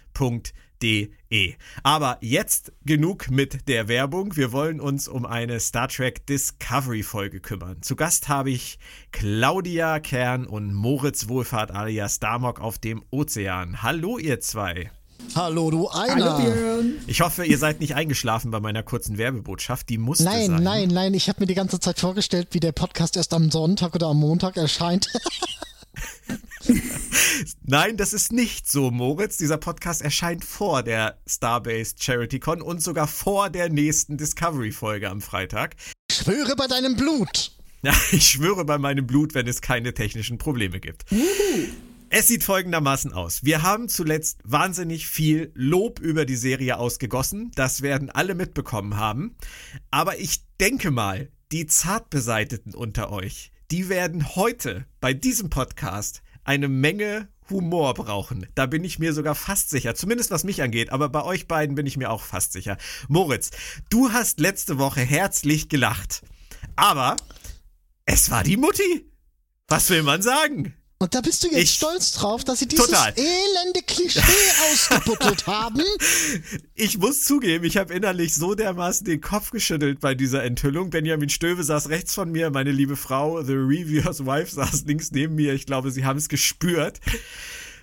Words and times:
De. 0.81 1.09
Aber 1.83 2.17
jetzt 2.21 2.71
genug 2.85 3.29
mit 3.29 3.67
der 3.67 3.87
Werbung. 3.87 4.35
Wir 4.35 4.51
wollen 4.51 4.79
uns 4.79 5.07
um 5.07 5.25
eine 5.25 5.59
Star 5.59 5.87
Trek 5.87 6.25
Discovery 6.25 7.03
Folge 7.03 7.39
kümmern. 7.39 7.81
Zu 7.81 7.95
Gast 7.95 8.29
habe 8.29 8.51
ich 8.51 8.79
Claudia 9.11 9.99
Kern 9.99 10.45
und 10.45 10.73
Moritz 10.73 11.27
Wohlfahrt 11.27 11.71
alias 11.71 12.19
Damok 12.19 12.59
auf 12.61 12.77
dem 12.77 13.03
Ozean. 13.11 13.81
Hallo 13.81 14.17
ihr 14.17 14.39
zwei. 14.39 14.91
Hallo, 15.35 15.69
du 15.69 15.89
einer. 15.89 16.81
Ich 17.07 17.21
hoffe, 17.21 17.45
ihr 17.45 17.57
seid 17.57 17.81
nicht 17.81 17.95
eingeschlafen 17.95 18.51
bei 18.51 18.59
meiner 18.59 18.83
kurzen 18.83 19.17
Werbebotschaft. 19.17 19.89
Die 19.89 19.97
musste 19.97 20.23
nein, 20.23 20.47
sein. 20.47 20.63
Nein, 20.63 20.63
nein, 20.63 20.87
nein. 20.87 21.13
Ich 21.13 21.29
habe 21.29 21.41
mir 21.41 21.47
die 21.47 21.55
ganze 21.55 21.79
Zeit 21.79 21.99
vorgestellt, 21.99 22.47
wie 22.51 22.59
der 22.59 22.71
Podcast 22.71 23.17
erst 23.17 23.33
am 23.33 23.51
Sonntag 23.51 23.93
oder 23.95 24.07
am 24.07 24.17
Montag 24.17 24.57
erscheint. 24.57 25.07
Nein, 27.63 27.97
das 27.97 28.13
ist 28.13 28.31
nicht 28.31 28.69
so, 28.69 28.91
Moritz. 28.91 29.37
Dieser 29.37 29.57
Podcast 29.57 30.01
erscheint 30.01 30.43
vor 30.43 30.83
der 30.83 31.19
Starbase 31.27 31.95
Charity 31.99 32.39
Con 32.39 32.61
und 32.61 32.81
sogar 32.81 33.07
vor 33.07 33.49
der 33.49 33.69
nächsten 33.69 34.17
Discovery-Folge 34.17 35.09
am 35.09 35.21
Freitag. 35.21 35.75
Ich 36.09 36.17
schwöre 36.17 36.55
bei 36.55 36.67
deinem 36.67 36.95
Blut. 36.95 37.51
Ja, 37.81 37.93
ich 38.11 38.27
schwöre 38.27 38.65
bei 38.65 38.77
meinem 38.77 39.07
Blut, 39.07 39.33
wenn 39.33 39.47
es 39.47 39.61
keine 39.61 39.93
technischen 39.93 40.37
Probleme 40.37 40.79
gibt. 40.79 41.05
Es 42.09 42.27
sieht 42.27 42.43
folgendermaßen 42.43 43.13
aus. 43.13 43.43
Wir 43.43 43.61
haben 43.61 43.87
zuletzt 43.87 44.39
wahnsinnig 44.43 45.07
viel 45.07 45.51
Lob 45.53 45.99
über 45.99 46.25
die 46.25 46.35
Serie 46.35 46.77
ausgegossen. 46.77 47.51
Das 47.55 47.81
werden 47.81 48.09
alle 48.09 48.33
mitbekommen 48.33 48.97
haben. 48.97 49.35
Aber 49.91 50.19
ich 50.19 50.43
denke 50.59 50.89
mal, 50.91 51.29
die 51.51 51.67
Zartbeseiteten 51.67 52.73
unter 52.73 53.11
euch, 53.11 53.51
die 53.71 53.89
werden 53.89 54.35
heute 54.35 54.85
bei 54.99 55.13
diesem 55.13 55.49
Podcast 55.51 56.23
eine 56.43 56.67
Menge 56.67 57.27
Humor 57.49 57.93
brauchen. 57.93 58.47
Da 58.55 58.65
bin 58.65 58.83
ich 58.83 58.99
mir 58.99 59.13
sogar 59.13 59.35
fast 59.35 59.69
sicher. 59.69 59.95
Zumindest 59.95 60.31
was 60.31 60.43
mich 60.43 60.61
angeht. 60.61 60.91
Aber 60.91 61.09
bei 61.09 61.23
euch 61.23 61.47
beiden 61.47 61.75
bin 61.75 61.85
ich 61.85 61.97
mir 61.97 62.09
auch 62.09 62.23
fast 62.23 62.53
sicher. 62.53 62.77
Moritz, 63.07 63.51
du 63.89 64.11
hast 64.11 64.39
letzte 64.39 64.77
Woche 64.77 65.01
herzlich 65.01 65.69
gelacht. 65.69 66.21
Aber 66.75 67.15
es 68.05 68.29
war 68.31 68.43
die 68.43 68.57
Mutti. 68.57 69.05
Was 69.67 69.89
will 69.89 70.03
man 70.03 70.21
sagen? 70.21 70.73
Und 71.01 71.15
da 71.15 71.21
bist 71.21 71.45
du 71.45 71.47
jetzt 71.47 71.63
ich, 71.63 71.75
stolz 71.75 72.11
drauf, 72.11 72.43
dass 72.43 72.59
sie 72.59 72.67
dieses 72.67 72.87
total. 72.87 73.13
elende 73.15 73.81
Klischee 73.87 74.19
ausgebuttelt 74.69 75.47
haben. 75.47 75.81
Ich 76.75 76.97
muss 76.97 77.23
zugeben, 77.23 77.63
ich 77.63 77.77
habe 77.77 77.93
innerlich 77.93 78.35
so 78.35 78.53
dermaßen 78.53 79.05
den 79.05 79.21
Kopf 79.21 79.51
geschüttelt 79.51 80.01
bei 80.01 80.13
dieser 80.13 80.43
Enthüllung. 80.43 80.89
Benjamin 80.89 81.29
Stöve 81.29 81.63
saß 81.63 81.87
rechts 81.87 82.13
von 82.13 82.29
mir, 82.33 82.49
meine 82.49 82.73
liebe 82.73 82.97
Frau, 82.97 83.41
The 83.41 83.53
Reviewer's 83.53 84.25
Wife, 84.25 84.53
saß 84.53 84.83
links 84.87 85.11
neben 85.11 85.35
mir. 85.35 85.53
Ich 85.53 85.65
glaube, 85.65 85.91
sie 85.91 86.03
haben 86.03 86.17
es 86.17 86.27
gespürt. 86.27 86.99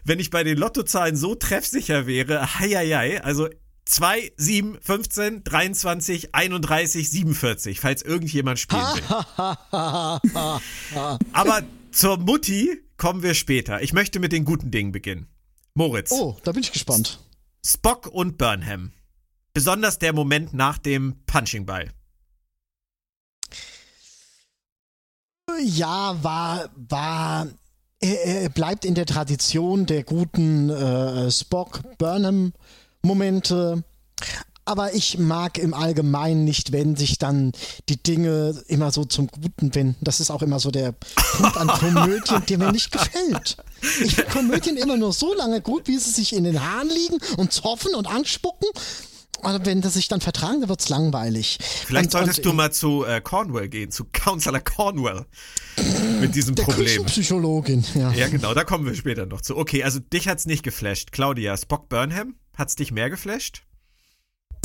Wenn 0.05 0.21
ich 0.21 0.29
bei 0.29 0.45
den 0.45 0.59
Lottozahlen 0.59 1.17
so 1.17 1.35
treffsicher 1.35 2.07
wäre, 2.07 2.59
heieiei, 2.59 3.25
also 3.25 3.49
2, 3.87 4.33
7, 4.37 4.79
15, 4.83 5.43
23, 5.43 6.35
31, 6.35 7.11
47, 7.11 7.81
falls 7.81 8.03
irgendjemand 8.03 8.59
spielen 8.59 8.83
will. 8.83 9.17
Aber 11.33 11.63
zur 11.93 12.19
Mutti 12.19 12.83
kommen 12.97 13.23
wir 13.23 13.35
später. 13.35 13.83
Ich 13.83 13.93
möchte 13.93 14.21
mit 14.21 14.33
den 14.33 14.45
guten 14.45 14.71
Dingen 14.71 14.93
beginnen. 14.93 15.27
Moritz. 15.75 16.13
Oh, 16.13 16.37
da 16.43 16.53
bin 16.53 16.63
ich 16.63 16.73
gespannt. 16.73 17.21
Spock 17.65 18.07
und 18.07 18.39
Burnham. 18.39 18.93
Besonders 19.53 19.99
der 19.99 20.13
Moment 20.13 20.55
nach 20.55 20.79
dem 20.79 21.17
Punching 21.27 21.67
Ball. 21.67 21.91
Ja, 25.63 26.23
war, 26.23 26.71
war, 26.75 27.49
er, 28.01 28.25
er 28.25 28.49
bleibt 28.51 28.85
in 28.85 28.95
der 28.95 29.07
Tradition 29.07 29.87
der 29.87 30.05
guten 30.05 30.69
äh, 30.71 31.31
Spock-Burnham-Momente. 31.31 33.83
Aber 34.67 34.95
ich 34.95 35.17
mag 35.19 35.59
im 35.59 35.75
Allgemeinen 35.75 36.45
nicht, 36.45 36.73
wenn 36.73 36.97
sich 36.97 37.19
dann 37.19 37.53
die 37.89 38.03
Dinge 38.03 38.63
immer 38.67 38.91
so 38.91 39.05
zum 39.05 39.29
Guten 39.29 39.75
wenden. 39.77 39.97
Das 40.01 40.19
ist 40.19 40.31
auch 40.31 40.43
immer 40.43 40.59
so 40.59 40.73
der 40.73 40.93
Punkt 41.37 41.57
an 41.57 41.69
Komödien, 41.69 42.43
der 42.49 42.59
mir 42.59 42.73
nicht 42.73 42.91
gefällt. 42.91 43.57
Ich 44.03 44.17
finde 44.17 44.31
Komödien 44.31 44.77
immer 44.77 44.97
nur 44.97 45.13
so 45.13 45.33
lange 45.35 45.61
gut, 45.61 45.87
wie 45.87 45.97
sie 45.99 46.11
sich 46.11 46.35
in 46.35 46.43
den 46.43 46.63
Haaren 46.63 46.89
liegen 46.89 47.19
und 47.37 47.53
zoffen 47.53 47.95
und 47.95 48.09
anspucken. 48.09 48.69
Und 49.43 49.67
wenn 49.67 49.83
das 49.83 49.95
sich 49.95 50.09
dann 50.09 50.21
vertragen, 50.21 50.61
dann 50.61 50.69
wird 50.69 50.81
es 50.81 50.89
langweilig. 50.89 51.59
Vielleicht 51.87 52.07
und, 52.07 52.13
solltest 52.13 52.39
und, 52.41 52.47
du 52.47 52.53
mal 52.53 52.73
zu 52.73 53.05
äh, 53.05 53.21
Cornwell 53.21 53.69
gehen, 53.69 53.93
zu 53.93 54.05
Counselor 54.13 54.61
Cornwell. 54.61 55.27
mit 56.21 56.35
diesem 56.35 56.55
der 56.57 56.65
Problem. 56.65 57.05
Psychologin, 57.05 57.85
ja. 57.95 58.13
Ja, 58.13 58.29
genau, 58.29 58.55
da 58.55 58.65
kommen 58.65 58.87
wir 58.87 58.95
später 58.95 59.27
noch 59.27 59.43
zu. 59.43 59.57
Okay, 59.57 59.85
also 59.85 60.01
dich 60.01 60.27
hat's 60.27 60.47
nicht 60.47 60.63
geflasht. 60.63 61.13
Claudia, 61.13 61.57
Spock 61.57 61.89
Burnham, 61.89 62.35
hat's 62.57 62.75
dich 62.77 62.91
mehr 62.91 63.11
geflasht? 63.11 63.66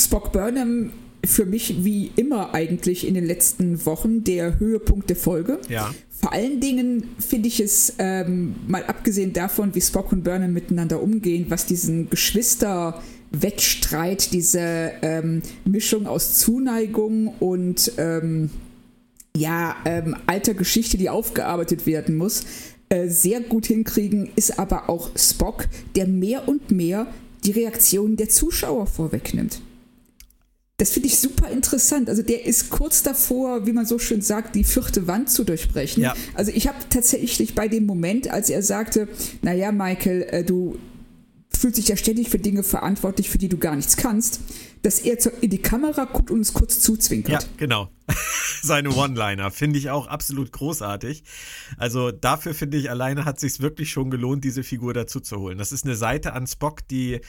Spock 0.04 0.32
Burnham 0.32 0.92
für 1.24 1.46
mich 1.46 1.84
wie 1.84 2.12
immer 2.16 2.54
eigentlich 2.54 3.08
in 3.08 3.14
den 3.14 3.26
letzten 3.26 3.86
Wochen 3.86 4.24
der 4.24 4.58
Höhepunkt 4.60 5.10
der 5.10 5.18
Folge. 5.18 5.60
Ja. 5.70 5.94
Vor 6.10 6.34
allen 6.34 6.60
Dingen 6.60 7.10
finde 7.20 7.48
ich 7.48 7.60
es, 7.60 7.94
ähm, 8.00 8.56
mal 8.68 8.84
abgesehen 8.86 9.34
davon, 9.34 9.76
wie 9.76 9.82
Spock 9.82 10.12
und 10.12 10.24
Burnham 10.24 10.54
miteinander 10.54 11.00
umgehen, 11.02 11.46
was 11.50 11.66
diesen 11.66 12.10
Geschwister-Wettstreit, 12.10 14.34
diese 14.34 14.92
ähm, 15.02 15.42
Mischung 15.66 16.06
aus 16.08 16.38
Zuneigung 16.38 17.36
und 17.40 17.94
ähm, 17.98 18.52
ja, 19.36 19.76
ähm, 19.86 20.16
alter 20.28 20.54
Geschichte, 20.54 20.98
die 20.98 21.10
aufgearbeitet 21.10 21.88
werden 21.88 22.18
muss, 22.18 22.44
äh, 22.90 23.08
sehr 23.08 23.40
gut 23.42 23.66
hinkriegen, 23.68 24.30
ist 24.36 24.60
aber 24.60 24.90
auch 24.90 25.12
Spock, 25.18 25.68
der 25.96 26.08
mehr 26.08 26.48
und 26.48 26.72
mehr 26.72 27.08
die 27.46 27.52
Reaktionen 27.52 28.18
der 28.18 28.30
Zuschauer 28.30 28.88
vorwegnimmt. 28.88 29.62
Das 30.82 30.90
finde 30.90 31.10
ich 31.10 31.20
super 31.20 31.48
interessant. 31.52 32.10
Also 32.10 32.24
der 32.24 32.44
ist 32.44 32.72
kurz 32.72 33.04
davor, 33.04 33.68
wie 33.68 33.72
man 33.72 33.86
so 33.86 34.00
schön 34.00 34.24
sagt, 34.24 34.56
die 34.56 34.64
vierte 34.64 35.06
Wand 35.06 35.30
zu 35.30 35.44
durchbrechen. 35.44 36.02
Ja. 36.02 36.16
Also 36.34 36.52
ich 36.56 36.68
habe 36.68 36.80
tatsächlich 36.90 37.54
bei 37.54 37.68
dem 37.68 37.86
Moment, 37.86 38.32
als 38.32 38.50
er 38.50 38.64
sagte, 38.64 39.08
naja, 39.44 39.72
Michael, 39.72 40.24
äh, 40.24 40.44
du 40.44 40.80
fühlst 41.56 41.78
dich 41.78 41.88
ja 41.88 41.98
ständig 41.98 42.30
für 42.30 42.40
Dinge 42.40 42.64
verantwortlich, 42.64 43.30
für 43.30 43.38
die 43.38 43.48
du 43.48 43.60
gar 43.60 43.76
nichts 43.76 43.96
kannst, 43.96 44.40
dass 44.82 44.98
er 44.98 45.18
in 45.44 45.52
die 45.52 45.62
Kamera 45.62 46.06
guckt 46.06 46.32
und 46.32 46.40
uns 46.40 46.54
kurz 46.54 46.80
zuzwinkert. 46.80 47.44
Ja, 47.44 47.50
genau. 47.58 47.90
Seine 48.64 48.90
One-Liner 48.90 49.52
finde 49.52 49.78
ich 49.78 49.92
auch 49.92 50.08
absolut 50.08 50.52
großartig. 50.52 51.24
Also 51.78 52.12
dafür 52.12 52.56
finde 52.56 52.78
ich, 52.78 52.90
alleine 52.90 53.26
hat 53.26 53.40
sich 53.40 53.60
wirklich 53.60 53.92
schon 53.92 54.10
gelohnt, 54.10 54.44
diese 54.44 54.64
Figur 54.64 54.96
dazu 54.96 55.20
zu 55.20 55.38
holen. 55.38 55.60
Das 55.60 55.72
ist 55.72 55.86
eine 55.86 55.96
Seite 55.96 56.34
an 56.34 56.48
Spock, 56.48 56.88
die 56.88 57.22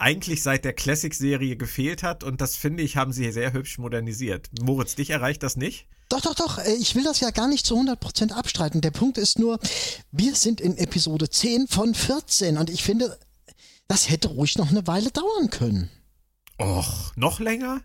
eigentlich 0.00 0.42
seit 0.42 0.64
der 0.64 0.72
Classic-Serie 0.72 1.56
gefehlt 1.56 2.02
hat 2.02 2.24
und 2.24 2.40
das 2.40 2.56
finde 2.56 2.82
ich, 2.82 2.96
haben 2.96 3.12
sie 3.12 3.30
sehr 3.32 3.52
hübsch 3.52 3.78
modernisiert. 3.78 4.48
Moritz, 4.60 4.94
dich 4.94 5.10
erreicht 5.10 5.42
das 5.42 5.56
nicht? 5.56 5.86
Doch, 6.08 6.20
doch, 6.20 6.34
doch. 6.34 6.58
Äh, 6.58 6.74
ich 6.74 6.94
will 6.94 7.04
das 7.04 7.20
ja 7.20 7.30
gar 7.30 7.48
nicht 7.48 7.66
zu 7.66 7.76
100% 7.76 8.32
abstreiten. 8.32 8.80
Der 8.80 8.90
Punkt 8.92 9.18
ist 9.18 9.38
nur, 9.38 9.58
wir 10.12 10.34
sind 10.34 10.60
in 10.60 10.76
Episode 10.76 11.28
10 11.28 11.66
von 11.68 11.94
14 11.94 12.58
und 12.58 12.70
ich 12.70 12.82
finde, 12.82 13.18
das 13.88 14.08
hätte 14.08 14.28
ruhig 14.28 14.56
noch 14.58 14.70
eine 14.70 14.86
Weile 14.86 15.10
dauern 15.10 15.50
können. 15.50 15.90
Och, 16.60 17.12
noch 17.16 17.40
länger? 17.40 17.82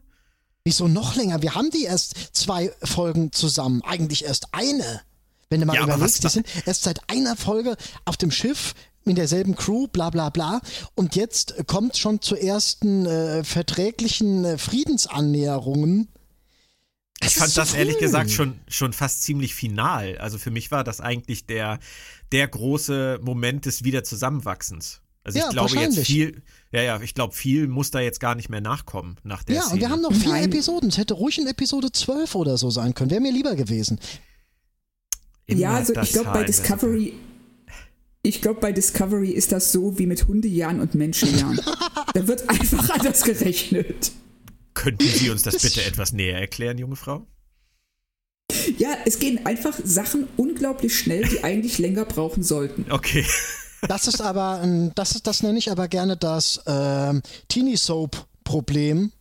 Wieso 0.63 0.87
noch 0.87 1.15
länger? 1.15 1.41
Wir 1.41 1.55
haben 1.55 1.71
die 1.71 1.83
erst 1.85 2.13
zwei 2.33 2.71
Folgen 2.83 3.31
zusammen. 3.31 3.81
Eigentlich 3.83 4.25
erst 4.25 4.53
eine. 4.53 5.01
Wenn 5.49 5.59
du 5.59 5.65
mal 5.65 5.75
Ja, 5.75 5.83
überlegst, 5.83 6.23
die 6.23 6.29
sind 6.29 6.47
erst 6.65 6.83
seit 6.83 7.09
einer 7.09 7.35
Folge 7.35 7.75
auf 8.05 8.15
dem 8.17 8.31
Schiff 8.31 8.73
in 9.05 9.15
derselben 9.15 9.55
Crew, 9.55 9.87
bla 9.87 10.09
bla 10.09 10.29
bla. 10.29 10.61
Und 10.95 11.15
jetzt 11.15 11.55
kommt 11.67 11.97
schon 11.97 12.21
zu 12.21 12.35
ersten 12.35 13.05
äh, 13.05 13.43
verträglichen 13.43 14.45
äh, 14.45 14.57
Friedensannäherungen. 14.57 16.09
Ich 17.21 17.27
Es 17.27 17.33
fand 17.35 17.51
zu 17.51 17.59
das 17.59 17.73
ehrlich 17.73 17.97
gesagt 17.99 18.31
schon, 18.31 18.59
schon 18.67 18.93
fast 18.93 19.23
ziemlich 19.23 19.53
final. 19.53 20.17
Also 20.17 20.37
für 20.37 20.51
mich 20.51 20.71
war 20.71 20.83
das 20.83 21.01
eigentlich 21.01 21.45
der, 21.45 21.79
der 22.31 22.47
große 22.47 23.19
Moment 23.21 23.65
des 23.65 23.83
Wiederzusammenwachsens. 23.83 25.01
Also 25.23 25.37
ich 25.37 25.43
Ja, 25.45 25.51
glaube 25.51 25.75
jetzt 25.75 25.99
viel, 25.99 26.41
ja, 26.71 26.81
ja, 26.81 26.99
ich 26.99 27.13
glaube, 27.13 27.35
viel 27.35 27.67
muss 27.67 27.91
da 27.91 27.99
jetzt 27.99 28.19
gar 28.19 28.33
nicht 28.33 28.49
mehr 28.49 28.61
nachkommen 28.61 29.17
nach 29.23 29.43
der 29.43 29.55
Ja, 29.57 29.61
Szene. 29.61 29.73
und 29.75 29.79
wir 29.81 29.89
haben 29.91 30.01
noch 30.01 30.13
vier 30.13 30.31
Nein. 30.31 30.45
Episoden. 30.45 30.89
Es 30.89 30.97
hätte 30.97 31.13
ruhig 31.13 31.37
in 31.37 31.45
Episode 31.45 31.91
12 31.91 32.33
oder 32.33 32.57
so 32.57 32.71
sein 32.71 32.95
können. 32.95 33.11
Wäre 33.11 33.21
mir 33.21 33.31
lieber 33.31 33.55
gewesen. 33.55 33.99
Immer 35.45 35.59
ja, 35.59 35.73
also 35.75 35.93
das 35.93 36.07
ich 36.07 36.13
glaube 36.13 36.31
bei 36.31 36.43
Discovery, 36.43 37.13
ich 38.23 38.41
glaube 38.41 38.59
bei 38.59 38.71
Discovery 38.71 39.31
ist 39.31 39.51
das 39.51 39.71
so 39.71 39.97
wie 39.97 40.05
mit 40.05 40.27
Hundejahren 40.27 40.79
und 40.79 40.95
Menschenjahren. 40.95 41.59
da 42.13 42.27
wird 42.27 42.49
einfach 42.49 42.89
anders 42.91 43.23
gerechnet. 43.23 44.11
Könnten 44.73 45.07
Sie 45.07 45.29
uns 45.29 45.43
das 45.43 45.61
bitte 45.61 45.83
etwas 45.83 46.13
näher 46.13 46.39
erklären, 46.39 46.77
junge 46.77 46.95
Frau? 46.95 47.25
Ja, 48.77 48.89
es 49.05 49.19
gehen 49.19 49.45
einfach 49.45 49.77
Sachen 49.83 50.27
unglaublich 50.37 50.97
schnell, 50.97 51.27
die 51.27 51.43
eigentlich 51.43 51.77
länger 51.77 52.05
brauchen 52.05 52.43
sollten. 52.43 52.85
Okay. 52.91 53.25
Das 53.87 54.07
ist 54.07 54.21
aber, 54.21 54.59
ein- 54.61 54.91
das, 54.95 55.11
ist, 55.15 55.25
das 55.25 55.41
nenne 55.41 55.57
ich 55.57 55.71
aber 55.71 55.87
gerne 55.87 56.15
das 56.17 56.61
ähm, 56.67 57.21
Teenie 57.47 57.77
Soap 57.77 58.27
Problem. 58.43 59.11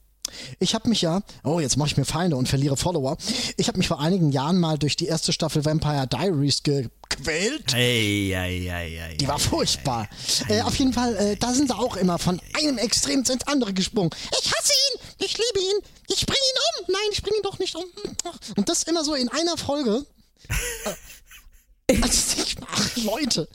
Ich 0.59 0.75
habe 0.75 0.89
mich 0.89 1.03
ja, 1.03 1.23
oh, 1.45 1.61
jetzt 1.61 1.77
mache 1.77 1.89
ich 1.89 1.97
mir 1.97 2.05
Feinde 2.05 2.37
und 2.37 2.49
verliere 2.49 2.77
Follower. 2.77 3.17
Ich 3.57 3.69
habe 3.69 3.79
mich 3.79 3.89
vor 3.89 4.01
einigen 4.01 4.31
Jahren 4.33 4.59
mal 4.59 4.79
durch 4.79 4.97
die 4.97 5.07
erste 5.07 5.33
Staffel 5.33 5.65
Vampire 5.65 6.07
Diaries 6.07 6.63
gequält. 6.63 7.75
Ei, 7.75 8.33
ei, 8.37 8.71
ei, 8.73 9.03
ei, 9.03 9.17
Die 9.19 9.29
war 9.29 9.37
ei, 9.37 9.39
furchtbar. 9.39 10.09
Äh, 10.49 10.63
auf 10.63 10.75
jeden 10.77 10.93
Fall, 10.93 11.17
äh, 11.17 11.37
da 11.37 11.53
sind 11.53 11.69
sie 11.69 11.77
auch 11.77 11.97
immer 11.97 12.19
von 12.19 12.41
einem 12.55 12.79
Extrem 12.79 13.21
ins 13.21 13.47
andere 13.47 13.73
gesprungen. 13.73 14.11
Ich 14.41 14.53
hasse 14.53 14.73
ihn, 14.73 15.01
ich 15.19 15.37
liebe 15.37 15.59
ihn, 15.61 15.79
ich 16.09 16.27
bringe 16.27 16.39
ihn 16.39 16.87
um. 16.87 16.93
Nein, 16.93 17.09
ich 17.13 17.23
bringe 17.23 17.37
ihn 17.37 17.43
doch 17.43 17.59
nicht 17.59 17.75
um. 17.77 17.85
Und 18.57 18.69
das 18.69 18.83
immer 18.85 19.05
so 19.05 19.15
in 19.15 19.29
einer 19.29 19.57
Folge. 19.57 20.05
Äh, 21.87 21.99
also 22.03 22.43
ich, 22.43 22.57
ach, 22.67 22.97
Leute, 22.97 23.49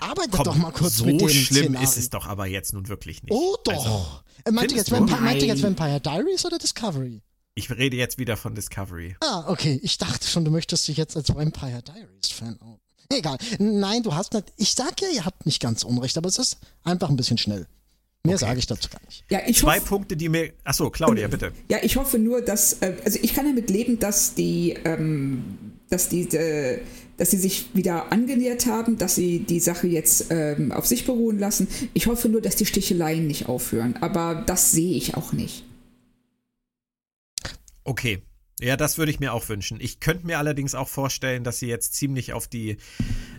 arbeitet 0.00 0.32
Komm, 0.32 0.44
doch 0.44 0.56
mal 0.56 0.72
kurz 0.72 0.96
so 0.96 1.04
mit 1.04 1.20
dem 1.20 1.28
schlimm 1.28 1.64
Szenario. 1.64 1.88
ist 1.88 1.96
es 1.96 2.10
doch 2.10 2.26
aber 2.26 2.46
jetzt 2.46 2.72
nun 2.72 2.88
wirklich 2.88 3.22
nicht. 3.22 3.32
Oh 3.32 3.56
doch. 3.64 3.72
Also, 3.72 4.06
äh, 4.44 4.50
meint, 4.52 4.72
ihr 4.72 4.78
findest 4.78 4.88
jetzt? 4.90 4.90
Vampire, 4.92 5.20
meint 5.20 5.42
ihr 5.42 5.48
jetzt. 5.48 5.62
Vampire 5.62 6.00
Diaries 6.00 6.44
oder 6.44 6.58
Discovery? 6.58 7.22
ich 7.54 7.70
rede 7.70 7.96
jetzt 7.96 8.16
wieder 8.18 8.36
von 8.38 8.54
Discovery. 8.54 9.14
Ah, 9.20 9.44
okay. 9.48 9.78
Ich 9.82 9.98
dachte 9.98 10.26
schon, 10.26 10.44
du 10.44 10.50
möchtest 10.50 10.88
dich 10.88 10.96
jetzt 10.96 11.16
als 11.16 11.28
Vampire 11.34 11.82
Diaries 11.82 12.30
Fan 12.32 12.58
out. 12.62 12.80
Egal. 13.10 13.36
Nein, 13.58 14.02
du 14.02 14.14
hast 14.14 14.32
nicht. 14.32 14.46
Ich 14.56 14.72
sag 14.72 15.00
ja, 15.02 15.08
ihr 15.14 15.24
habt 15.26 15.44
nicht 15.44 15.60
ganz 15.60 15.84
Unrecht, 15.84 16.16
aber 16.16 16.28
es 16.30 16.38
ist 16.38 16.56
einfach 16.82 17.10
ein 17.10 17.16
bisschen 17.16 17.36
schnell. 17.36 17.66
Mehr 18.24 18.36
Okay. 18.36 18.44
sage 18.46 18.58
ich 18.60 18.66
dazu 18.66 18.88
gar 18.88 19.00
nicht. 19.04 19.24
Ja, 19.30 19.40
ich 19.46 19.58
Zwei 19.58 19.78
hoffe, 19.80 19.88
Punkte, 19.88 20.16
die 20.16 20.28
mir. 20.30 20.52
Achso, 20.64 20.88
Claudia, 20.90 21.26
bitte. 21.28 21.52
ja, 21.68 21.78
ich 21.82 21.96
hoffe 21.96 22.18
nur, 22.18 22.40
dass, 22.40 22.74
äh, 22.80 22.94
also 23.04 23.18
ich 23.20 23.34
kann 23.34 23.44
damit 23.44 23.68
leben, 23.68 23.98
dass 23.98 24.34
die, 24.34 24.70
ähm, 24.84 25.72
dass 25.90 26.08
die, 26.08 26.22
äh, 26.34 26.80
dass 27.22 27.30
sie 27.30 27.38
sich 27.38 27.72
wieder 27.72 28.10
angenähert 28.10 28.66
haben, 28.66 28.98
dass 28.98 29.14
sie 29.14 29.38
die 29.38 29.60
Sache 29.60 29.86
jetzt 29.86 30.26
ähm, 30.30 30.72
auf 30.72 30.86
sich 30.86 31.04
beruhen 31.04 31.38
lassen. 31.38 31.68
Ich 31.94 32.08
hoffe 32.08 32.28
nur, 32.28 32.40
dass 32.40 32.56
die 32.56 32.66
Sticheleien 32.66 33.28
nicht 33.28 33.46
aufhören, 33.48 33.96
aber 34.00 34.42
das 34.44 34.72
sehe 34.72 34.96
ich 34.96 35.14
auch 35.14 35.32
nicht. 35.32 35.64
Okay. 37.84 38.22
Ja, 38.60 38.76
das 38.76 38.98
würde 38.98 39.12
ich 39.12 39.20
mir 39.20 39.32
auch 39.32 39.48
wünschen. 39.48 39.78
Ich 39.80 40.00
könnte 40.00 40.26
mir 40.26 40.38
allerdings 40.38 40.74
auch 40.74 40.88
vorstellen, 40.88 41.44
dass 41.44 41.60
sie 41.60 41.68
jetzt 41.68 41.94
ziemlich 41.94 42.32
auf 42.32 42.48
die 42.48 42.78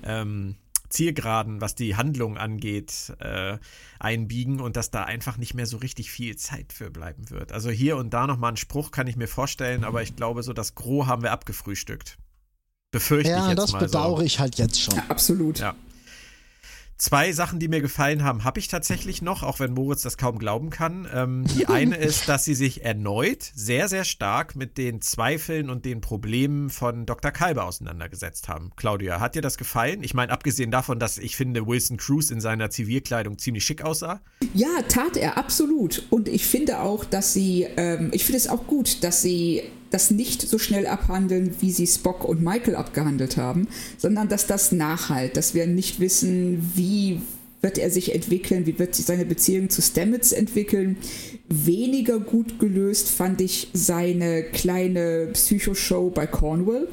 ähm, 0.01 0.56
Zielgeraden, 0.88 1.59
was 1.59 1.75
die 1.75 1.97
Handlung 1.97 2.38
angeht, 2.38 3.13
äh, 3.19 3.57
einbiegen 4.00 4.62
und 4.62 4.77
dass 4.77 4.91
da 4.91 5.03
einfach 5.03 5.35
nicht 5.35 5.56
mehr 5.56 5.65
so 5.65 5.75
richtig 5.75 6.09
viel 6.09 6.38
Zeit 6.38 6.71
für 6.71 6.89
bleiben 6.89 7.30
wird. 7.31 7.51
Also 7.51 7.69
hier 7.69 7.97
und 7.97 8.13
da 8.13 8.27
nochmal 8.27 8.51
einen 8.51 8.57
Spruch 8.57 8.91
kann 8.91 9.07
ich 9.07 9.18
mir 9.18 9.27
vorstellen, 9.27 9.83
aber 9.83 10.01
ich 10.01 10.15
glaube, 10.15 10.41
so 10.41 10.53
das 10.53 10.74
Gros 10.74 11.06
haben 11.06 11.21
wir 11.21 11.33
abgefrühstückt. 11.33 12.18
Befürchte 12.94 13.31
ich 13.31 13.36
Ja, 13.36 13.50
jetzt 13.50 13.57
das 13.57 13.72
mal 13.74 13.80
bedauere 13.80 14.19
so. 14.19 14.24
ich 14.24 14.40
halt 14.40 14.56
jetzt 14.57 14.80
schon. 14.80 14.95
Ja, 14.95 15.04
absolut. 15.10 15.60
Ja. 15.60 15.75
Zwei 17.00 17.31
Sachen, 17.34 17.60
die 17.60 17.68
mir 17.68 17.81
gefallen 17.81 18.24
haben, 18.24 18.44
habe 18.44 18.60
ich 18.60 18.68
tatsächlich 18.68 19.22
noch, 19.24 19.42
auch 19.42 19.60
wenn 19.60 19.74
Moritz 19.74 20.04
das 20.04 20.16
kaum 20.16 20.38
glauben 20.38 20.69
kann. 20.69 21.07
Ähm, 21.12 21.44
die 21.57 21.66
eine 21.68 21.98
ist, 21.98 22.30
dass 22.30 22.45
sie 22.45 22.54
sich 22.54 22.86
erneut 22.86 23.51
sehr, 23.56 23.90
sehr 23.90 24.06
stark 24.06 24.56
mit 24.56 24.78
den 24.78 25.01
Zweifeln 25.01 25.72
und 25.72 25.86
den 25.86 26.01
Problemen 26.01 26.69
von 26.69 27.07
Dr. 27.07 27.31
Kalber 27.31 27.66
auseinandergesetzt 27.66 28.48
haben. 28.48 28.72
Claudia, 28.78 29.19
hat 29.19 29.34
dir 29.34 29.42
das 29.42 29.57
gefallen? 29.57 30.04
Ich 30.04 30.13
meine, 30.13 30.31
abgesehen 30.31 30.69
davon, 30.69 31.00
dass 31.00 31.18
ich 31.18 31.36
finde, 31.36 31.66
Wilson 31.66 31.98
Cruz 31.98 32.30
in 32.30 32.40
seiner 32.40 32.69
Zivilkleidung 32.69 33.40
ziemlich 33.40 33.66
schick 33.66 33.81
aussah. 33.81 34.22
Ja, 34.54 34.69
tat 34.88 35.18
er, 35.18 35.38
absolut. 35.38 36.04
Und 36.12 36.30
ich 36.30 36.45
finde 36.45 36.80
auch, 36.80 37.04
dass 37.06 37.34
sie, 37.34 37.63
ähm, 37.75 38.12
ich 38.13 38.24
finde 38.24 38.38
es 38.38 38.48
auch 38.48 38.68
gut, 38.68 39.04
dass 39.04 39.24
sie 39.24 39.63
das 39.94 40.10
nicht 40.10 40.42
so 40.42 40.57
schnell 40.57 40.88
abhandeln, 40.88 41.56
wie 41.60 41.72
sie 41.72 41.86
Spock 41.86 42.24
und 42.25 42.42
Michael 42.42 42.75
abgehandelt 42.75 43.38
haben, 43.38 43.68
sondern 43.98 44.28
dass 44.28 44.48
das 44.48 44.72
nachhalt, 44.72 45.38
dass 45.38 45.54
wir 45.54 45.68
nicht 45.68 46.00
wissen, 46.00 46.72
wie 46.75 47.22
wird 47.62 47.78
er 47.78 47.90
sich 47.92 48.13
entwickeln, 48.13 48.66
wie 48.66 48.78
wird 48.80 48.95
sich 48.95 49.06
seine 49.06 49.24
Beziehung 49.25 49.69
zu 49.69 49.81
Stamets 49.81 50.31
entwickeln. 50.34 50.98
Weniger 51.48 52.19
gut 52.19 52.60
gelöst 52.60 53.10
fand 53.10 53.40
ich 53.40 53.69
seine 53.74 54.44
kleine 54.44 55.28
Psychoshow 55.34 56.10
bei 56.10 56.28
Cornwall. 56.28 56.88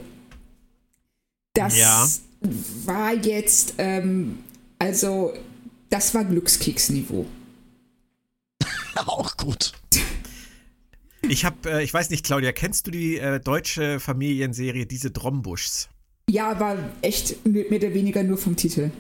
Das 1.55 1.77
Ja. 1.77 2.09
war 2.85 3.15
jetzt, 3.15 3.75
ähm, 3.79 4.39
also, 4.79 5.33
das 5.89 6.15
war 6.15 6.25
Glückskicksniveau. 6.25 7.27
Auch 9.07 9.37
gut. 9.37 9.73
Ich 11.29 11.45
habe, 11.45 11.71
äh, 11.71 11.83
ich 11.83 11.93
weiß 11.93 12.11
nicht, 12.11 12.25
Claudia, 12.25 12.53
kennst 12.53 12.87
du 12.87 12.91
die 12.91 13.19
äh, 13.19 13.41
deutsche 13.41 14.01
Familienserie 14.01 14.87
Diese 14.87 15.11
Drombuschs? 15.11 15.89
Ja, 16.29 16.51
aber 16.51 16.79
echt 17.03 17.45
mehr 17.47 17.67
oder 17.71 17.93
weniger 17.95 18.23
nur 18.23 18.39
vom 18.39 18.57
Titel. 18.57 18.91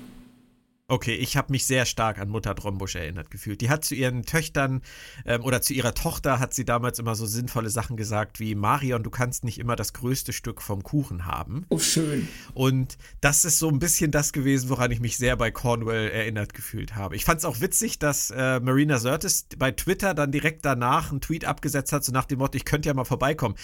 Okay, 0.90 1.14
ich 1.14 1.36
habe 1.36 1.52
mich 1.52 1.66
sehr 1.66 1.86
stark 1.86 2.18
an 2.18 2.28
Mutter 2.28 2.52
Drombusch 2.52 2.96
erinnert 2.96 3.30
gefühlt. 3.30 3.60
Die 3.60 3.70
hat 3.70 3.84
zu 3.84 3.94
ihren 3.94 4.24
Töchtern 4.24 4.82
ähm, 5.24 5.44
oder 5.44 5.62
zu 5.62 5.72
ihrer 5.72 5.94
Tochter 5.94 6.40
hat 6.40 6.52
sie 6.52 6.64
damals 6.64 6.98
immer 6.98 7.14
so 7.14 7.26
sinnvolle 7.26 7.70
Sachen 7.70 7.96
gesagt 7.96 8.40
wie 8.40 8.56
Marion, 8.56 9.04
du 9.04 9.10
kannst 9.10 9.44
nicht 9.44 9.60
immer 9.60 9.76
das 9.76 9.92
größte 9.92 10.32
Stück 10.32 10.60
vom 10.60 10.82
Kuchen 10.82 11.26
haben. 11.26 11.64
Oh, 11.68 11.78
schön. 11.78 12.26
Und 12.54 12.98
das 13.20 13.44
ist 13.44 13.60
so 13.60 13.68
ein 13.68 13.78
bisschen 13.78 14.10
das 14.10 14.32
gewesen, 14.32 14.68
woran 14.68 14.90
ich 14.90 14.98
mich 14.98 15.16
sehr 15.16 15.36
bei 15.36 15.52
Cornwall 15.52 16.10
erinnert 16.10 16.54
gefühlt 16.54 16.96
habe. 16.96 17.14
Ich 17.14 17.24
fand 17.24 17.38
es 17.38 17.44
auch 17.44 17.60
witzig, 17.60 18.00
dass 18.00 18.32
äh, 18.32 18.58
Marina 18.58 18.98
Sirtis 18.98 19.46
bei 19.56 19.70
Twitter 19.70 20.12
dann 20.12 20.32
direkt 20.32 20.64
danach 20.64 21.12
einen 21.12 21.20
Tweet 21.20 21.44
abgesetzt 21.44 21.92
hat, 21.92 22.02
so 22.02 22.10
nach 22.10 22.24
dem 22.24 22.40
Motto, 22.40 22.56
ich 22.56 22.64
könnte 22.64 22.88
ja 22.88 22.94
mal 22.94 23.04
vorbeikommen. 23.04 23.54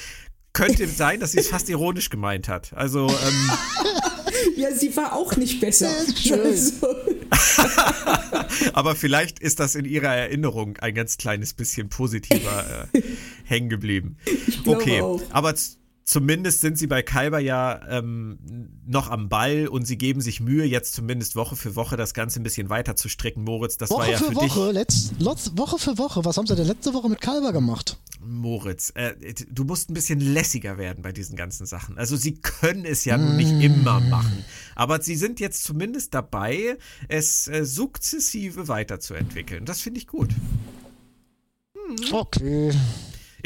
Könnte 0.56 0.88
sein, 0.88 1.20
dass 1.20 1.32
sie 1.32 1.38
es 1.38 1.48
fast 1.48 1.68
ironisch 1.68 2.10
gemeint 2.10 2.48
hat. 2.48 2.72
Also, 2.74 3.08
ähm, 3.08 3.50
Ja, 4.56 4.74
sie 4.74 4.94
war 4.96 5.12
auch 5.12 5.36
nicht 5.36 5.60
besser. 5.60 5.90
Also, 6.32 6.86
aber 8.72 8.94
vielleicht 8.96 9.38
ist 9.38 9.60
das 9.60 9.74
in 9.74 9.84
ihrer 9.84 10.14
Erinnerung 10.14 10.76
ein 10.78 10.94
ganz 10.94 11.18
kleines 11.18 11.52
bisschen 11.54 11.88
positiver 11.88 12.86
äh, 12.92 13.02
hängen 13.44 13.68
geblieben. 13.68 14.16
Okay, 14.64 15.00
auch. 15.00 15.20
aber 15.30 15.54
zumindest 16.04 16.60
sind 16.60 16.78
sie 16.78 16.86
bei 16.86 17.02
Kalber 17.02 17.38
ja 17.38 17.80
ähm, 17.88 18.38
noch 18.86 19.10
am 19.10 19.28
Ball 19.28 19.68
und 19.68 19.86
sie 19.86 19.98
geben 19.98 20.20
sich 20.20 20.40
Mühe, 20.40 20.64
jetzt 20.64 20.94
zumindest 20.94 21.36
Woche 21.36 21.56
für 21.56 21.76
Woche 21.76 21.96
das 21.96 22.14
Ganze 22.14 22.40
ein 22.40 22.44
bisschen 22.44 22.70
weiter 22.70 22.96
zu 22.96 23.08
stricken. 23.08 23.44
Moritz, 23.44 23.76
das 23.76 23.90
war 23.90 23.98
Woche 23.98 24.12
ja 24.12 24.18
für 24.18 24.24
für 24.26 24.34
Woche, 24.36 24.66
dich, 24.66 24.74
letzt, 24.74 25.14
letzt, 25.18 25.58
Woche 25.58 25.78
für 25.78 25.98
Woche. 25.98 26.24
Was 26.24 26.36
haben 26.36 26.46
sie 26.46 26.56
denn 26.56 26.66
letzte 26.66 26.94
Woche 26.94 27.08
mit 27.08 27.20
Kalber 27.20 27.52
gemacht? 27.52 27.98
Moritz, 28.26 28.92
äh, 28.94 29.14
du 29.50 29.64
musst 29.64 29.90
ein 29.90 29.94
bisschen 29.94 30.20
lässiger 30.20 30.78
werden 30.78 31.02
bei 31.02 31.12
diesen 31.12 31.36
ganzen 31.36 31.66
Sachen. 31.66 31.98
Also 31.98 32.16
sie 32.16 32.34
können 32.34 32.84
es 32.84 33.04
ja 33.04 33.16
nun 33.16 33.36
nicht 33.36 33.52
immer 33.62 34.00
machen, 34.00 34.44
aber 34.74 35.00
sie 35.00 35.16
sind 35.16 35.40
jetzt 35.40 35.64
zumindest 35.64 36.14
dabei, 36.14 36.76
es 37.08 37.48
äh, 37.48 37.64
sukzessive 37.64 38.68
weiterzuentwickeln. 38.68 39.64
Das 39.64 39.80
finde 39.80 40.00
ich 40.00 40.06
gut. 40.06 40.30
Okay. 42.12 42.72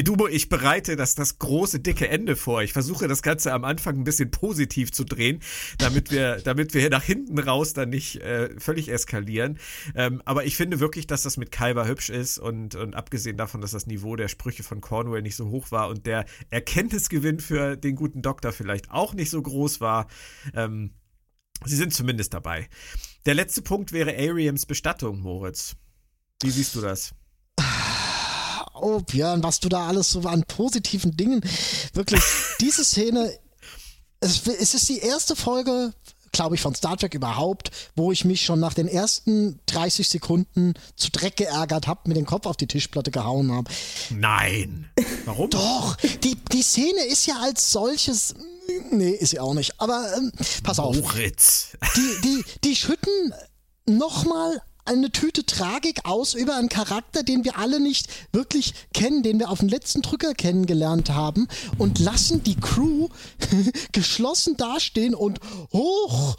Du, 0.04 0.26
ich 0.26 0.49
bereite 0.49 0.97
das, 0.97 1.14
das 1.14 1.38
große, 1.38 1.80
dicke 1.80 2.09
Ende 2.09 2.37
vor. 2.37 2.62
Ich 2.62 2.73
versuche 2.73 3.09
das 3.09 3.23
Ganze 3.23 3.52
am 3.52 3.64
Anfang 3.64 3.99
ein 3.99 4.04
bisschen 4.04 4.30
positiv 4.30 4.92
zu 4.92 5.04
drehen, 5.04 5.40
damit 5.78 6.11
wir, 6.11 6.37
damit 6.37 6.75
wir 6.75 6.88
nach 6.90 7.02
hinten 7.02 7.38
raus 7.38 7.73
dann 7.73 7.90
nicht 7.90 8.16
äh, 8.16 8.50
völlig 8.59 8.88
eskalieren. 8.88 9.59
Ähm, 9.95 10.23
aber 10.25 10.45
ich 10.45 10.57
finde 10.57 10.80
wirklich, 10.80 11.07
dass 11.07 11.23
das 11.23 11.37
mit 11.37 11.50
Kalber 11.50 11.87
hübsch 11.87 12.11
ist 12.11 12.38
und, 12.38 12.75
und 12.75 12.95
abgesehen 12.95 13.37
davon, 13.37 13.61
dass 13.61 13.73
das 13.73 13.87
Niveau 13.87 14.16
der 14.16 14.28
Sprüche 14.28 14.62
von 14.62 14.80
Cornwall 14.80 15.23
nicht 15.23 15.37
so 15.37 15.49
hoch 15.49 15.71
war 15.71 15.88
und 15.88 16.07
der 16.07 16.25
Erkenntnisgewinn 16.50 17.40
für 17.40 17.76
den 17.76 17.97
guten 17.97 18.23
Doktor 18.23 18.52
vielleicht 18.52 18.90
auch 18.90 19.14
nicht 19.14 19.30
so 19.30 19.42
groß 19.42 19.80
war, 19.80 20.07
ähm, 20.54 20.95
sie 21.64 21.76
sind 21.76 21.92
zumindest 21.92 22.33
dabei. 22.33 22.69
Der 23.26 23.35
letzte 23.35 23.62
Punkt 23.62 23.92
wäre 23.92 24.16
Ariams 24.16 24.66
Bestattung, 24.66 25.21
Moritz. 25.21 25.76
Wie 26.42 26.50
siehst 26.50 26.75
du 26.75 26.80
das? 26.80 27.14
Oh, 28.82 29.00
Björn, 29.00 29.42
was 29.42 29.60
du 29.60 29.68
da 29.68 29.88
alles 29.88 30.10
so 30.10 30.20
an 30.22 30.44
positiven 30.44 31.16
Dingen. 31.16 31.40
Wirklich, 31.92 32.22
diese 32.60 32.84
Szene, 32.84 33.32
es, 34.20 34.46
es 34.46 34.75
ist 34.75 34.88
die 34.88 34.99
erste 34.99 35.37
Folge 35.37 35.92
glaube 36.32 36.54
ich, 36.54 36.60
von 36.60 36.75
Star 36.75 36.96
Trek 36.96 37.14
überhaupt, 37.14 37.70
wo 37.96 38.12
ich 38.12 38.25
mich 38.25 38.42
schon 38.44 38.60
nach 38.60 38.75
den 38.75 38.88
ersten 38.88 39.58
30 39.66 40.08
Sekunden 40.08 40.75
zu 40.96 41.10
Dreck 41.10 41.37
geärgert 41.37 41.87
habe, 41.87 42.02
mit 42.06 42.16
dem 42.16 42.26
Kopf 42.26 42.46
auf 42.46 42.56
die 42.56 42.66
Tischplatte 42.66 43.10
gehauen 43.10 43.52
habe. 43.52 43.70
Nein. 44.10 44.90
Warum? 45.25 45.50
Doch, 45.50 45.96
die, 46.22 46.37
die 46.52 46.62
Szene 46.62 47.04
ist 47.06 47.26
ja 47.26 47.37
als 47.40 47.72
solches. 47.72 48.34
Nee, 48.90 49.10
ist 49.10 49.30
sie 49.30 49.40
auch 49.40 49.54
nicht. 49.54 49.80
Aber 49.80 50.06
ähm, 50.16 50.32
pass 50.62 50.78
auf. 50.78 50.96
Moritz. 50.96 51.76
Die, 51.96 52.20
die, 52.22 52.44
die 52.64 52.76
schütten 52.76 53.34
nochmal 53.87 54.62
eine 54.84 55.10
Tüte 55.10 55.44
Tragik 55.44 56.00
aus 56.04 56.34
über 56.34 56.56
einen 56.56 56.68
Charakter, 56.68 57.22
den 57.22 57.44
wir 57.44 57.58
alle 57.58 57.80
nicht 57.80 58.08
wirklich 58.32 58.75
kennen, 58.92 59.22
den 59.22 59.38
wir 59.38 59.50
auf 59.50 59.60
dem 59.60 59.68
letzten 59.68 60.02
Drücker 60.02 60.34
kennengelernt 60.34 61.10
haben 61.10 61.49
und 61.78 61.99
lassen 61.99 62.42
die 62.42 62.56
Crew 62.56 63.08
geschlossen 63.92 64.56
dastehen 64.56 65.14
und 65.14 65.40
hoch 65.72 66.37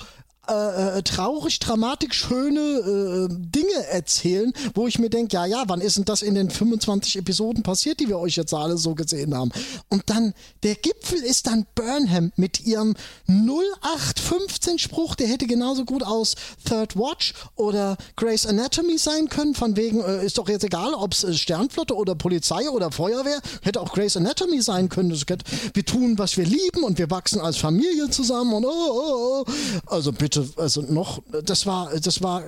äh, 0.50 0.98
äh, 0.98 1.04
traurig, 1.04 1.60
dramatisch 1.60 2.16
schöne 2.16 2.60
äh, 2.60 3.28
Dinge 3.30 3.86
erzählen, 3.92 4.52
wo 4.74 4.88
ich 4.88 4.98
mir 4.98 5.12
denke, 5.12 5.36
ja, 5.36 5.46
ja, 5.46 5.66
wann 5.68 5.82
ist 5.82 5.98
denn 5.98 6.06
das 6.06 6.24
in 6.24 6.34
den 6.34 6.50
25 6.50 7.18
Episoden 7.18 7.62
passiert, 7.62 8.00
die 8.00 8.08
wir 8.08 8.18
euch 8.18 8.38
jetzt 8.38 8.52
alle 8.52 8.78
so 8.78 8.96
gesehen 8.96 9.36
haben? 9.38 9.52
Und 9.90 10.10
dann, 10.10 10.34
der 10.64 10.74
Gipfel 10.74 11.20
ist 11.20 11.46
dann 11.46 11.68
Burnham 11.76 12.32
mit 12.38 12.66
ihrem 12.66 12.96
0815 13.28 14.80
Spruch, 14.80 15.14
der 15.14 15.28
hätte 15.28 15.46
genauso 15.46 15.86
gut 15.86 16.02
aus 16.02 16.34
Third 16.68 16.96
Watch 16.96 17.36
oder 17.56 17.96
Grey's 18.16 18.48
Anatomy 18.48 18.98
sein 18.98 19.30
können, 19.30 19.54
von 19.54 19.78
wegen, 19.78 20.02
äh, 20.02 20.26
ist 20.26 20.40
doch 20.40 20.50
jetzt 20.50 20.64
egal, 20.64 20.96
ob 20.96 21.14
es 21.14 21.24
äh, 21.24 21.36
Sternflotte 21.36 21.96
oder 21.96 22.16
Polizei 22.16 22.68
oder 22.68 22.92
Feuerwehr, 22.92 23.42
hätte 23.62 23.80
auch 23.80 23.94
Grey's 23.94 24.18
Anatomy 24.18 24.64
sein 24.64 24.90
können. 24.90 25.12
Hätte, 25.12 25.46
wir 25.76 25.86
tun, 25.86 26.18
was 26.18 26.36
wir 26.36 26.46
lieben 26.46 26.84
und 26.84 26.98
wir 26.98 27.12
wachsen 27.12 27.40
als 27.40 27.58
Familie 27.58 28.10
zusammen 28.10 28.54
und 28.54 28.66
oh, 28.66 28.70
oh, 28.70 29.46
oh. 29.48 29.52
Also 29.86 30.12
bitte 30.12 30.31
also 30.58 30.82
noch, 30.82 31.22
das 31.44 31.66
war, 31.66 31.92
das 32.00 32.22
war, 32.22 32.44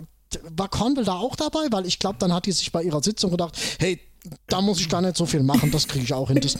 war 0.50 0.70
Cornwall 0.70 1.06
da 1.06 1.16
auch 1.16 1.36
dabei? 1.36 1.68
Weil 1.72 1.86
ich 1.86 2.00
glaube, 2.00 2.18
dann 2.20 2.34
hat 2.34 2.46
die 2.46 2.52
sich 2.52 2.72
bei 2.72 2.84
ihrer 2.84 3.04
Sitzung 3.04 3.32
gedacht, 3.32 3.58
hey, 3.80 4.00
da 4.48 4.62
muss 4.62 4.80
ich 4.80 4.90
gar 4.90 5.02
nicht 5.02 5.18
so 5.18 5.26
viel 5.26 5.44
machen, 5.44 5.72
das 5.72 5.88
kriege 5.88 6.06
ich 6.06 6.14
auch 6.14 6.30
hin. 6.30 6.40
Das 6.40 6.58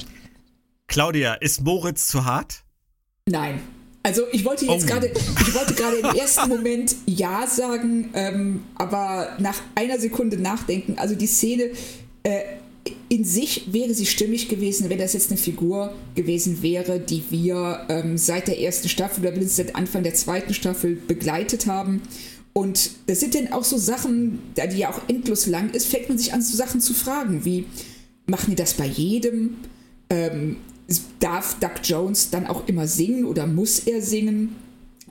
Claudia, 0.88 1.36
ist 1.36 1.62
Moritz 1.62 2.08
zu 2.08 2.26
hart? 2.26 2.64
Nein. 3.28 3.62
Also 4.06 4.24
ich 4.34 4.44
wollte 4.44 4.66
jetzt 4.66 4.84
oh. 4.84 4.88
gerade, 4.88 5.08
ich 5.08 5.56
wollte 5.56 5.74
gerade 5.76 5.98
im 5.98 6.14
ersten 6.14 6.50
Moment 6.50 6.94
ja 7.06 7.48
sagen, 7.48 8.10
ähm, 8.14 8.66
aber 8.76 9.38
nach 9.40 9.56
einer 9.76 9.98
Sekunde 9.98 10.38
nachdenken, 10.38 10.98
also 10.98 11.16
die 11.16 11.28
Szene, 11.28 11.72
äh, 12.24 12.42
in 13.10 13.24
sich 13.24 13.72
wäre 13.72 13.94
sie 13.94 14.06
stimmig 14.06 14.50
gewesen, 14.50 14.90
wenn 14.90 14.98
das 14.98 15.14
jetzt 15.14 15.30
eine 15.30 15.38
Figur 15.38 15.94
gewesen 16.16 16.62
wäre, 16.62 17.00
die 17.00 17.24
wir 17.30 17.86
ähm, 17.90 18.18
seit 18.18 18.48
der 18.48 18.60
ersten 18.60 18.90
Staffel 18.90 19.22
oder 19.22 19.32
mindestens 19.32 19.68
seit 19.68 19.76
Anfang 19.76 20.04
der 20.04 20.16
zweiten 20.16 20.54
Staffel 20.54 20.96
begleitet 20.96 21.68
haben. 21.68 22.02
Und 22.54 22.92
das 23.08 23.20
sind 23.20 23.36
dann 23.36 23.52
auch 23.52 23.64
so 23.64 23.78
Sachen, 23.78 24.40
da 24.56 24.68
die 24.68 24.80
ja 24.80 24.92
auch 24.92 25.02
endlos 25.08 25.48
lang 25.48 25.72
ist, 25.72 25.88
fängt 25.88 26.10
man 26.10 26.18
sich 26.18 26.34
an, 26.34 26.42
so 26.42 26.56
Sachen 26.56 26.82
zu 26.82 26.94
fragen, 26.94 27.46
wie 27.46 27.66
machen 28.26 28.52
die 28.52 28.56
das 28.56 28.74
bei 28.74 28.86
jedem? 28.86 29.56
Ähm, 30.10 30.58
darf 31.20 31.60
Doug 31.60 31.82
Jones 31.84 32.30
dann 32.30 32.46
auch 32.48 32.68
immer 32.68 32.88
singen 32.88 33.26
oder 33.26 33.48
muss 33.48 33.80
er 33.80 34.02
singen? 34.02 34.56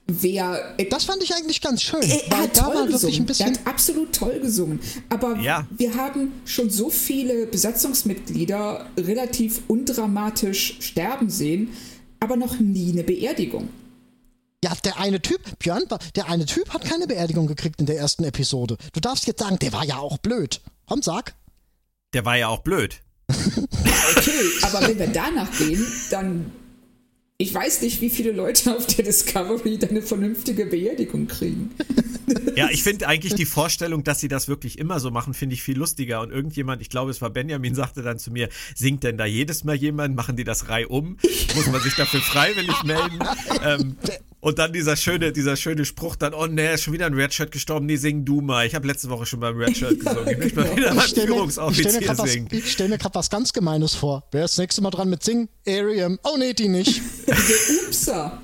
Wer. 0.06 0.74
Das 0.90 1.04
fand 1.04 1.22
ich 1.22 1.34
eigentlich 1.34 1.60
ganz 1.60 1.82
schön. 1.82 2.02
Er, 2.02 2.26
er 2.30 2.38
hat 2.38 2.56
toll 2.56 2.86
gesungen. 2.86 3.26
er 3.38 3.46
hat 3.46 3.66
absolut 3.66 4.14
toll 4.14 4.40
gesungen. 4.40 4.80
Aber 5.08 5.36
ja. 5.38 5.66
wir 5.76 5.94
haben 5.94 6.32
schon 6.44 6.70
so 6.70 6.90
viele 6.90 7.46
Besatzungsmitglieder 7.46 8.86
relativ 8.96 9.62
undramatisch 9.68 10.76
sterben 10.80 11.30
sehen, 11.30 11.70
aber 12.20 12.36
noch 12.36 12.58
nie 12.58 12.92
eine 12.92 13.04
Beerdigung. 13.04 13.68
Ja, 14.64 14.72
der 14.84 14.98
eine 15.00 15.20
Typ, 15.20 15.58
Björn, 15.58 15.82
der 16.14 16.28
eine 16.28 16.46
Typ 16.46 16.72
hat 16.72 16.84
keine 16.84 17.08
Beerdigung 17.08 17.48
gekriegt 17.48 17.80
in 17.80 17.86
der 17.86 17.96
ersten 17.96 18.22
Episode. 18.22 18.76
Du 18.92 19.00
darfst 19.00 19.26
jetzt 19.26 19.40
sagen, 19.40 19.58
der 19.58 19.72
war 19.72 19.84
ja 19.84 19.96
auch 19.96 20.18
blöd. 20.18 20.60
Komm, 20.86 21.02
sag. 21.02 21.34
Der 22.14 22.24
war 22.24 22.36
ja 22.36 22.48
auch 22.48 22.60
blöd. 22.60 23.00
okay, 23.28 24.50
aber 24.62 24.86
wenn 24.86 24.98
wir 24.98 25.06
danach 25.08 25.50
gehen, 25.58 25.84
dann 26.10 26.52
ich 27.42 27.52
weiß 27.52 27.82
nicht, 27.82 28.00
wie 28.00 28.08
viele 28.08 28.30
Leute 28.30 28.76
auf 28.76 28.86
der 28.86 29.04
Discovery 29.04 29.76
dann 29.76 29.90
eine 29.90 30.02
vernünftige 30.02 30.66
Beerdigung 30.66 31.26
kriegen. 31.26 31.70
Ja, 32.56 32.68
ich 32.70 32.82
finde 32.82 33.08
eigentlich 33.08 33.34
die 33.34 33.44
Vorstellung, 33.44 34.04
dass 34.04 34.20
sie 34.20 34.28
das 34.28 34.48
wirklich 34.48 34.78
immer 34.78 35.00
so 35.00 35.10
machen, 35.10 35.34
finde 35.34 35.54
ich 35.54 35.62
viel 35.62 35.76
lustiger. 35.76 36.20
Und 36.20 36.30
irgendjemand, 36.30 36.80
ich 36.82 36.88
glaube, 36.88 37.10
es 37.10 37.20
war 37.20 37.30
Benjamin, 37.30 37.74
sagte 37.74 38.02
dann 38.02 38.18
zu 38.18 38.30
mir, 38.30 38.48
singt 38.74 39.04
denn 39.04 39.16
da 39.16 39.24
jedes 39.24 39.64
Mal 39.64 39.74
jemand? 39.74 40.16
Machen 40.16 40.36
die 40.36 40.44
das 40.44 40.68
reihum? 40.68 41.18
Muss 41.54 41.66
man 41.66 41.80
sich 41.80 41.94
dafür 41.94 42.20
freiwillig 42.20 42.82
melden? 42.84 43.18
ähm, 43.64 43.96
und 44.42 44.58
dann 44.58 44.72
dieser 44.72 44.96
schöne, 44.96 45.30
dieser 45.30 45.54
schöne 45.54 45.84
Spruch 45.84 46.16
dann, 46.16 46.34
oh 46.34 46.46
ne, 46.46 46.72
ist 46.72 46.82
schon 46.82 46.92
wieder 46.92 47.06
ein 47.06 47.14
Redshirt 47.14 47.52
gestorben, 47.52 47.86
nee, 47.86 47.94
sing 47.94 48.24
du 48.24 48.40
mal. 48.40 48.66
Ich 48.66 48.74
habe 48.74 48.88
letzte 48.88 49.08
Woche 49.08 49.24
schon 49.24 49.38
beim 49.38 49.56
Redshirt 49.56 50.00
gesungen. 50.04 50.28
Ich 50.28 50.38
möchte 50.38 50.60
mal 50.60 50.76
wieder 50.76 50.94
mal 50.94 51.08
Führungsoffizier 51.08 52.14
singen. 52.26 52.48
ich 52.50 52.72
stelle 52.72 52.88
mir 52.88 52.98
gerade 52.98 53.14
was 53.14 53.30
ganz 53.30 53.52
Gemeines 53.52 53.94
vor. 53.94 54.24
Wer 54.32 54.44
ist 54.44 54.54
das 54.54 54.58
nächste 54.58 54.82
Mal 54.82 54.90
dran 54.90 55.08
mit 55.08 55.22
Singen? 55.22 55.48
Ariam. 55.66 56.18
Oh 56.24 56.36
nee, 56.36 56.54
die 56.54 56.66
nicht. 56.66 57.00
Upsa. 57.86 58.42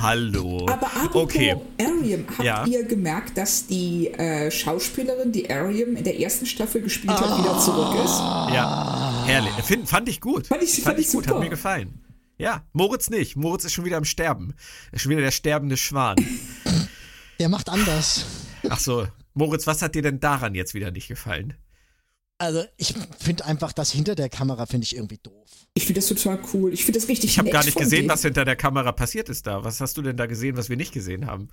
Hallo. 0.00 0.66
Aber 0.70 0.86
apropos 0.86 1.24
okay. 1.24 1.54
Ariam, 1.78 2.24
habt 2.28 2.42
ja. 2.42 2.64
ihr 2.64 2.84
gemerkt, 2.84 3.36
dass 3.36 3.66
die 3.66 4.08
äh, 4.08 4.50
Schauspielerin, 4.50 5.32
die 5.32 5.50
Ariam 5.50 5.96
in 5.96 6.04
der 6.04 6.18
ersten 6.18 6.46
Staffel 6.46 6.80
gespielt 6.80 7.12
hat, 7.12 7.28
ah. 7.28 7.38
wieder 7.38 7.58
zurück 7.58 7.94
ist? 8.02 8.18
Ja, 8.54 9.24
herrlich. 9.26 9.52
Find, 9.64 9.86
fand 9.86 10.08
ich 10.08 10.18
gut. 10.22 10.46
Fand 10.46 10.62
ich, 10.62 10.72
fand, 10.72 10.84
fand 10.84 10.98
ich 10.98 11.12
gut, 11.12 11.28
hat 11.28 11.38
mir 11.40 11.50
gefallen. 11.50 12.05
Ja, 12.38 12.66
Moritz 12.72 13.08
nicht. 13.10 13.36
Moritz 13.36 13.64
ist 13.64 13.72
schon 13.72 13.84
wieder 13.84 13.96
am 13.96 14.04
Sterben. 14.04 14.54
Ist 14.92 15.02
schon 15.02 15.10
wieder 15.10 15.22
der 15.22 15.30
sterbende 15.30 15.76
Schwan. 15.76 16.16
Der 17.38 17.48
macht 17.50 17.68
anders. 17.68 18.24
Ach 18.68 18.78
so. 18.78 19.06
Moritz, 19.34 19.66
was 19.66 19.82
hat 19.82 19.94
dir 19.94 20.00
denn 20.00 20.20
daran 20.20 20.54
jetzt 20.54 20.72
wieder 20.72 20.90
nicht 20.90 21.08
gefallen? 21.08 21.54
Also, 22.38 22.64
ich 22.76 22.94
finde 23.18 23.44
einfach 23.44 23.72
das 23.72 23.90
hinter 23.90 24.14
der 24.14 24.28
Kamera 24.28 24.66
finde 24.66 24.84
ich 24.84 24.96
irgendwie 24.96 25.18
doof. 25.22 25.48
Ich 25.74 25.86
finde 25.86 26.00
das 26.00 26.08
total 26.08 26.38
cool. 26.52 26.72
Ich 26.72 26.84
finde 26.84 26.98
das 26.98 27.08
richtig 27.08 27.30
Ich 27.30 27.38
habe 27.38 27.50
gar 27.50 27.64
nicht 27.64 27.76
gesehen, 27.76 28.08
was 28.08 28.22
hinter 28.22 28.44
der 28.44 28.56
Kamera 28.56 28.92
passiert 28.92 29.28
ist 29.28 29.46
da. 29.46 29.64
Was 29.64 29.80
hast 29.80 29.96
du 29.96 30.02
denn 30.02 30.16
da 30.16 30.26
gesehen, 30.26 30.56
was 30.56 30.68
wir 30.68 30.76
nicht 30.76 30.92
gesehen 30.92 31.26
haben? 31.26 31.48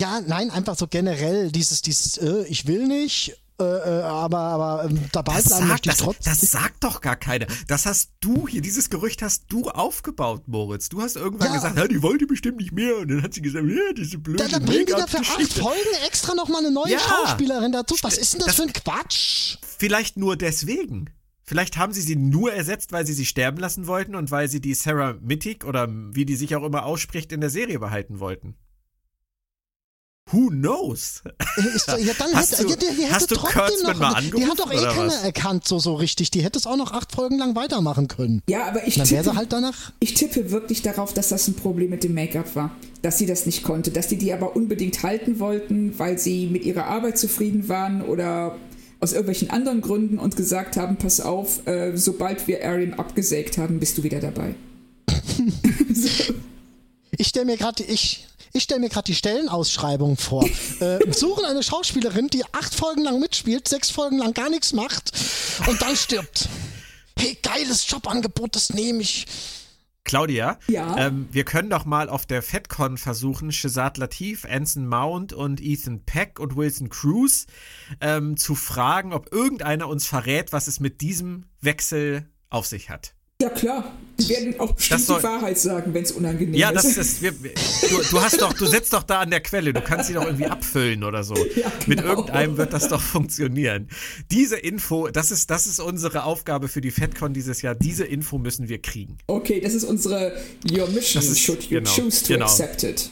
Ja, 0.00 0.20
nein, 0.20 0.50
einfach 0.50 0.76
so 0.76 0.86
generell 0.86 1.50
dieses, 1.50 1.82
dieses, 1.82 2.16
äh, 2.16 2.44
ich 2.48 2.66
will 2.66 2.86
nicht, 2.86 3.36
äh, 3.60 4.00
äh, 4.00 4.02
aber, 4.02 4.38
aber 4.38 4.84
ähm, 4.84 4.98
dabei 5.12 5.34
das 5.34 5.44
bleiben 5.44 5.60
sagt, 5.60 5.70
möchte 5.70 5.90
ich 5.90 5.96
trotzdem. 5.96 6.24
Das, 6.24 6.40
das 6.40 6.50
sagt 6.50 6.82
doch 6.82 7.00
gar 7.00 7.16
keiner. 7.16 7.46
Das 7.68 7.86
hast 7.86 8.12
du 8.20 8.48
hier, 8.48 8.62
dieses 8.62 8.90
Gerücht 8.90 9.22
hast 9.22 9.44
du 9.48 9.68
aufgebaut, 9.68 10.48
Moritz. 10.48 10.88
Du 10.88 11.02
hast 11.02 11.16
irgendwann 11.16 11.48
ja. 11.48 11.54
gesagt, 11.54 11.76
ja, 11.76 11.86
die 11.86 12.02
wollte 12.02 12.26
bestimmt 12.26 12.58
nicht 12.58 12.72
mehr. 12.72 12.98
Und 12.98 13.08
dann 13.08 13.22
hat 13.22 13.34
sie 13.34 13.42
gesagt, 13.42 13.66
ja, 13.68 13.92
diese 13.96 14.18
blöde 14.18 14.44
Da, 14.44 14.58
da 14.58 14.64
bringen 14.64 14.86
die 14.86 14.92
dafür 14.92 15.20
acht 15.20 15.52
Folgen 15.52 16.04
extra 16.06 16.34
nochmal 16.34 16.64
eine 16.64 16.72
neue 16.72 16.92
ja. 16.92 16.98
Schauspielerin 16.98 17.72
dazu. 17.72 17.96
Was 18.02 18.18
ist 18.18 18.32
denn 18.32 18.40
das, 18.40 18.48
das 18.48 18.56
für 18.56 18.62
ein 18.62 18.72
Quatsch? 18.72 19.58
Vielleicht 19.78 20.16
nur 20.16 20.36
deswegen. 20.36 21.10
Vielleicht 21.42 21.76
haben 21.76 21.92
sie 21.92 22.00
sie 22.00 22.14
nur 22.14 22.52
ersetzt, 22.52 22.92
weil 22.92 23.04
sie 23.04 23.12
sie 23.12 23.26
sterben 23.26 23.58
lassen 23.58 23.88
wollten 23.88 24.14
und 24.14 24.30
weil 24.30 24.48
sie 24.48 24.60
die 24.60 24.74
Sarah 24.74 25.16
Mittig 25.20 25.64
oder 25.64 25.88
wie 25.90 26.24
die 26.24 26.36
sich 26.36 26.54
auch 26.54 26.62
immer 26.62 26.84
ausspricht 26.84 27.32
in 27.32 27.40
der 27.40 27.50
Serie 27.50 27.80
behalten 27.80 28.20
wollten. 28.20 28.54
Who 30.32 30.48
knows? 30.48 31.22
Ist, 31.56 31.88
ja, 31.88 32.12
dann 32.18 32.32
hast 32.34 32.52
hätte, 32.52 32.66
du, 32.66 32.76
die, 32.76 32.96
die 32.96 33.10
hast 33.10 33.30
du 33.30 33.36
Kurtzman 33.36 33.98
mal 33.98 34.14
angerufen, 34.14 34.36
Die 34.36 34.46
hat 34.46 34.58
doch 34.58 34.72
eh 34.72 34.76
keiner 34.76 35.14
erkannt, 35.14 35.66
so, 35.66 35.78
so 35.78 35.94
richtig. 35.94 36.30
Die 36.30 36.42
hätte 36.42 36.58
es 36.58 36.66
auch 36.66 36.76
noch 36.76 36.92
acht 36.92 37.12
Folgen 37.12 37.38
lang 37.38 37.56
weitermachen 37.56 38.08
können. 38.08 38.42
Ja, 38.48 38.66
aber 38.66 38.86
ich 38.86 38.96
dann 38.96 39.06
tippe, 39.06 39.24
sie 39.24 39.36
halt 39.36 39.52
danach. 39.52 39.92
ich 40.00 40.14
tippe 40.14 40.50
wirklich 40.50 40.82
darauf, 40.82 41.12
dass 41.12 41.28
das 41.28 41.48
ein 41.48 41.54
Problem 41.54 41.90
mit 41.90 42.04
dem 42.04 42.14
Make-up 42.14 42.54
war. 42.54 42.70
Dass 43.02 43.18
sie 43.18 43.26
das 43.26 43.46
nicht 43.46 43.62
konnte. 43.62 43.90
Dass 43.90 44.08
die 44.08 44.18
die 44.18 44.32
aber 44.32 44.54
unbedingt 44.54 45.02
halten 45.02 45.40
wollten, 45.40 45.98
weil 45.98 46.18
sie 46.18 46.46
mit 46.46 46.64
ihrer 46.64 46.84
Arbeit 46.84 47.18
zufrieden 47.18 47.68
waren 47.68 48.02
oder 48.02 48.56
aus 49.00 49.12
irgendwelchen 49.12 49.50
anderen 49.50 49.80
Gründen 49.80 50.18
und 50.18 50.36
gesagt 50.36 50.76
haben, 50.76 50.96
pass 50.96 51.20
auf, 51.20 51.66
äh, 51.66 51.96
sobald 51.96 52.46
wir 52.46 52.64
Arian 52.64 52.94
abgesägt 52.94 53.58
haben, 53.58 53.80
bist 53.80 53.96
du 53.98 54.02
wieder 54.02 54.20
dabei. 54.20 54.54
so. 55.92 56.34
Ich 57.16 57.28
stelle 57.28 57.46
mir 57.46 57.56
gerade, 57.56 57.82
ich, 57.82 58.26
ich 58.52 58.64
stelle 58.64 58.80
mir 58.80 58.88
gerade 58.88 59.06
die 59.06 59.14
Stellenausschreibung 59.14 60.16
vor. 60.16 60.44
äh, 60.80 60.98
suchen 61.12 61.44
eine 61.44 61.62
Schauspielerin, 61.62 62.28
die 62.28 62.44
acht 62.52 62.74
Folgen 62.74 63.02
lang 63.02 63.20
mitspielt, 63.20 63.68
sechs 63.68 63.90
Folgen 63.90 64.18
lang 64.18 64.34
gar 64.34 64.50
nichts 64.50 64.72
macht 64.72 65.12
und 65.66 65.80
dann 65.80 65.96
stirbt. 65.96 66.48
Hey, 67.18 67.36
geiles 67.42 67.88
Jobangebot, 67.88 68.56
das 68.56 68.70
nehme 68.70 69.02
ich. 69.02 69.26
Claudia, 70.04 70.58
ja? 70.66 70.96
ähm, 70.96 71.28
wir 71.30 71.44
können 71.44 71.68
doch 71.68 71.84
mal 71.84 72.08
auf 72.08 72.24
der 72.24 72.42
FedCon 72.42 72.96
versuchen, 72.96 73.52
Shazad 73.52 73.98
Latif, 73.98 74.46
Anson 74.46 74.86
Mount 74.86 75.32
und 75.32 75.60
Ethan 75.60 76.04
Peck 76.04 76.40
und 76.40 76.56
Wilson 76.56 76.88
Cruz 76.88 77.46
ähm, 78.00 78.36
zu 78.36 78.54
fragen, 78.54 79.12
ob 79.12 79.32
irgendeiner 79.32 79.88
uns 79.88 80.06
verrät, 80.06 80.52
was 80.52 80.66
es 80.66 80.80
mit 80.80 81.02
diesem 81.02 81.44
Wechsel 81.60 82.26
auf 82.48 82.66
sich 82.66 82.88
hat. 82.88 83.14
Ja, 83.40 83.50
klar. 83.50 83.92
Die 84.20 84.28
werden 84.28 84.60
auch 84.60 84.72
bestimmt 84.72 85.00
soll- 85.02 85.18
die 85.18 85.24
Wahrheit 85.24 85.58
sagen, 85.58 85.94
wenn 85.94 86.02
es 86.04 86.12
unangenehm 86.12 86.54
Ja, 86.54 86.70
ist. 86.70 86.84
das 86.84 86.96
ist. 86.96 87.22
Wir, 87.22 87.32
du, 87.32 88.02
du 88.10 88.20
hast 88.20 88.40
doch, 88.40 88.52
du 88.52 88.66
sitzt 88.66 88.92
doch 88.92 89.02
da 89.02 89.20
an 89.20 89.30
der 89.30 89.40
Quelle. 89.40 89.72
Du 89.72 89.80
kannst 89.80 90.08
sie 90.08 90.14
doch 90.14 90.24
irgendwie 90.24 90.46
abfüllen 90.46 91.04
oder 91.04 91.24
so. 91.24 91.34
Ja, 91.56 91.70
Mit 91.86 91.98
genau. 91.98 92.10
irgendeinem 92.10 92.56
wird 92.56 92.72
das 92.72 92.88
doch 92.88 93.00
funktionieren. 93.00 93.88
Diese 94.30 94.56
Info, 94.56 95.08
das 95.08 95.30
ist, 95.30 95.50
das 95.50 95.66
ist 95.66 95.80
unsere 95.80 96.24
Aufgabe 96.24 96.68
für 96.68 96.80
die 96.80 96.90
FedCon 96.90 97.32
dieses 97.34 97.60
Jahr. 97.62 97.74
Diese 97.74 98.04
Info 98.04 98.38
müssen 98.38 98.68
wir 98.68 98.80
kriegen. 98.80 99.18
Okay, 99.26 99.60
das 99.60 99.74
ist 99.74 99.84
unsere 99.84 100.32
Your 100.70 100.88
mission 100.88 101.22
ist- 101.22 101.38
should 101.40 101.62
you 101.64 101.78
genau, 101.80 101.90
choose 101.90 102.22
to 102.24 102.34
genau. 102.34 102.46
accept 102.46 102.82
it. 102.84 103.10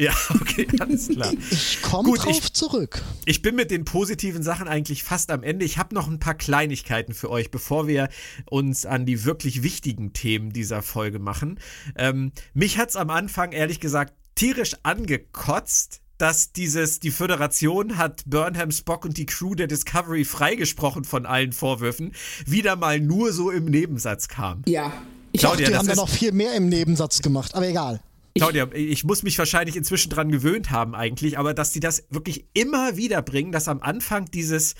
Ja, 0.00 0.12
okay, 0.40 0.66
alles 0.78 1.08
klar. 1.08 1.32
Ich 1.50 1.82
komme 1.82 2.08
Gut, 2.08 2.24
drauf 2.24 2.38
ich- 2.38 2.52
zurück. 2.52 3.02
Ich 3.24 3.42
bin 3.42 3.56
mit 3.56 3.70
den 3.70 3.84
positiven 3.84 4.42
Sachen 4.42 4.68
eigentlich 4.68 5.02
fast 5.02 5.30
am 5.30 5.42
Ende. 5.42 5.64
Ich 5.64 5.76
habe 5.78 5.94
noch 5.94 6.08
ein 6.08 6.20
paar 6.20 6.34
Kleinigkeiten 6.34 7.14
für 7.14 7.30
euch, 7.30 7.50
bevor 7.50 7.88
wir 7.88 8.08
uns 8.46 8.86
an 8.86 9.06
die 9.06 9.24
wirklich 9.24 9.62
wichtigen 9.62 10.12
Themen 10.12 10.52
dieser 10.52 10.82
Folge 10.82 11.18
machen. 11.18 11.58
Ähm, 11.96 12.32
mich 12.54 12.78
hat's 12.78 12.96
am 12.96 13.10
Anfang 13.10 13.52
ehrlich 13.52 13.80
gesagt 13.80 14.14
tierisch 14.34 14.76
angekotzt, 14.84 16.00
dass 16.16 16.52
dieses, 16.52 17.00
die 17.00 17.10
Föderation 17.10 17.96
hat 17.96 18.22
Burnham, 18.26 18.70
Spock 18.70 19.04
und 19.04 19.16
die 19.16 19.26
Crew 19.26 19.54
der 19.54 19.66
Discovery 19.66 20.24
freigesprochen 20.24 21.04
von 21.04 21.26
allen 21.26 21.52
Vorwürfen, 21.52 22.12
wieder 22.46 22.76
mal 22.76 23.00
nur 23.00 23.32
so 23.32 23.50
im 23.50 23.64
Nebensatz 23.66 24.28
kam. 24.28 24.62
Ja. 24.66 24.92
Ich 25.32 25.40
Claudia, 25.40 25.68
die 25.68 25.76
haben 25.76 25.86
da 25.86 25.94
noch 25.94 26.08
viel 26.08 26.32
mehr 26.32 26.54
im 26.54 26.68
Nebensatz 26.68 27.20
gemacht, 27.20 27.54
aber 27.54 27.68
egal. 27.68 28.00
Claudia, 28.34 28.68
ich 28.72 29.04
muss 29.04 29.22
mich 29.22 29.38
wahrscheinlich 29.38 29.76
inzwischen 29.76 30.10
dran 30.10 30.30
gewöhnt 30.30 30.70
haben 30.70 30.94
eigentlich, 30.94 31.38
aber 31.38 31.54
dass 31.54 31.72
die 31.72 31.80
das 31.80 32.04
wirklich 32.10 32.46
immer 32.54 32.96
wieder 32.96 33.22
bringen, 33.22 33.52
dass 33.52 33.68
am 33.68 33.80
Anfang 33.80 34.26
dieses, 34.26 34.74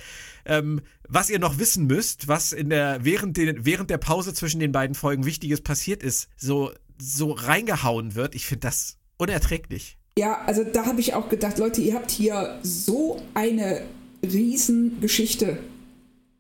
ähm, 0.44 0.80
was 1.08 1.30
ihr 1.30 1.38
noch 1.38 1.58
wissen 1.58 1.86
müsst, 1.86 2.28
was 2.28 2.52
in 2.52 2.70
der, 2.70 3.04
während, 3.04 3.36
den, 3.36 3.64
während 3.64 3.90
der 3.90 3.98
Pause 3.98 4.34
zwischen 4.34 4.60
den 4.60 4.72
beiden 4.72 4.94
Folgen 4.94 5.24
Wichtiges 5.24 5.60
passiert 5.60 6.02
ist, 6.02 6.28
so, 6.36 6.70
so 6.98 7.32
reingehauen 7.32 8.14
wird, 8.14 8.34
ich 8.34 8.46
finde 8.46 8.60
das 8.60 8.98
unerträglich. 9.16 9.98
Ja, 10.18 10.42
also 10.46 10.64
da 10.64 10.86
habe 10.86 11.00
ich 11.00 11.14
auch 11.14 11.28
gedacht, 11.28 11.58
Leute, 11.58 11.80
ihr 11.80 11.94
habt 11.94 12.10
hier 12.10 12.58
so 12.62 13.22
eine 13.34 13.82
Riesengeschichte 14.22 15.58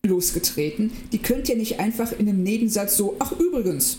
losgetreten. 0.04 0.92
Die 1.12 1.18
könnt 1.18 1.48
ihr 1.48 1.56
nicht 1.56 1.78
einfach 1.78 2.12
in 2.12 2.28
einem 2.28 2.42
Nebensatz 2.42 2.96
so, 2.96 3.16
ach 3.18 3.32
übrigens, 3.32 3.98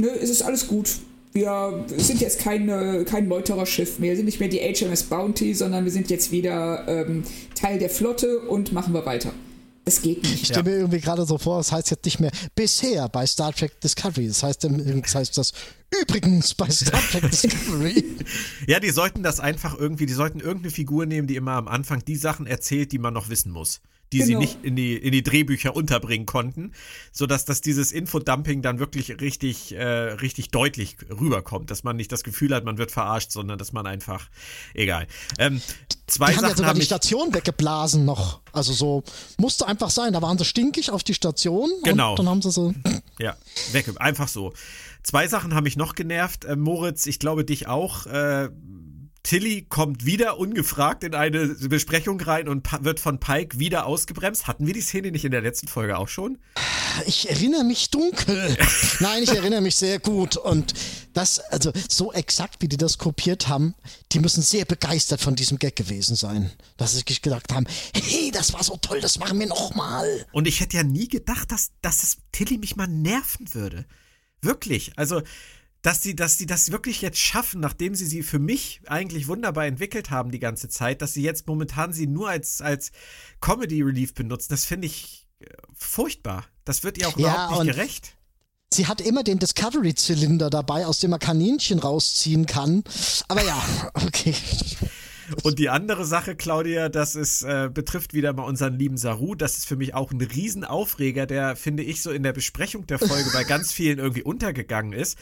ne, 0.00 0.08
es 0.08 0.30
ist 0.30 0.42
alles 0.42 0.68
gut. 0.68 1.00
Wir 1.32 1.84
sind 1.96 2.20
jetzt 2.20 2.40
keine, 2.40 3.04
kein 3.04 3.28
Meutererschiff 3.28 3.98
mehr, 3.98 4.10
wir 4.10 4.16
sind 4.16 4.26
nicht 4.26 4.40
mehr 4.40 4.48
die 4.48 4.58
HMS 4.58 5.04
Bounty, 5.04 5.54
sondern 5.54 5.84
wir 5.84 5.92
sind 5.92 6.10
jetzt 6.10 6.32
wieder 6.32 6.88
ähm, 6.88 7.22
Teil 7.54 7.78
der 7.78 7.90
Flotte 7.90 8.40
und 8.40 8.72
machen 8.72 8.92
wir 8.92 9.06
weiter. 9.06 9.32
Das 9.84 10.02
geht 10.02 10.22
nicht. 10.22 10.42
Ich 10.42 10.46
stelle 10.48 10.64
mir 10.64 10.76
irgendwie 10.76 11.00
gerade 11.00 11.24
so 11.24 11.38
vor, 11.38 11.58
das 11.58 11.72
heißt 11.72 11.90
jetzt 11.90 12.04
nicht 12.04 12.20
mehr 12.20 12.30
bisher 12.54 13.08
bei 13.08 13.26
Star 13.26 13.52
Trek 13.52 13.80
Discovery. 13.80 14.28
Das 14.28 14.42
heißt, 14.42 14.64
das 14.64 15.14
heißt 15.14 15.38
das 15.38 15.52
übrigens 16.00 16.54
bei 16.54 16.68
Star 16.70 17.00
Trek 17.10 17.30
Discovery. 17.30 18.04
Ja, 18.66 18.80
die 18.80 18.90
sollten 18.90 19.22
das 19.22 19.40
einfach 19.40 19.76
irgendwie, 19.78 20.06
die 20.06 20.12
sollten 20.12 20.40
irgendeine 20.40 20.70
Figur 20.70 21.06
nehmen, 21.06 21.26
die 21.26 21.36
immer 21.36 21.52
am 21.52 21.68
Anfang 21.68 22.04
die 22.04 22.16
Sachen 22.16 22.46
erzählt, 22.46 22.92
die 22.92 22.98
man 22.98 23.14
noch 23.14 23.28
wissen 23.28 23.52
muss. 23.52 23.80
Die 24.12 24.22
sie 24.22 24.28
Genau. 24.32 24.40
nicht 24.40 24.58
in 24.64 24.74
die, 24.74 24.96
in 24.96 25.12
die 25.12 25.22
Drehbücher 25.22 25.76
unterbringen 25.76 26.26
konnten, 26.26 26.72
sodass 27.12 27.44
dass 27.44 27.60
dieses 27.60 27.92
Infodumping 27.92 28.60
dann 28.60 28.80
wirklich 28.80 29.20
richtig, 29.20 29.70
äh, 29.72 29.84
richtig 29.84 30.50
deutlich 30.50 30.96
rüberkommt, 31.08 31.70
dass 31.70 31.84
man 31.84 31.94
nicht 31.94 32.10
das 32.10 32.24
Gefühl 32.24 32.52
hat, 32.52 32.64
man 32.64 32.76
wird 32.76 32.90
verarscht, 32.90 33.30
sondern 33.30 33.56
dass 33.56 33.72
man 33.72 33.86
einfach, 33.86 34.28
egal. 34.74 35.06
Ähm, 35.38 35.62
zwei 36.08 36.30
Die 36.32 36.36
haben 36.38 36.42
ja 36.42 36.48
Sachen 36.48 36.56
sogar 36.56 36.70
haben 36.70 36.80
die 36.80 36.86
Station 36.86 37.32
weggeblasen 37.32 38.04
noch. 38.04 38.40
Also 38.52 38.72
so 38.72 39.04
musste 39.38 39.68
einfach 39.68 39.90
sein. 39.90 40.12
Da 40.12 40.20
waren 40.22 40.36
sie 40.38 40.44
stinkig 40.44 40.90
auf 40.90 41.04
die 41.04 41.14
Station 41.14 41.70
Genau. 41.84 42.10
und 42.10 42.18
dann 42.18 42.28
haben 42.28 42.42
sie 42.42 42.50
so. 42.50 42.74
Ja, 43.20 43.36
weg, 43.70 43.86
einfach 44.00 44.26
so. 44.26 44.52
Zwei 45.02 45.28
Sachen 45.28 45.54
haben 45.54 45.64
mich 45.64 45.76
noch 45.76 45.94
genervt. 45.94 46.44
Äh, 46.44 46.56
Moritz, 46.56 47.06
ich 47.06 47.18
glaube 47.18 47.44
dich 47.44 47.66
auch. 47.66 48.06
Äh, 48.06 48.50
Tilly 49.22 49.62
kommt 49.62 50.06
wieder 50.06 50.38
ungefragt 50.38 51.04
in 51.04 51.14
eine 51.14 51.46
Besprechung 51.46 52.20
rein 52.20 52.48
und 52.48 52.66
wird 52.84 53.00
von 53.00 53.20
Pike 53.20 53.58
wieder 53.58 53.86
ausgebremst. 53.86 54.46
Hatten 54.46 54.66
wir 54.66 54.72
die 54.72 54.80
Szene 54.80 55.10
nicht 55.10 55.24
in 55.24 55.30
der 55.30 55.42
letzten 55.42 55.68
Folge 55.68 55.98
auch 55.98 56.08
schon? 56.08 56.38
Ich 57.06 57.28
erinnere 57.28 57.64
mich 57.64 57.90
dunkel. 57.90 58.56
Nein, 59.00 59.22
ich 59.22 59.30
erinnere 59.30 59.60
mich 59.60 59.76
sehr 59.76 59.98
gut. 59.98 60.36
Und 60.36 60.72
das, 61.12 61.38
also 61.38 61.70
so 61.88 62.12
exakt, 62.12 62.56
wie 62.60 62.68
die 62.68 62.78
das 62.78 62.96
kopiert 62.96 63.46
haben, 63.46 63.74
die 64.12 64.20
müssen 64.20 64.42
sehr 64.42 64.64
begeistert 64.64 65.20
von 65.20 65.36
diesem 65.36 65.58
Gag 65.58 65.76
gewesen 65.76 66.16
sein. 66.16 66.50
Dass 66.78 66.92
sie 66.92 67.02
sich 67.06 67.20
gedacht 67.20 67.52
haben, 67.52 67.66
hey, 67.94 68.30
das 68.32 68.54
war 68.54 68.64
so 68.64 68.76
toll, 68.78 69.00
das 69.00 69.18
machen 69.18 69.38
wir 69.38 69.46
nochmal. 69.46 70.26
Und 70.32 70.48
ich 70.48 70.60
hätte 70.60 70.78
ja 70.78 70.82
nie 70.82 71.08
gedacht, 71.08 71.52
dass, 71.52 71.72
dass 71.82 72.02
es 72.02 72.16
Tilly 72.32 72.56
mich 72.56 72.74
mal 72.74 72.88
nerven 72.88 73.52
würde. 73.54 73.84
Wirklich. 74.42 74.92
Also, 74.96 75.22
dass 75.82 76.02
sie, 76.02 76.14
dass 76.14 76.36
sie 76.36 76.46
das 76.46 76.70
wirklich 76.72 77.00
jetzt 77.00 77.18
schaffen, 77.18 77.60
nachdem 77.60 77.94
sie 77.94 78.06
sie 78.06 78.22
für 78.22 78.38
mich 78.38 78.80
eigentlich 78.86 79.28
wunderbar 79.28 79.66
entwickelt 79.66 80.10
haben 80.10 80.30
die 80.30 80.38
ganze 80.38 80.68
Zeit, 80.68 81.00
dass 81.00 81.14
sie 81.14 81.22
jetzt 81.22 81.46
momentan 81.46 81.92
sie 81.92 82.06
nur 82.06 82.28
als, 82.28 82.60
als 82.60 82.92
Comedy 83.40 83.82
Relief 83.82 84.14
benutzen, 84.14 84.48
das 84.50 84.64
finde 84.64 84.86
ich 84.86 85.26
äh, 85.40 85.46
furchtbar. 85.74 86.44
Das 86.64 86.84
wird 86.84 86.98
ihr 86.98 87.08
auch 87.08 87.16
Ja, 87.16 87.46
überhaupt 87.46 87.64
nicht 87.64 87.76
gerecht. 87.76 88.16
Sie 88.72 88.86
hat 88.86 89.00
immer 89.00 89.24
den 89.24 89.40
Discovery-Zylinder 89.40 90.48
dabei, 90.48 90.86
aus 90.86 91.00
dem 91.00 91.10
man 91.10 91.18
Kaninchen 91.18 91.80
rausziehen 91.80 92.46
kann. 92.46 92.84
Aber 93.26 93.42
ja, 93.42 93.60
okay. 93.94 94.34
Und 95.42 95.58
die 95.58 95.68
andere 95.68 96.04
Sache, 96.04 96.34
Claudia, 96.34 96.88
das 96.88 97.14
ist, 97.14 97.42
äh, 97.42 97.70
betrifft 97.72 98.14
wieder 98.14 98.32
mal 98.32 98.44
unseren 98.44 98.78
lieben 98.78 98.96
Saru. 98.96 99.34
Das 99.34 99.58
ist 99.58 99.66
für 99.66 99.76
mich 99.76 99.94
auch 99.94 100.10
ein 100.10 100.20
Riesenaufreger, 100.20 101.26
der, 101.26 101.56
finde 101.56 101.82
ich, 101.82 102.02
so 102.02 102.10
in 102.10 102.22
der 102.22 102.32
Besprechung 102.32 102.86
der 102.86 102.98
Folge 102.98 103.30
bei 103.32 103.44
ganz 103.44 103.72
vielen 103.72 103.98
irgendwie 103.98 104.22
untergegangen 104.22 104.92
ist. 104.92 105.18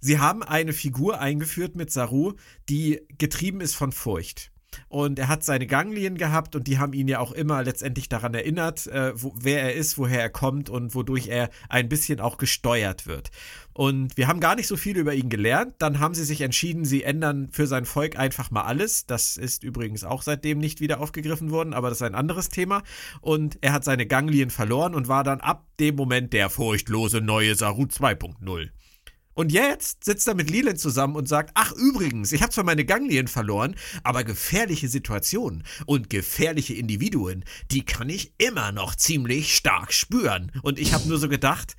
Sie 0.00 0.18
haben 0.18 0.42
eine 0.42 0.72
Figur 0.72 1.20
eingeführt 1.20 1.76
mit 1.76 1.90
Saru, 1.90 2.34
die 2.68 3.02
getrieben 3.18 3.60
ist 3.60 3.74
von 3.74 3.92
Furcht. 3.92 4.51
Und 4.88 5.18
er 5.18 5.28
hat 5.28 5.44
seine 5.44 5.66
Ganglien 5.66 6.16
gehabt 6.16 6.56
und 6.56 6.66
die 6.66 6.78
haben 6.78 6.92
ihn 6.92 7.08
ja 7.08 7.18
auch 7.18 7.32
immer 7.32 7.62
letztendlich 7.62 8.08
daran 8.08 8.34
erinnert, 8.34 8.86
äh, 8.86 9.12
wo, 9.14 9.34
wer 9.36 9.62
er 9.62 9.74
ist, 9.74 9.98
woher 9.98 10.20
er 10.20 10.30
kommt 10.30 10.70
und 10.70 10.94
wodurch 10.94 11.28
er 11.28 11.50
ein 11.68 11.88
bisschen 11.88 12.20
auch 12.20 12.36
gesteuert 12.36 13.06
wird. 13.06 13.30
Und 13.74 14.16
wir 14.16 14.28
haben 14.28 14.40
gar 14.40 14.54
nicht 14.54 14.66
so 14.66 14.76
viel 14.76 14.98
über 14.98 15.14
ihn 15.14 15.30
gelernt. 15.30 15.76
Dann 15.78 15.98
haben 15.98 16.14
sie 16.14 16.24
sich 16.24 16.42
entschieden, 16.42 16.84
sie 16.84 17.04
ändern 17.04 17.48
für 17.50 17.66
sein 17.66 17.86
Volk 17.86 18.18
einfach 18.18 18.50
mal 18.50 18.62
alles. 18.62 19.06
Das 19.06 19.36
ist 19.36 19.64
übrigens 19.64 20.04
auch 20.04 20.22
seitdem 20.22 20.58
nicht 20.58 20.80
wieder 20.80 21.00
aufgegriffen 21.00 21.50
worden, 21.50 21.72
aber 21.72 21.88
das 21.88 21.98
ist 21.98 22.06
ein 22.06 22.14
anderes 22.14 22.48
Thema. 22.48 22.82
Und 23.20 23.58
er 23.62 23.72
hat 23.72 23.84
seine 23.84 24.06
Ganglien 24.06 24.50
verloren 24.50 24.94
und 24.94 25.08
war 25.08 25.24
dann 25.24 25.40
ab 25.40 25.66
dem 25.80 25.96
Moment 25.96 26.32
der 26.32 26.50
furchtlose 26.50 27.20
neue 27.20 27.54
Saru 27.54 27.84
2.0. 27.84 28.70
Und 29.34 29.52
jetzt 29.52 30.04
sitzt 30.04 30.28
er 30.28 30.34
mit 30.34 30.50
Leland 30.50 30.78
zusammen 30.78 31.16
und 31.16 31.28
sagt, 31.28 31.52
ach 31.54 31.72
übrigens, 31.72 32.32
ich 32.32 32.42
habe 32.42 32.52
zwar 32.52 32.64
meine 32.64 32.84
Ganglien 32.84 33.28
verloren, 33.28 33.76
aber 34.04 34.24
gefährliche 34.24 34.88
Situationen 34.88 35.64
und 35.86 36.10
gefährliche 36.10 36.74
Individuen, 36.74 37.44
die 37.70 37.84
kann 37.84 38.08
ich 38.10 38.34
immer 38.38 38.72
noch 38.72 38.94
ziemlich 38.94 39.54
stark 39.54 39.92
spüren. 39.92 40.52
Und 40.62 40.78
ich 40.78 40.92
habe 40.92 41.08
nur 41.08 41.18
so 41.18 41.28
gedacht, 41.28 41.76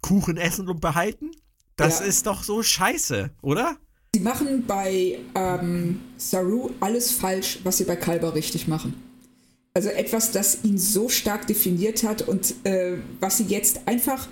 Kuchen 0.00 0.36
essen 0.36 0.68
und 0.68 0.80
behalten? 0.80 1.30
Das 1.76 2.00
Ja. 2.00 2.06
ist 2.06 2.26
doch 2.26 2.42
so 2.42 2.62
scheiße, 2.62 3.30
oder? 3.42 3.76
Sie 4.14 4.20
machen 4.20 4.66
bei 4.66 5.18
ähm, 5.34 6.00
Saru 6.16 6.70
alles 6.80 7.12
falsch, 7.12 7.60
was 7.64 7.78
sie 7.78 7.84
bei 7.84 7.96
Kalber 7.96 8.34
richtig 8.34 8.66
machen. 8.66 8.94
Also 9.72 9.88
etwas, 9.88 10.32
das 10.32 10.64
ihn 10.64 10.78
so 10.78 11.08
stark 11.08 11.46
definiert 11.46 12.02
hat 12.02 12.22
und 12.22 12.54
äh, 12.64 12.98
was 13.20 13.38
sie 13.38 13.44
jetzt 13.44 13.86
einfach 13.86 14.26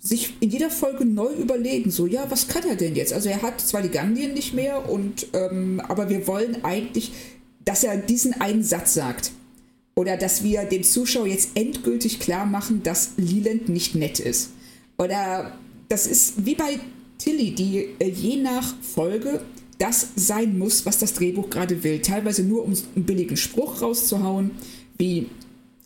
sich 0.00 0.34
in 0.40 0.50
jeder 0.50 0.70
Folge 0.70 1.04
neu 1.04 1.32
überlegen. 1.34 1.90
So, 1.90 2.06
ja, 2.06 2.30
was 2.30 2.48
kann 2.48 2.64
er 2.68 2.76
denn 2.76 2.96
jetzt? 2.96 3.12
Also 3.12 3.28
er 3.28 3.42
hat 3.42 3.60
zwar 3.60 3.82
die 3.82 3.90
Ganglien 3.90 4.32
nicht 4.32 4.54
mehr, 4.54 4.90
und, 4.90 5.26
ähm, 5.34 5.80
aber 5.86 6.08
wir 6.08 6.26
wollen 6.26 6.64
eigentlich, 6.64 7.12
dass 7.64 7.84
er 7.84 7.96
diesen 7.98 8.40
einen 8.40 8.64
Satz 8.64 8.94
sagt. 8.94 9.32
Oder 9.94 10.16
dass 10.16 10.42
wir 10.42 10.64
dem 10.64 10.82
Zuschauer 10.82 11.26
jetzt 11.26 11.50
endgültig 11.54 12.20
klar 12.20 12.46
machen, 12.46 12.82
dass 12.82 13.10
Leland 13.18 13.68
nicht 13.68 13.94
nett 13.94 14.18
ist. 14.18 14.50
Oder 14.96 15.58
das 15.88 16.06
ist 16.06 16.46
wie 16.46 16.54
bei 16.54 16.80
Tilly, 17.18 17.54
die 17.54 17.88
äh, 17.98 18.08
je 18.08 18.36
nach 18.36 18.74
Folge 18.80 19.42
das 19.78 20.08
sein 20.16 20.58
muss, 20.58 20.86
was 20.86 20.98
das 20.98 21.14
Drehbuch 21.14 21.50
gerade 21.50 21.82
will. 21.82 22.00
Teilweise 22.00 22.42
nur, 22.42 22.64
um 22.64 22.74
einen 22.94 23.04
billigen 23.04 23.36
Spruch 23.36 23.82
rauszuhauen, 23.82 24.52
wie 24.98 25.26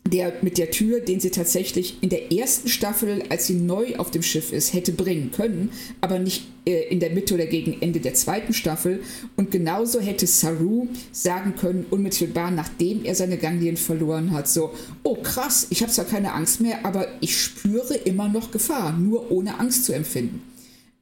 der 0.07 0.35
mit 0.43 0.59
der 0.59 0.71
Tür, 0.71 1.01
den 1.01 1.19
sie 1.19 1.31
tatsächlich 1.31 1.97
in 2.03 2.11
der 2.11 2.31
ersten 2.31 2.69
Staffel, 2.69 3.23
als 3.31 3.47
sie 3.47 3.55
neu 3.55 3.97
auf 3.97 4.11
dem 4.11 4.23
Schiff 4.23 4.53
ist, 4.53 4.75
hätte 4.75 4.93
bringen 4.93 5.31
können, 5.33 5.71
aber 6.03 6.19
nicht 6.19 6.45
äh, 6.67 6.89
in 6.89 7.01
der 7.01 7.11
Mitte 7.11 7.35
oder 7.35 7.47
gegen 7.47 7.81
Ende 7.81 8.01
der 8.01 8.15
zweiten 8.15 8.53
Staffel. 8.53 9.01
Und 9.37 9.51
genauso 9.51 10.01
hätte 10.01 10.27
Saru 10.27 10.89
sagen 11.13 11.55
können, 11.57 11.87
unmittelbar 11.91 12.51
nachdem 12.51 13.05
er 13.05 13.15
seine 13.15 13.39
Ganglien 13.39 13.79
verloren 13.79 14.33
hat, 14.33 14.47
so, 14.49 14.73
oh 15.03 15.17
krass, 15.17 15.69
ich 15.71 15.83
habe 15.83 15.93
zwar 15.93 16.05
keine 16.05 16.33
Angst 16.35 16.61
mehr, 16.61 16.85
aber 16.85 17.09
ich 17.21 17.41
spüre 17.41 17.95
immer 17.95 18.29
noch 18.29 18.51
Gefahr, 18.51 18.93
nur 18.97 19.31
ohne 19.31 19.59
Angst 19.59 19.87
zu 19.87 19.95
empfinden. 19.95 20.43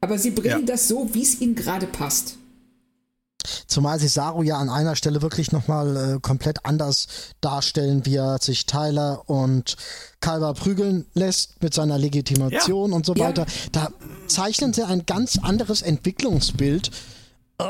Aber 0.01 0.19
sie 0.19 0.31
bringen 0.31 0.61
Ja. 0.61 0.67
das 0.67 0.88
so, 0.88 1.11
wie 1.12 1.23
es 1.23 1.41
ihnen 1.41 1.55
gerade 1.55 1.87
passt. 1.87 2.38
Zumal 3.66 3.98
sie 3.98 4.09
Saru 4.09 4.42
ja 4.42 4.59
an 4.59 4.68
einer 4.68 4.96
Stelle 4.96 5.22
wirklich 5.22 5.52
nochmal 5.52 5.96
äh, 5.96 6.20
komplett 6.20 6.64
anders 6.64 7.07
darstellen, 7.40 8.07
wie 8.07 8.16
er 8.16 8.38
sich 8.40 8.66
Tyler 8.66 9.22
und 9.28 9.76
Kalber 10.20 10.55
prügeln 10.55 11.07
lässt 11.14 11.62
mit 11.62 11.74
seiner 11.74 11.98
Legitimation 11.98 12.90
ja. 12.90 12.96
und 12.96 13.07
so 13.07 13.16
weiter. 13.18 13.46
Ja. 13.46 13.68
Da 13.72 13.88
zeichnen 14.26 14.72
sie 14.72 14.85
ein 14.85 15.07
ganz 15.07 15.38
anderes 15.38 15.83
Entwicklungsbild. 15.83 16.90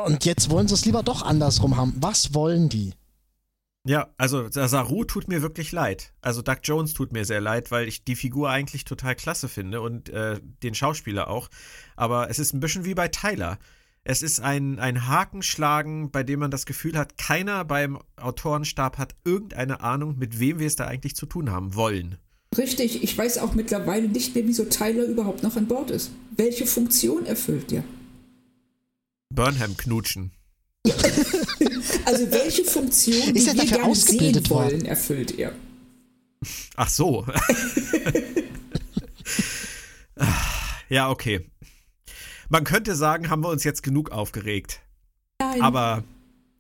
Und 0.07 0.25
jetzt 0.25 0.49
wollen 0.49 0.69
sie 0.69 0.75
es 0.75 0.85
lieber 0.85 1.03
doch 1.03 1.23
andersrum 1.23 1.77
haben. 1.77 1.95
Was 2.01 2.35
wollen 2.35 2.69
die? 2.69 2.95
Ja, 3.85 4.11
also 4.17 4.49
Saru 4.49 5.05
tut 5.05 5.27
mir 5.27 5.43
wirklich 5.43 5.73
leid. 5.73 6.13
Also 6.21 6.41
Doug 6.41 6.59
Jones 6.63 6.95
tut 6.95 7.13
mir 7.13 7.25
sehr 7.25 7.41
leid, 7.41 7.73
weil 7.73 7.89
ich 7.89 8.05
die 8.05 8.15
Figur 8.15 8.49
eigentlich 8.49 8.85
total 8.85 9.17
klasse 9.17 9.49
finde 9.49 9.81
und 9.81 10.09
äh, 10.09 10.41
den 10.63 10.75
Schauspieler 10.75 11.29
auch. 11.29 11.49
Aber 11.97 12.31
es 12.31 12.39
ist 12.39 12.55
ein 12.55 12.61
bisschen 12.61 12.85
wie 12.85 12.95
bei 12.95 13.09
Tyler. 13.09 13.59
Es 14.05 14.23
ist 14.23 14.41
ein, 14.41 14.81
ein 14.81 15.07
Hakenschlagen, 15.07 16.11
bei 16.11 16.25
dem 16.25 16.41
man 16.41 16.51
das 16.51 16.67
Gefühl 16.67 16.99
hat, 16.99 17.19
keiner 17.19 17.65
beim 17.65 18.01
Autorenstab 18.17 18.99
hat 18.99 19.15
irgendeine 19.25 19.81
Ahnung, 19.81 20.19
mit 20.19 20.41
wem 20.41 20.59
wir 20.59 20.67
es 20.67 20.75
da 20.75 20.87
eigentlich 20.87 21.15
zu 21.15 21.27
tun 21.27 21.53
haben 21.53 21.77
wollen. 21.77 22.19
Richtig, 22.57 23.05
ich 23.05 23.17
weiß 23.17 23.39
auch 23.39 23.55
mittlerweile 23.55 24.09
nicht 24.09 24.35
mehr, 24.35 24.47
wieso 24.47 24.65
Tyler 24.65 25.05
überhaupt 25.05 25.45
noch 25.45 25.57
an 25.57 25.69
Bord 25.69 25.91
ist. 25.91 26.11
Welche 26.37 26.67
Funktion 26.67 27.27
erfüllt 27.27 27.71
der? 27.71 27.85
Burnham 29.31 29.77
knutschen. 29.77 30.33
also 32.05 32.31
welche 32.33 32.65
Funktion, 32.65 33.37
ist 33.37 33.53
die 33.53 33.57
wir 33.57 33.67
gerne 33.67 33.95
sehen 33.95 34.51
wollen, 34.51 34.85
erfüllt 34.85 35.39
er? 35.39 35.53
Ach 36.75 36.89
so. 36.89 37.25
ja, 40.89 41.09
okay. 41.09 41.47
Man 42.53 42.65
könnte 42.65 42.95
sagen, 42.95 43.31
haben 43.31 43.43
wir 43.43 43.49
uns 43.49 43.65
jetzt 43.65 43.83
genug 43.83 44.11
aufgeregt. 44.11 44.83
Nein. 45.41 45.63
Aber 45.63 46.05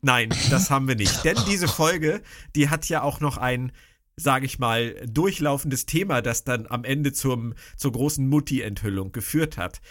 nein, 0.00 0.30
das 0.48 0.70
haben 0.70 0.88
wir 0.88 0.94
nicht. 0.94 1.22
Denn 1.22 1.36
diese 1.46 1.68
Folge, 1.68 2.22
die 2.56 2.70
hat 2.70 2.88
ja 2.88 3.02
auch 3.02 3.20
noch 3.20 3.36
ein, 3.36 3.72
sage 4.16 4.46
ich 4.46 4.58
mal, 4.58 4.94
durchlaufendes 5.06 5.84
Thema, 5.84 6.22
das 6.22 6.44
dann 6.44 6.66
am 6.66 6.84
Ende 6.84 7.12
zum, 7.12 7.52
zur 7.76 7.92
großen 7.92 8.26
Mutti-Enthüllung 8.26 9.12
geführt 9.12 9.58
hat. 9.58 9.82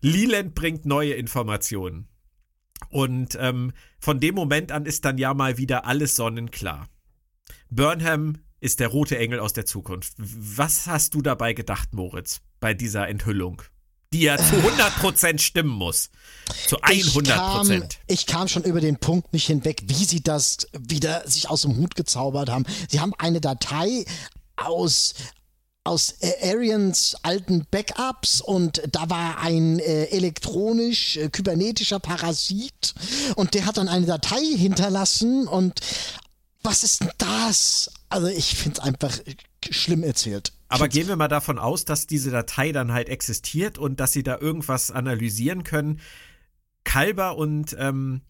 Leland 0.00 0.54
bringt 0.54 0.86
neue 0.86 1.12
Informationen. 1.12 2.08
Und 2.88 3.36
ähm, 3.38 3.74
von 3.98 4.20
dem 4.20 4.34
Moment 4.34 4.72
an 4.72 4.86
ist 4.86 5.04
dann 5.04 5.18
ja 5.18 5.34
mal 5.34 5.58
wieder 5.58 5.84
alles 5.84 6.16
sonnenklar. 6.16 6.88
Burnham 7.68 8.38
ist 8.60 8.80
der 8.80 8.88
rote 8.88 9.18
Engel 9.18 9.40
aus 9.40 9.52
der 9.52 9.66
Zukunft. 9.66 10.14
Was 10.16 10.86
hast 10.86 11.12
du 11.12 11.20
dabei 11.20 11.52
gedacht, 11.52 11.92
Moritz, 11.92 12.40
bei 12.58 12.72
dieser 12.72 13.06
Enthüllung? 13.06 13.60
Die 14.12 14.22
ja 14.22 14.36
zu 14.36 14.56
100% 14.56 15.38
stimmen 15.38 15.70
muss. 15.70 16.10
Zu 16.68 16.78
100%. 16.78 16.92
Ich 16.92 17.24
kam, 17.24 17.88
ich 18.06 18.26
kam 18.26 18.48
schon 18.48 18.64
über 18.64 18.80
den 18.80 18.96
Punkt 18.98 19.32
nicht 19.32 19.46
hinweg, 19.46 19.82
wie 19.86 20.04
sie 20.04 20.22
das 20.22 20.66
wieder 20.72 21.28
sich 21.28 21.50
aus 21.50 21.62
dem 21.62 21.76
Hut 21.76 21.94
gezaubert 21.94 22.48
haben. 22.48 22.64
Sie 22.88 23.00
haben 23.00 23.12
eine 23.18 23.40
Datei 23.40 24.04
aus 24.56 25.14
aus 25.86 26.16
Arians 26.42 27.16
alten 27.22 27.64
Backups 27.70 28.40
und 28.40 28.82
da 28.90 29.08
war 29.08 29.38
ein 29.38 29.78
äh, 29.78 30.06
elektronisch 30.06 31.16
äh, 31.16 31.28
kybernetischer 31.28 32.00
Parasit 32.00 32.92
und 33.36 33.54
der 33.54 33.66
hat 33.66 33.76
dann 33.76 33.88
eine 33.88 34.04
Datei 34.04 34.42
hinterlassen 34.56 35.46
und 35.46 35.80
was 36.64 36.82
ist 36.82 37.02
denn 37.02 37.10
das? 37.18 37.92
Also 38.08 38.26
ich 38.26 38.56
finde 38.56 38.80
es 38.80 38.84
einfach 38.84 39.16
schlimm 39.72 40.02
erzählt. 40.02 40.52
Aber 40.68 40.88
gehen 40.88 41.08
wir 41.08 41.16
mal 41.16 41.28
davon 41.28 41.58
aus, 41.58 41.84
dass 41.84 42.06
diese 42.06 42.30
Datei 42.30 42.72
dann 42.72 42.92
halt 42.92 43.08
existiert 43.08 43.78
und 43.78 44.00
dass 44.00 44.12
sie 44.12 44.22
da 44.22 44.38
irgendwas 44.38 44.90
analysieren 44.90 45.62
können. 45.64 46.00
Kalber 46.84 47.36
und 47.36 47.76
ähm, 47.78 48.22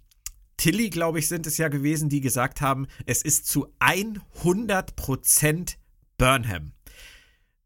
Tilly, 0.57 0.91
glaube 0.91 1.19
ich, 1.19 1.29
sind 1.29 1.47
es 1.47 1.59
ja 1.59 1.69
gewesen, 1.69 2.09
die 2.09 2.21
gesagt 2.21 2.61
haben, 2.61 2.87
es 3.05 3.23
ist 3.23 3.47
zu 3.47 3.69
100% 3.81 5.77
Burnham. 6.19 6.73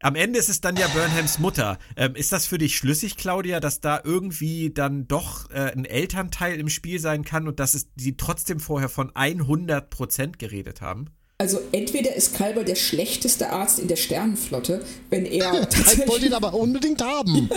Am 0.03 0.15
Ende 0.15 0.39
ist 0.39 0.49
es 0.49 0.61
dann 0.61 0.77
ja 0.77 0.87
Burnhams 0.87 1.37
Mutter. 1.37 1.77
Ähm, 1.95 2.15
ist 2.15 2.31
das 2.31 2.47
für 2.47 2.57
dich 2.57 2.75
schlüssig, 2.75 3.17
Claudia, 3.17 3.59
dass 3.59 3.81
da 3.81 4.01
irgendwie 4.03 4.71
dann 4.71 5.07
doch 5.07 5.51
äh, 5.51 5.71
ein 5.71 5.85
Elternteil 5.85 6.59
im 6.59 6.69
Spiel 6.69 6.99
sein 6.99 7.23
kann 7.23 7.47
und 7.47 7.59
dass 7.59 7.75
es, 7.75 7.89
sie 7.95 8.17
trotzdem 8.17 8.59
vorher 8.59 8.89
von 8.89 9.11
100% 9.11 10.37
geredet 10.37 10.81
haben? 10.81 11.11
Also 11.41 11.59
entweder 11.71 12.15
ist 12.15 12.35
Kalber 12.35 12.63
der 12.63 12.75
schlechteste 12.75 13.49
Arzt 13.49 13.79
in 13.79 13.87
der 13.87 13.95
Sternenflotte, 13.95 14.83
wenn 15.09 15.25
er 15.25 15.67
Ich 15.99 16.07
wollte 16.07 16.27
ihn 16.27 16.33
aber 16.33 16.53
unbedingt 16.53 17.01
haben. 17.01 17.49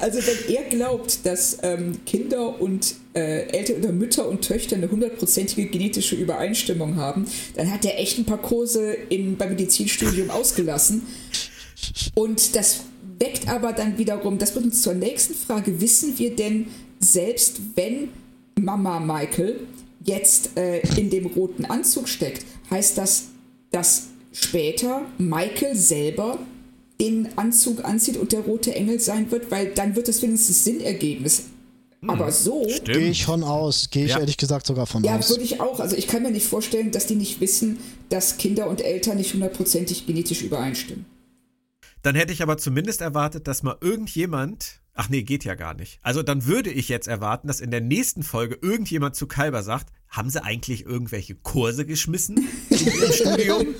also 0.00 0.18
wenn 0.20 0.54
er 0.54 0.62
glaubt, 0.70 1.26
dass 1.26 1.58
ähm, 1.62 2.02
Kinder 2.06 2.58
und 2.62 2.94
äh, 3.12 3.42
Eltern 3.48 3.76
oder 3.76 3.92
Mütter 3.92 4.26
und 4.26 4.40
Töchter 4.40 4.76
eine 4.76 4.90
hundertprozentige 4.90 5.66
genetische 5.66 6.16
Übereinstimmung 6.16 6.96
haben, 6.96 7.26
dann 7.56 7.70
hat 7.70 7.84
er 7.84 8.00
echt 8.00 8.16
ein 8.16 8.24
paar 8.24 8.40
Kurse 8.40 8.94
in, 9.10 9.36
beim 9.36 9.50
Medizinstudium 9.50 10.30
ausgelassen. 10.30 11.02
Und 12.14 12.56
das 12.56 12.84
weckt 13.18 13.48
aber 13.50 13.74
dann 13.74 13.98
wiederum, 13.98 14.38
das 14.38 14.52
bringt 14.52 14.68
uns 14.68 14.80
zur 14.80 14.94
nächsten 14.94 15.34
Frage, 15.34 15.78
wissen 15.82 16.18
wir 16.18 16.34
denn, 16.34 16.68
selbst 17.00 17.60
wenn 17.74 18.08
Mama 18.58 18.98
Michael 18.98 19.60
jetzt 20.04 20.56
äh, 20.56 20.80
in 20.96 21.10
dem 21.10 21.26
roten 21.26 21.64
Anzug 21.64 22.08
steckt, 22.08 22.44
heißt 22.70 22.98
das, 22.98 23.24
dass 23.70 24.08
später 24.32 25.02
Michael 25.18 25.76
selber 25.76 26.38
den 27.00 27.36
Anzug 27.36 27.84
anzieht 27.84 28.16
und 28.16 28.32
der 28.32 28.40
rote 28.40 28.74
Engel 28.74 29.00
sein 29.00 29.30
wird, 29.30 29.50
weil 29.50 29.74
dann 29.74 29.96
wird 29.96 30.08
das 30.08 30.22
wenigstens 30.22 30.64
Sinn 30.64 30.80
ergeben. 30.80 31.24
Hm, 31.24 32.10
Aber 32.10 32.30
so. 32.32 32.66
Gehe 32.84 33.10
ich 33.10 33.24
von 33.24 33.42
aus. 33.42 33.88
Gehe 33.90 34.04
ich 34.04 34.12
ja. 34.12 34.18
ehrlich 34.20 34.36
gesagt 34.36 34.66
sogar 34.66 34.86
von 34.86 35.02
ja, 35.04 35.16
aus. 35.16 35.28
Ja, 35.28 35.30
würde 35.30 35.44
ich 35.44 35.60
auch. 35.60 35.80
Also 35.80 35.96
ich 35.96 36.06
kann 36.06 36.22
mir 36.22 36.30
nicht 36.30 36.46
vorstellen, 36.46 36.90
dass 36.90 37.06
die 37.06 37.14
nicht 37.14 37.40
wissen, 37.40 37.78
dass 38.08 38.36
Kinder 38.36 38.68
und 38.68 38.80
Eltern 38.80 39.16
nicht 39.16 39.32
hundertprozentig 39.34 40.06
genetisch 40.06 40.42
übereinstimmen. 40.42 41.06
Dann 42.02 42.16
hätte 42.16 42.32
ich 42.32 42.42
aber 42.42 42.58
zumindest 42.58 43.00
erwartet, 43.00 43.46
dass 43.46 43.62
mal 43.62 43.76
irgendjemand 43.80 44.81
Ach 44.94 45.08
nee, 45.08 45.22
geht 45.22 45.44
ja 45.44 45.54
gar 45.54 45.74
nicht. 45.74 45.98
Also 46.02 46.22
dann 46.22 46.44
würde 46.44 46.70
ich 46.70 46.88
jetzt 46.88 47.08
erwarten, 47.08 47.48
dass 47.48 47.60
in 47.60 47.70
der 47.70 47.80
nächsten 47.80 48.22
Folge 48.22 48.58
irgendjemand 48.60 49.16
zu 49.16 49.26
Kalber 49.26 49.62
sagt, 49.62 49.92
haben 50.08 50.28
sie 50.28 50.44
eigentlich 50.44 50.84
irgendwelche 50.84 51.34
Kurse 51.34 51.86
geschmissen 51.86 52.46
im 52.68 52.76
Studium? 53.12 53.74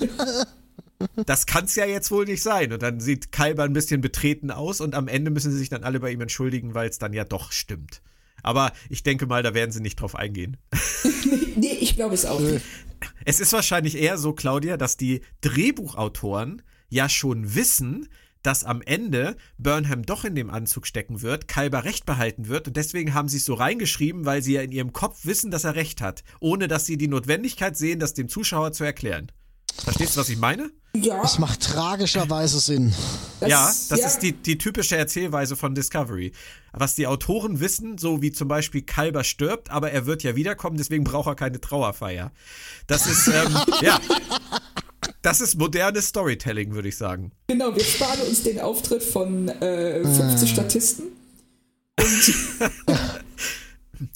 Das 1.25 1.45
kann 1.45 1.65
es 1.65 1.75
ja 1.75 1.85
jetzt 1.85 2.09
wohl 2.09 2.25
nicht 2.25 2.41
sein. 2.41 2.73
Und 2.73 2.81
dann 2.81 2.99
sieht 2.99 3.31
Kalber 3.31 3.63
ein 3.63 3.73
bisschen 3.73 4.01
betreten 4.01 4.49
aus 4.49 4.81
und 4.81 4.95
am 4.95 5.07
Ende 5.07 5.29
müssen 5.29 5.51
sie 5.51 5.59
sich 5.59 5.69
dann 5.69 5.83
alle 5.83 5.99
bei 5.99 6.11
ihm 6.11 6.21
entschuldigen, 6.21 6.73
weil 6.73 6.89
es 6.89 6.97
dann 6.97 7.13
ja 7.13 7.25
doch 7.25 7.51
stimmt. 7.51 8.01
Aber 8.41 8.73
ich 8.89 9.03
denke 9.03 9.27
mal, 9.27 9.43
da 9.43 9.53
werden 9.53 9.71
sie 9.71 9.81
nicht 9.81 10.01
drauf 10.01 10.15
eingehen. 10.15 10.57
nee, 11.55 11.77
ich 11.79 11.95
glaube 11.95 12.15
es 12.15 12.25
auch 12.25 12.39
nicht. 12.39 12.65
Es 13.25 13.39
ist 13.39 13.53
wahrscheinlich 13.53 13.95
eher 13.97 14.17
so, 14.17 14.33
Claudia, 14.33 14.77
dass 14.77 14.97
die 14.97 15.21
Drehbuchautoren 15.41 16.61
ja 16.89 17.07
schon 17.09 17.55
wissen, 17.55 18.07
dass 18.43 18.63
am 18.63 18.81
Ende 18.81 19.35
Burnham 19.57 20.03
doch 20.03 20.25
in 20.25 20.35
dem 20.35 20.49
Anzug 20.49 20.85
stecken 20.85 21.21
wird, 21.21 21.47
Kalber 21.47 21.83
recht 21.83 22.05
behalten 22.05 22.47
wird 22.47 22.67
und 22.67 22.77
deswegen 22.77 23.13
haben 23.13 23.29
sie 23.29 23.37
es 23.37 23.45
so 23.45 23.55
reingeschrieben, 23.55 24.25
weil 24.25 24.41
sie 24.41 24.53
ja 24.53 24.61
in 24.61 24.71
ihrem 24.71 24.93
Kopf 24.93 25.25
wissen, 25.25 25.49
dass 25.49 25.63
er 25.63 25.75
recht 25.75 26.01
hat, 26.01 26.23
ohne 26.39 26.67
dass 26.67 26.85
sie 26.85 26.97
die 26.97 27.07
Notwendigkeit 27.07 27.75
sehen, 27.75 27.99
das 27.99 28.13
dem 28.13 28.29
Zuschauer 28.29 28.73
zu 28.73 28.83
erklären. 28.83 29.31
Verstehst 29.81 30.15
du, 30.15 30.19
was 30.19 30.29
ich 30.29 30.37
meine? 30.37 30.71
Ja. 30.95 31.21
Das 31.21 31.39
macht 31.39 31.61
tragischerweise 31.61 32.59
Sinn. 32.59 32.93
Das, 33.39 33.49
ja, 33.49 33.65
das 33.89 33.99
ja. 33.99 34.07
ist 34.07 34.19
die, 34.19 34.33
die 34.33 34.59
typische 34.59 34.95
Erzählweise 34.95 35.55
von 35.55 35.73
Discovery. 35.73 36.31
Was 36.71 36.93
die 36.93 37.07
Autoren 37.07 37.59
wissen, 37.59 37.97
so 37.97 38.21
wie 38.21 38.31
zum 38.31 38.47
Beispiel 38.47 38.83
Kalber 38.83 39.23
stirbt, 39.23 39.71
aber 39.71 39.91
er 39.91 40.05
wird 40.05 40.21
ja 40.21 40.35
wiederkommen, 40.35 40.77
deswegen 40.77 41.03
braucht 41.03 41.27
er 41.27 41.35
keine 41.35 41.59
Trauerfeier. 41.59 42.31
Das 42.85 43.07
ist, 43.07 43.27
ähm, 43.27 43.57
ja. 43.81 43.99
Das 45.21 45.41
ist 45.41 45.57
modernes 45.57 46.07
Storytelling, 46.07 46.73
würde 46.73 46.89
ich 46.89 46.97
sagen. 46.97 47.31
Genau, 47.47 47.75
wir 47.75 47.83
sparen 47.83 48.21
uns 48.27 48.43
den 48.43 48.59
Auftritt 48.59 49.03
von 49.03 49.49
äh, 49.49 50.03
50 50.03 50.21
ah. 50.21 50.47
Statisten. 50.47 51.05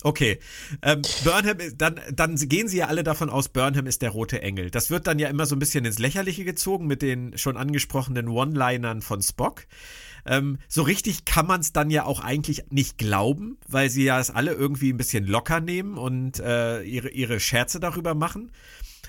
okay. 0.04 0.40
Ähm, 0.82 1.02
Burnham, 1.24 1.58
dann, 1.78 2.00
dann 2.12 2.36
gehen 2.36 2.68
sie 2.68 2.78
ja 2.78 2.88
alle 2.88 3.04
davon 3.04 3.30
aus, 3.30 3.50
Burnham 3.50 3.88
ist 3.88 4.02
der 4.02 4.10
rote 4.10 4.42
Engel. 4.42 4.72
Das 4.72 4.90
wird 4.90 5.08
dann 5.08 5.20
ja 5.20 5.30
immer 5.30 5.46
so 5.46 5.56
ein 5.56 5.60
bisschen 5.60 5.86
ins 5.86 6.00
Lächerliche 6.00 6.46
gezogen 6.46 6.88
mit 6.88 7.02
den 7.02 7.38
schon 7.38 7.58
angesprochenen 7.58 8.28
One-Linern 8.28 9.02
von 9.02 9.22
Spock. 9.22 9.68
Ähm, 10.26 10.58
so 10.68 10.82
richtig 10.82 11.26
kann 11.26 11.48
man 11.48 11.62
es 11.62 11.72
dann 11.72 11.90
ja 11.90 12.06
auch 12.06 12.20
eigentlich 12.20 12.64
nicht 12.70 12.98
glauben, 12.98 13.58
weil 13.68 13.90
sie 13.90 14.04
ja 14.04 14.20
es 14.20 14.30
alle 14.30 14.52
irgendwie 14.52 14.92
ein 14.92 14.98
bisschen 14.98 15.26
locker 15.26 15.62
nehmen 15.62 15.98
und 15.98 16.40
äh, 16.40 16.82
ihre, 16.82 17.10
ihre 17.10 17.40
Scherze 17.40 17.80
darüber 17.80 18.14
machen. 18.14 18.52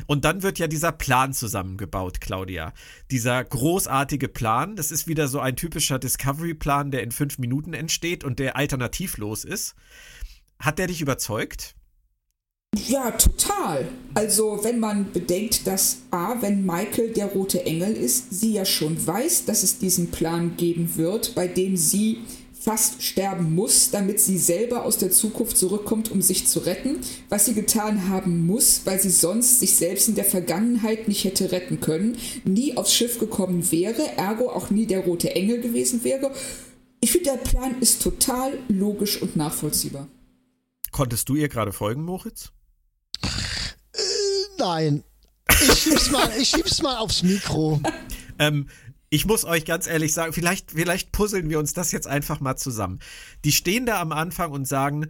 Und 0.06 0.24
dann 0.24 0.42
wird 0.42 0.58
ja 0.58 0.66
dieser 0.66 0.92
Plan 0.92 1.32
zusammengebaut, 1.32 2.20
Claudia. 2.20 2.72
Dieser 3.10 3.42
großartige 3.44 4.28
Plan, 4.28 4.76
das 4.76 4.90
ist 4.90 5.06
wieder 5.06 5.28
so 5.28 5.40
ein 5.40 5.56
typischer 5.56 5.98
Discovery-Plan, 5.98 6.90
der 6.90 7.02
in 7.02 7.12
fünf 7.12 7.38
Minuten 7.38 7.74
entsteht 7.74 8.24
und 8.24 8.38
der 8.38 8.56
alternativlos 8.56 9.44
ist. 9.44 9.74
Hat 10.58 10.78
der 10.78 10.88
dich 10.88 11.00
überzeugt? 11.00 11.74
Ja, 12.86 13.10
total. 13.12 13.88
Also, 14.14 14.60
wenn 14.62 14.78
man 14.78 15.10
bedenkt, 15.12 15.66
dass 15.66 15.98
A, 16.10 16.40
wenn 16.40 16.66
Michael 16.66 17.12
der 17.12 17.26
rote 17.26 17.64
Engel 17.64 17.92
ist, 17.94 18.32
sie 18.32 18.52
ja 18.52 18.64
schon 18.64 19.04
weiß, 19.06 19.46
dass 19.46 19.62
es 19.62 19.78
diesen 19.78 20.10
Plan 20.10 20.56
geben 20.56 20.96
wird, 20.96 21.34
bei 21.34 21.48
dem 21.48 21.76
sie 21.76 22.18
fast 22.60 23.02
sterben 23.02 23.54
muss, 23.54 23.90
damit 23.90 24.20
sie 24.20 24.38
selber 24.38 24.84
aus 24.84 24.98
der 24.98 25.10
Zukunft 25.10 25.56
zurückkommt, 25.56 26.10
um 26.10 26.22
sich 26.22 26.46
zu 26.46 26.60
retten, 26.60 27.00
was 27.28 27.46
sie 27.46 27.54
getan 27.54 28.08
haben 28.08 28.46
muss, 28.46 28.82
weil 28.84 29.00
sie 29.00 29.10
sonst 29.10 29.60
sich 29.60 29.76
selbst 29.76 30.08
in 30.08 30.14
der 30.16 30.24
Vergangenheit 30.24 31.08
nicht 31.08 31.24
hätte 31.24 31.52
retten 31.52 31.80
können, 31.80 32.16
nie 32.44 32.76
aufs 32.76 32.94
Schiff 32.94 33.18
gekommen 33.18 33.70
wäre, 33.70 34.16
ergo 34.16 34.50
auch 34.50 34.70
nie 34.70 34.86
der 34.86 35.00
rote 35.00 35.34
Engel 35.34 35.60
gewesen 35.60 36.04
wäre. 36.04 36.32
Ich 37.00 37.12
finde, 37.12 37.30
der 37.30 37.38
Plan 37.38 37.80
ist 37.80 38.02
total 38.02 38.58
logisch 38.68 39.22
und 39.22 39.36
nachvollziehbar. 39.36 40.08
Konntest 40.90 41.28
du 41.28 41.36
ihr 41.36 41.48
gerade 41.48 41.72
folgen, 41.72 42.02
Moritz? 42.02 42.50
Äh, 43.22 43.98
nein. 44.58 45.04
Ich 45.50 45.78
schieb's 45.78 46.10
mal, 46.10 46.30
ich 46.38 46.48
schieb's 46.48 46.82
mal 46.82 46.96
aufs 46.96 47.22
Mikro. 47.22 47.80
ähm, 48.38 48.68
ich 49.10 49.26
muss 49.26 49.44
euch 49.44 49.64
ganz 49.64 49.86
ehrlich 49.86 50.12
sagen, 50.12 50.32
vielleicht, 50.32 50.72
vielleicht 50.72 51.12
puzzeln 51.12 51.48
wir 51.48 51.58
uns 51.58 51.72
das 51.72 51.92
jetzt 51.92 52.06
einfach 52.06 52.40
mal 52.40 52.56
zusammen. 52.56 52.98
Die 53.44 53.52
stehen 53.52 53.86
da 53.86 54.00
am 54.00 54.12
Anfang 54.12 54.52
und 54.52 54.66
sagen, 54.66 55.08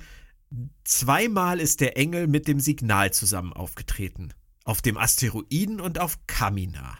zweimal 0.84 1.61
ist 1.61 1.80
der 1.80 1.96
Engel 1.96 2.26
mit 2.26 2.48
dem 2.48 2.61
Signal 2.61 3.12
zusammen 3.12 3.52
aufgetreten. 3.52 4.32
Auf 4.64 4.82
dem 4.82 4.96
Asteroiden 4.96 5.80
und 5.80 5.98
auf 5.98 6.18
Kamina. 6.26 6.98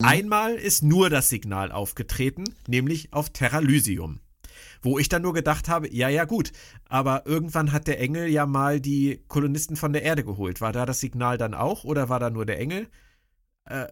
Mhm. 0.00 0.06
Einmal 0.06 0.54
ist 0.54 0.82
nur 0.82 1.10
das 1.10 1.28
Signal 1.28 1.70
aufgetreten, 1.70 2.44
nämlich 2.66 3.12
auf 3.12 3.30
Terralysium. 3.30 4.20
Wo 4.82 4.98
ich 4.98 5.08
dann 5.08 5.22
nur 5.22 5.32
gedacht 5.32 5.68
habe, 5.68 5.92
ja, 5.92 6.08
ja, 6.08 6.24
gut, 6.24 6.52
aber 6.88 7.26
irgendwann 7.26 7.72
hat 7.72 7.86
der 7.86 8.00
Engel 8.00 8.28
ja 8.28 8.44
mal 8.44 8.80
die 8.80 9.22
Kolonisten 9.28 9.76
von 9.76 9.92
der 9.92 10.02
Erde 10.02 10.24
geholt. 10.24 10.60
War 10.60 10.72
da 10.72 10.84
das 10.84 11.00
Signal 11.00 11.38
dann 11.38 11.54
auch 11.54 11.84
oder 11.84 12.08
war 12.08 12.20
da 12.20 12.28
nur 12.30 12.44
der 12.44 12.58
Engel? 12.58 12.88
Äh, 13.64 13.86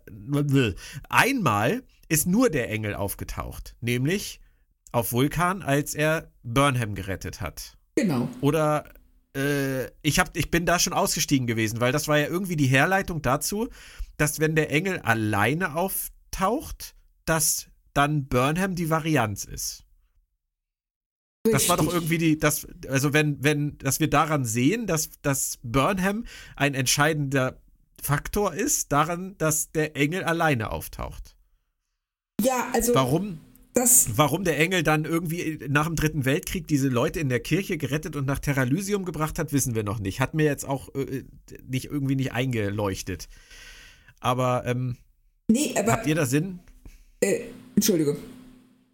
einmal 1.08 1.82
ist 2.12 2.26
nur 2.26 2.50
der 2.50 2.68
Engel 2.68 2.94
aufgetaucht, 2.94 3.74
nämlich 3.80 4.38
auf 4.92 5.12
Vulkan, 5.12 5.62
als 5.62 5.94
er 5.94 6.30
Burnham 6.42 6.94
gerettet 6.94 7.40
hat. 7.40 7.78
Genau. 7.94 8.28
Oder 8.42 8.84
äh, 9.34 9.86
ich, 10.02 10.18
hab, 10.18 10.36
ich 10.36 10.50
bin 10.50 10.66
da 10.66 10.78
schon 10.78 10.92
ausgestiegen 10.92 11.46
gewesen, 11.46 11.80
weil 11.80 11.90
das 11.90 12.08
war 12.08 12.18
ja 12.18 12.26
irgendwie 12.26 12.56
die 12.56 12.66
Herleitung 12.66 13.22
dazu, 13.22 13.70
dass 14.18 14.40
wenn 14.40 14.54
der 14.54 14.70
Engel 14.70 14.98
alleine 14.98 15.74
auftaucht, 15.74 16.94
dass 17.24 17.68
dann 17.94 18.26
Burnham 18.26 18.74
die 18.74 18.90
Varianz 18.90 19.44
ist. 19.44 19.86
Das 21.50 21.70
war 21.70 21.78
doch 21.78 21.90
irgendwie 21.90 22.18
die, 22.18 22.38
das, 22.38 22.66
also 22.88 23.14
wenn, 23.14 23.42
wenn, 23.42 23.78
dass 23.78 24.00
wir 24.00 24.10
daran 24.10 24.44
sehen, 24.44 24.86
dass, 24.86 25.08
dass 25.22 25.58
Burnham 25.62 26.26
ein 26.56 26.74
entscheidender 26.74 27.58
Faktor 28.02 28.52
ist, 28.52 28.92
daran, 28.92 29.34
dass 29.38 29.72
der 29.72 29.96
Engel 29.96 30.24
alleine 30.24 30.72
auftaucht. 30.72 31.36
Ja, 32.42 32.68
also. 32.72 32.94
Warum? 32.94 33.38
Das 33.74 34.18
Warum 34.18 34.44
der 34.44 34.58
Engel 34.58 34.82
dann 34.82 35.06
irgendwie 35.06 35.58
nach 35.66 35.86
dem 35.86 35.96
Dritten 35.96 36.26
Weltkrieg 36.26 36.66
diese 36.66 36.88
Leute 36.88 37.20
in 37.20 37.30
der 37.30 37.40
Kirche 37.40 37.78
gerettet 37.78 38.16
und 38.16 38.26
nach 38.26 38.38
Terralysium 38.38 39.06
gebracht 39.06 39.38
hat, 39.38 39.54
wissen 39.54 39.74
wir 39.74 39.82
noch 39.82 39.98
nicht. 39.98 40.20
Hat 40.20 40.34
mir 40.34 40.44
jetzt 40.44 40.66
auch 40.66 40.94
äh, 40.94 41.24
nicht 41.66 41.86
irgendwie 41.86 42.14
nicht 42.14 42.32
eingeleuchtet. 42.32 43.28
Aber, 44.20 44.64
ähm, 44.66 44.96
nee, 45.48 45.74
aber 45.78 45.92
habt 45.92 46.06
ihr 46.06 46.14
da 46.14 46.26
Sinn? 46.26 46.58
Äh, 47.20 47.40
Entschuldige. 47.74 48.18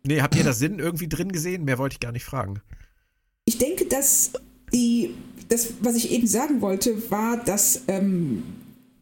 Nee, 0.06 0.20
habt 0.20 0.36
ihr 0.36 0.44
da 0.44 0.52
Sinn 0.52 0.78
irgendwie 0.78 1.08
drin 1.08 1.32
gesehen? 1.32 1.64
Mehr 1.64 1.78
wollte 1.78 1.94
ich 1.94 2.00
gar 2.00 2.12
nicht 2.12 2.24
fragen. 2.24 2.60
Ich 3.46 3.58
denke, 3.58 3.86
dass 3.86 4.32
die, 4.72 5.14
das, 5.48 5.74
was 5.80 5.96
ich 5.96 6.12
eben 6.12 6.28
sagen 6.28 6.60
wollte, 6.60 7.10
war, 7.10 7.42
dass 7.42 7.82
ähm, 7.88 8.44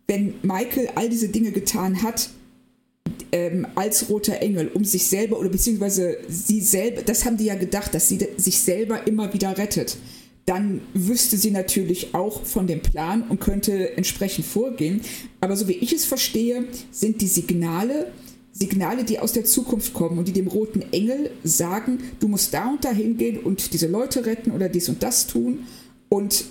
wenn 0.06 0.34
Michael 0.42 0.88
all 0.94 1.08
diese 1.08 1.28
Dinge 1.28 1.52
getan 1.52 2.02
hat, 2.02 2.30
ähm, 3.32 3.66
als 3.74 4.08
roter 4.08 4.40
Engel, 4.40 4.68
um 4.68 4.84
sich 4.84 5.06
selber 5.06 5.38
oder 5.38 5.48
beziehungsweise 5.48 6.18
sie 6.28 6.60
selber, 6.60 7.02
das 7.02 7.24
haben 7.24 7.36
die 7.36 7.46
ja 7.46 7.54
gedacht, 7.54 7.94
dass 7.94 8.08
sie 8.08 8.18
sich 8.36 8.58
selber 8.58 9.06
immer 9.06 9.32
wieder 9.32 9.56
rettet. 9.56 9.96
Dann 10.44 10.80
wüsste 10.94 11.36
sie 11.36 11.50
natürlich 11.50 12.14
auch 12.14 12.44
von 12.44 12.66
dem 12.66 12.80
Plan 12.80 13.24
und 13.28 13.40
könnte 13.40 13.96
entsprechend 13.96 14.46
vorgehen. 14.46 15.00
Aber 15.40 15.56
so 15.56 15.66
wie 15.66 15.72
ich 15.72 15.92
es 15.92 16.04
verstehe, 16.04 16.64
sind 16.92 17.20
die 17.20 17.26
Signale, 17.26 18.12
Signale, 18.52 19.04
die 19.04 19.18
aus 19.18 19.32
der 19.32 19.44
Zukunft 19.44 19.92
kommen 19.92 20.18
und 20.18 20.28
die 20.28 20.32
dem 20.32 20.46
roten 20.46 20.82
Engel 20.92 21.30
sagen, 21.42 21.98
du 22.20 22.28
musst 22.28 22.54
da 22.54 22.70
und 22.70 22.84
da 22.84 22.90
hingehen 22.90 23.38
und 23.38 23.72
diese 23.72 23.88
Leute 23.88 24.24
retten 24.24 24.52
oder 24.52 24.68
dies 24.68 24.88
und 24.88 25.02
das 25.02 25.26
tun. 25.26 25.66
Und 26.08 26.44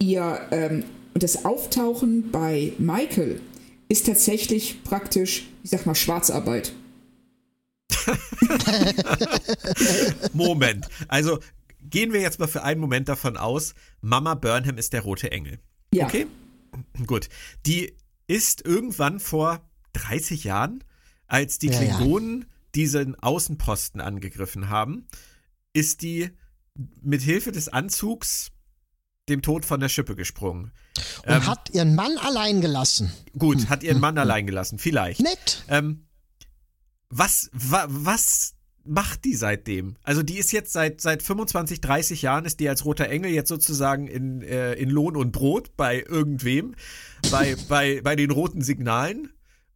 ihr 0.00 0.40
ähm, 0.50 0.84
und 1.18 1.24
das 1.24 1.44
Auftauchen 1.44 2.30
bei 2.30 2.72
Michael 2.78 3.40
ist 3.88 4.06
tatsächlich 4.06 4.82
praktisch, 4.84 5.48
ich 5.62 5.70
sag 5.70 5.86
mal, 5.86 5.94
Schwarzarbeit. 5.94 6.72
Moment. 10.32 10.88
Also 11.08 11.38
gehen 11.82 12.12
wir 12.12 12.20
jetzt 12.20 12.38
mal 12.38 12.48
für 12.48 12.62
einen 12.62 12.80
Moment 12.80 13.08
davon 13.08 13.36
aus, 13.36 13.74
Mama 14.00 14.34
Burnham 14.34 14.76
ist 14.76 14.92
der 14.92 15.02
rote 15.02 15.32
Engel. 15.32 15.58
Ja. 15.92 16.06
Okay? 16.06 16.26
Gut. 17.06 17.28
Die 17.66 17.94
ist 18.26 18.64
irgendwann 18.64 19.20
vor 19.20 19.68
30 19.94 20.44
Jahren, 20.44 20.84
als 21.26 21.58
die 21.58 21.68
Klingonen 21.68 22.40
ja, 22.40 22.46
ja. 22.46 22.52
diesen 22.74 23.14
Außenposten 23.16 24.00
angegriffen 24.00 24.68
haben, 24.68 25.06
ist 25.72 26.02
die 26.02 26.30
mit 27.02 27.22
Hilfe 27.22 27.52
des 27.52 27.68
Anzugs 27.68 28.50
dem 29.28 29.42
Tod 29.42 29.64
von 29.64 29.80
der 29.80 29.88
Schippe 29.88 30.16
gesprungen. 30.16 30.72
Und 31.24 31.32
ähm, 31.32 31.46
hat 31.46 31.70
ihren 31.70 31.94
Mann 31.94 32.16
allein 32.18 32.60
gelassen. 32.60 33.12
Gut, 33.38 33.58
hm. 33.58 33.68
hat 33.68 33.82
ihren 33.82 34.00
Mann 34.00 34.16
hm. 34.16 34.22
allein 34.22 34.46
gelassen, 34.46 34.78
vielleicht. 34.78 35.20
Nett. 35.20 35.64
Ähm, 35.68 36.04
was, 37.10 37.50
wa, 37.52 37.86
was 37.88 38.54
macht 38.84 39.24
die 39.24 39.34
seitdem? 39.34 39.96
Also 40.02 40.22
die 40.22 40.38
ist 40.38 40.52
jetzt 40.52 40.72
seit, 40.72 41.00
seit 41.00 41.22
25, 41.22 41.80
30 41.80 42.22
Jahren, 42.22 42.44
ist 42.44 42.60
die 42.60 42.68
als 42.68 42.84
roter 42.84 43.08
Engel 43.08 43.30
jetzt 43.30 43.48
sozusagen 43.48 44.08
in, 44.08 44.42
äh, 44.42 44.74
in 44.74 44.90
Lohn 44.90 45.16
und 45.16 45.32
Brot 45.32 45.76
bei 45.76 46.04
irgendwem, 46.06 46.74
bei, 47.30 47.56
bei, 47.68 48.00
bei 48.02 48.16
den 48.16 48.30
roten 48.30 48.62
Signalen 48.62 49.30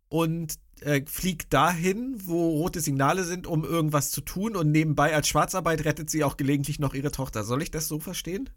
und 0.08 0.54
äh, 0.80 1.02
fliegt 1.06 1.52
dahin, 1.52 2.16
wo 2.24 2.50
rote 2.58 2.80
Signale 2.80 3.24
sind, 3.24 3.46
um 3.46 3.64
irgendwas 3.64 4.10
zu 4.10 4.20
tun 4.20 4.56
und 4.56 4.70
nebenbei 4.70 5.14
als 5.14 5.28
Schwarzarbeit 5.28 5.84
rettet 5.84 6.10
sie 6.10 6.24
auch 6.24 6.36
gelegentlich 6.36 6.78
noch 6.78 6.94
ihre 6.94 7.12
Tochter. 7.12 7.44
Soll 7.44 7.62
ich 7.62 7.70
das 7.70 7.88
so 7.88 8.00
verstehen? 8.00 8.50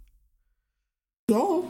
Ja. 1.29 1.63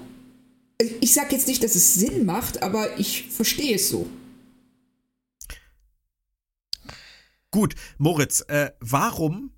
Ich 0.99 1.13
sag 1.13 1.31
jetzt 1.31 1.47
nicht, 1.47 1.63
dass 1.63 1.75
es 1.75 1.93
Sinn 1.93 2.25
macht, 2.25 2.61
aber 2.61 2.99
ich 2.99 3.29
verstehe 3.29 3.75
es 3.75 3.89
so. 3.89 4.07
Gut, 7.51 7.75
Moritz, 7.97 8.41
äh, 8.49 8.71
warum 8.81 9.51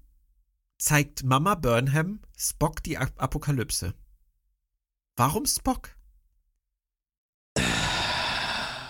zeigt 0.78 1.24
Mama 1.24 1.56
Burnham 1.56 2.20
Spock 2.38 2.84
die 2.84 2.98
Apokalypse? 2.98 3.96
Warum 5.16 5.48
Spock? 5.48 5.96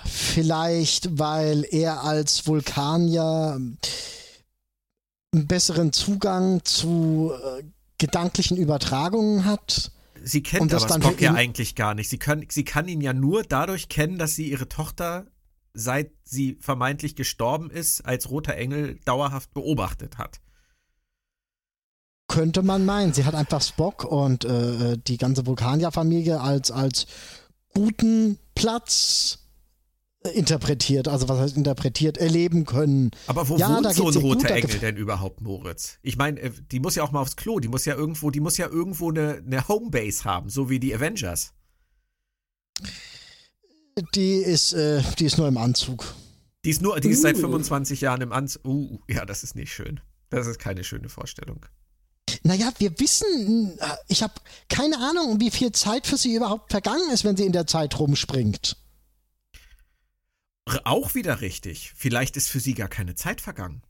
Vielleicht, 0.05 1.17
weil 1.17 1.65
er 1.71 2.03
als 2.03 2.45
Vulkanier 2.45 3.53
einen 3.53 5.47
besseren 5.47 5.93
Zugang 5.93 6.65
zu 6.65 7.31
äh, 7.33 7.63
gedanklichen 7.97 8.57
Übertragungen 8.57 9.45
hat 9.45 9.91
Sie 10.23 10.43
kennt 10.43 10.73
aber 10.73 10.93
Spock 10.93 11.21
ja 11.21 11.33
eigentlich 11.33 11.75
gar 11.75 11.93
nicht. 11.93 12.09
Sie, 12.09 12.17
können, 12.17 12.45
sie 12.49 12.65
kann 12.65 12.87
ihn 12.87 13.01
ja 13.01 13.13
nur 13.13 13.43
dadurch 13.43 13.89
kennen, 13.89 14.17
dass 14.17 14.35
sie 14.35 14.49
ihre 14.49 14.67
Tochter, 14.67 15.27
seit 15.73 16.11
sie 16.23 16.57
vermeintlich 16.61 17.15
gestorben 17.15 17.69
ist, 17.69 18.01
als 18.01 18.29
roter 18.29 18.55
Engel 18.55 18.99
dauerhaft 19.05 19.53
beobachtet 19.53 20.17
hat. 20.17 20.39
Könnte 22.27 22.61
man 22.61 22.85
meinen. 22.85 23.13
Sie 23.13 23.25
hat 23.25 23.35
einfach 23.35 23.61
Spock 23.61 24.03
und 24.03 24.43
äh, 24.43 24.97
die 24.97 25.17
ganze 25.17 25.45
Vulkanier-Familie 25.45 26.41
als, 26.41 26.71
als 26.71 27.07
guten 27.73 28.37
Platz 28.53 29.46
interpretiert, 30.33 31.07
also 31.07 31.29
was 31.29 31.39
heißt 31.39 31.57
interpretiert, 31.57 32.17
erleben 32.17 32.65
können. 32.65 33.11
Aber 33.27 33.47
wo 33.47 33.57
ja, 33.57 33.69
wohnt 33.69 33.93
so 33.93 34.07
ein 34.09 34.15
roter 34.17 34.51
Engel 34.51 34.79
denn 34.79 34.97
überhaupt, 34.97 35.41
Moritz? 35.41 35.99
Ich 36.01 36.17
meine, 36.17 36.39
äh, 36.39 36.51
die 36.71 36.79
muss 36.79 36.95
ja 36.95 37.03
auch 37.03 37.11
mal 37.11 37.21
aufs 37.21 37.35
Klo, 37.35 37.59
die 37.59 37.67
muss 37.67 37.85
ja 37.85 37.95
irgendwo, 37.95 38.31
die 38.31 38.39
muss 38.39 38.57
ja 38.57 38.67
irgendwo 38.67 39.09
eine, 39.09 39.41
eine 39.45 39.67
Homebase 39.67 40.25
haben, 40.25 40.49
so 40.49 40.69
wie 40.69 40.79
die 40.79 40.93
Avengers. 40.93 41.53
Die 44.13 44.37
ist, 44.37 44.73
äh, 44.73 45.01
die 45.17 45.25
ist 45.25 45.37
nur 45.37 45.47
im 45.47 45.57
Anzug. 45.57 46.13
Die 46.65 46.69
ist 46.69 46.81
nur, 46.81 46.99
die 46.99 47.09
ist 47.09 47.21
seit 47.21 47.37
25 47.37 47.99
uh. 47.99 48.05
Jahren 48.05 48.21
im 48.21 48.31
Anzug. 48.31 48.65
Uh, 48.65 48.99
ja, 49.07 49.25
das 49.25 49.43
ist 49.43 49.55
nicht 49.55 49.73
schön. 49.73 50.01
Das 50.29 50.47
ist 50.47 50.59
keine 50.59 50.83
schöne 50.83 51.09
Vorstellung. 51.09 51.65
Naja, 52.43 52.71
wir 52.77 52.99
wissen, 52.99 53.77
äh, 53.79 53.85
ich 54.07 54.21
habe 54.21 54.33
keine 54.69 54.97
Ahnung, 54.97 55.39
wie 55.39 55.51
viel 55.51 55.71
Zeit 55.71 56.05
für 56.05 56.17
sie 56.17 56.35
überhaupt 56.35 56.71
vergangen 56.71 57.09
ist, 57.11 57.23
wenn 57.23 57.37
sie 57.37 57.45
in 57.45 57.53
der 57.53 57.67
Zeit 57.67 57.97
rumspringt. 57.97 58.75
Auch 60.83 61.15
wieder 61.15 61.41
richtig. 61.41 61.93
Vielleicht 61.95 62.37
ist 62.37 62.49
für 62.49 62.59
sie 62.59 62.73
gar 62.73 62.89
keine 62.89 63.15
Zeit 63.15 63.41
vergangen. 63.41 63.81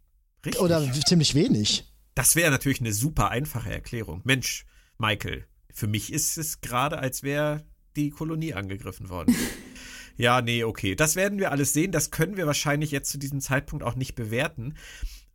Richtig. 0.45 0.61
Oder 0.61 0.91
ziemlich 1.05 1.35
wenig. 1.35 1.91
Das 2.15 2.35
wäre 2.35 2.51
natürlich 2.51 2.79
eine 2.79 2.93
super 2.93 3.29
einfache 3.29 3.71
Erklärung. 3.71 4.21
Mensch, 4.23 4.65
Michael, 4.97 5.45
für 5.73 5.87
mich 5.87 6.11
ist 6.11 6.37
es 6.37 6.61
gerade, 6.61 6.99
als 6.99 7.23
wäre 7.23 7.65
die 7.95 8.09
Kolonie 8.09 8.53
angegriffen 8.53 9.09
worden. 9.09 9.35
ja, 10.17 10.41
nee, 10.41 10.63
okay. 10.63 10.95
Das 10.95 11.15
werden 11.15 11.39
wir 11.39 11.51
alles 11.51 11.73
sehen. 11.73 11.91
Das 11.91 12.11
können 12.11 12.37
wir 12.37 12.47
wahrscheinlich 12.47 12.91
jetzt 12.91 13.11
zu 13.11 13.17
diesem 13.17 13.41
Zeitpunkt 13.41 13.83
auch 13.83 13.95
nicht 13.95 14.15
bewerten. 14.15 14.75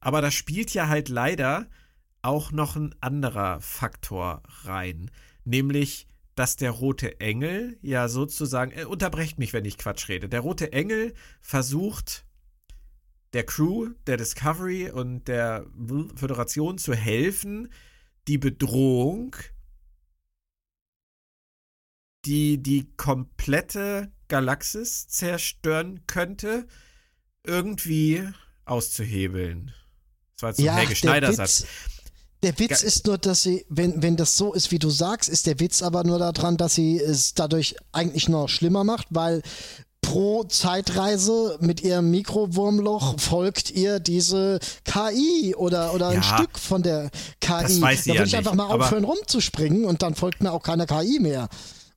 Aber 0.00 0.20
da 0.20 0.30
spielt 0.30 0.74
ja 0.74 0.88
halt 0.88 1.08
leider 1.08 1.68
auch 2.22 2.52
noch 2.52 2.76
ein 2.76 2.94
anderer 3.00 3.60
Faktor 3.60 4.42
rein, 4.64 5.10
nämlich 5.44 6.06
dass 6.34 6.56
der 6.56 6.70
rote 6.70 7.20
Engel 7.20 7.78
ja 7.82 8.08
sozusagen, 8.08 8.72
äh, 8.72 8.84
unterbrecht 8.84 9.38
mich, 9.38 9.52
wenn 9.52 9.64
ich 9.64 9.78
Quatsch 9.78 10.08
rede, 10.08 10.28
der 10.28 10.40
rote 10.40 10.72
Engel 10.72 11.14
versucht 11.40 12.24
der 13.32 13.44
Crew, 13.44 13.90
der 14.06 14.18
Discovery 14.18 14.90
und 14.90 15.26
der 15.26 15.66
Föderation 16.14 16.78
zu 16.78 16.94
helfen, 16.94 17.72
die 18.28 18.38
Bedrohung, 18.38 19.36
die 22.24 22.62
die 22.62 22.92
komplette 22.96 24.12
Galaxis 24.28 25.08
zerstören 25.08 26.06
könnte, 26.06 26.66
irgendwie 27.44 28.28
auszuhebeln. 28.64 29.72
Das 30.34 30.42
war 30.42 30.50
jetzt 30.50 30.58
ein 30.60 30.64
ja, 30.64 30.76
Helge 30.76 30.96
Schneider-Satz. 30.96 31.66
Der 32.42 32.58
Witz 32.58 32.82
ist 32.82 33.06
nur, 33.06 33.18
dass 33.18 33.44
sie, 33.44 33.64
wenn, 33.68 34.02
wenn 34.02 34.16
das 34.16 34.36
so 34.36 34.52
ist, 34.52 34.72
wie 34.72 34.80
du 34.80 34.90
sagst, 34.90 35.28
ist 35.28 35.46
der 35.46 35.60
Witz 35.60 35.80
aber 35.80 36.02
nur 36.02 36.18
daran, 36.18 36.56
dass 36.56 36.74
sie 36.74 36.98
es 36.98 37.34
dadurch 37.34 37.76
eigentlich 37.92 38.28
noch 38.28 38.48
schlimmer 38.48 38.82
macht, 38.82 39.06
weil 39.10 39.42
pro 40.00 40.42
Zeitreise 40.42 41.56
mit 41.60 41.82
ihrem 41.82 42.10
Mikrowurmloch 42.10 43.20
folgt 43.20 43.70
ihr 43.70 44.00
diese 44.00 44.58
KI 44.84 45.54
oder, 45.54 45.94
oder 45.94 46.12
ja, 46.12 46.16
ein 46.16 46.22
Stück 46.22 46.58
von 46.58 46.82
der 46.82 47.10
KI. 47.40 47.48
Das 47.48 47.78
da 47.78 47.86
würde 47.86 48.14
ja 48.14 48.24
ich 48.24 48.36
einfach 48.36 48.54
mal 48.54 48.66
aufhören 48.66 49.04
rumzuspringen 49.04 49.84
und 49.84 50.02
dann 50.02 50.16
folgt 50.16 50.42
mir 50.42 50.50
auch 50.50 50.64
keine 50.64 50.86
KI 50.86 51.20
mehr. 51.20 51.48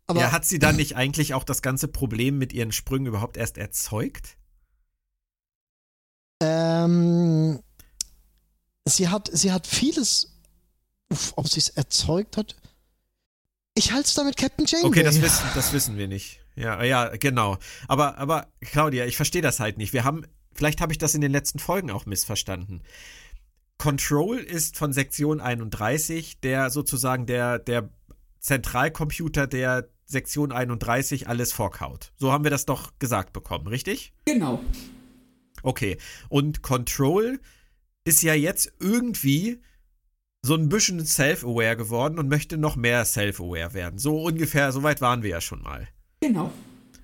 Aber 0.05 0.21
ja, 0.21 0.31
hat 0.31 0.45
sie 0.45 0.59
dann 0.59 0.75
nicht 0.75 0.95
eigentlich 0.95 1.33
auch 1.33 1.43
das 1.43 1.63
ganze 1.63 1.87
Problem 1.87 2.37
mit 2.37 2.53
ihren 2.53 2.71
Sprüngen 2.71 3.07
überhaupt 3.07 3.37
erst 3.37 3.57
erzeugt? 3.57 4.37
Ähm, 6.43 7.59
sie 8.87 9.09
hat, 9.09 9.31
sie 9.33 9.51
hat 9.51 9.65
vieles 9.65 10.34
ob 11.35 11.47
sie 11.47 11.59
es 11.59 11.69
erzeugt 11.69 12.37
hat? 12.37 12.55
Ich 13.75 13.91
halte 13.91 14.07
es 14.07 14.13
damit 14.13 14.37
Captain 14.37 14.65
Janeway. 14.65 14.87
Okay, 14.87 15.03
das 15.03 15.21
wissen, 15.21 15.45
das 15.53 15.73
wissen 15.73 15.97
wir 15.97 16.07
nicht. 16.07 16.39
Ja, 16.55 16.81
ja, 16.83 17.09
genau. 17.17 17.57
Aber, 17.87 18.17
aber 18.17 18.47
Claudia, 18.61 19.05
ich 19.05 19.17
verstehe 19.17 19.41
das 19.41 19.59
halt 19.59 19.77
nicht. 19.77 19.91
Wir 19.91 20.05
haben, 20.05 20.25
vielleicht 20.53 20.79
habe 20.79 20.93
ich 20.93 20.97
das 20.97 21.13
in 21.13 21.21
den 21.21 21.31
letzten 21.31 21.59
Folgen 21.59 21.91
auch 21.91 22.05
missverstanden. 22.05 22.81
Control 23.77 24.37
ist 24.37 24.77
von 24.77 24.93
Sektion 24.93 25.41
31 25.41 26.39
der 26.39 26.69
sozusagen 26.69 27.25
der, 27.25 27.59
der 27.59 27.89
Zentralcomputer, 28.39 29.47
der 29.47 29.89
Sektion 30.05 30.51
31 30.51 31.27
alles 31.27 31.51
vorkaut. 31.51 32.13
So 32.15 32.31
haben 32.31 32.43
wir 32.43 32.51
das 32.51 32.65
doch 32.65 32.93
gesagt 32.99 33.33
bekommen, 33.33 33.67
richtig? 33.67 34.13
Genau. 34.25 34.63
Okay. 35.63 35.97
Und 36.29 36.61
Control 36.61 37.41
ist 38.05 38.21
ja 38.21 38.35
jetzt 38.35 38.71
irgendwie 38.79 39.61
so 40.45 40.53
ein 40.53 40.69
bisschen 40.69 41.03
self-aware 41.03 41.75
geworden 41.75 42.19
und 42.19 42.29
möchte 42.29 42.57
noch 42.57 42.75
mehr 42.75 43.03
self-aware 43.03 43.73
werden. 43.73 43.97
So 43.97 44.21
ungefähr, 44.21 44.71
so 44.71 44.83
weit 44.83 45.01
waren 45.01 45.23
wir 45.23 45.31
ja 45.31 45.41
schon 45.41 45.63
mal. 45.63 45.87
Genau. 46.21 46.51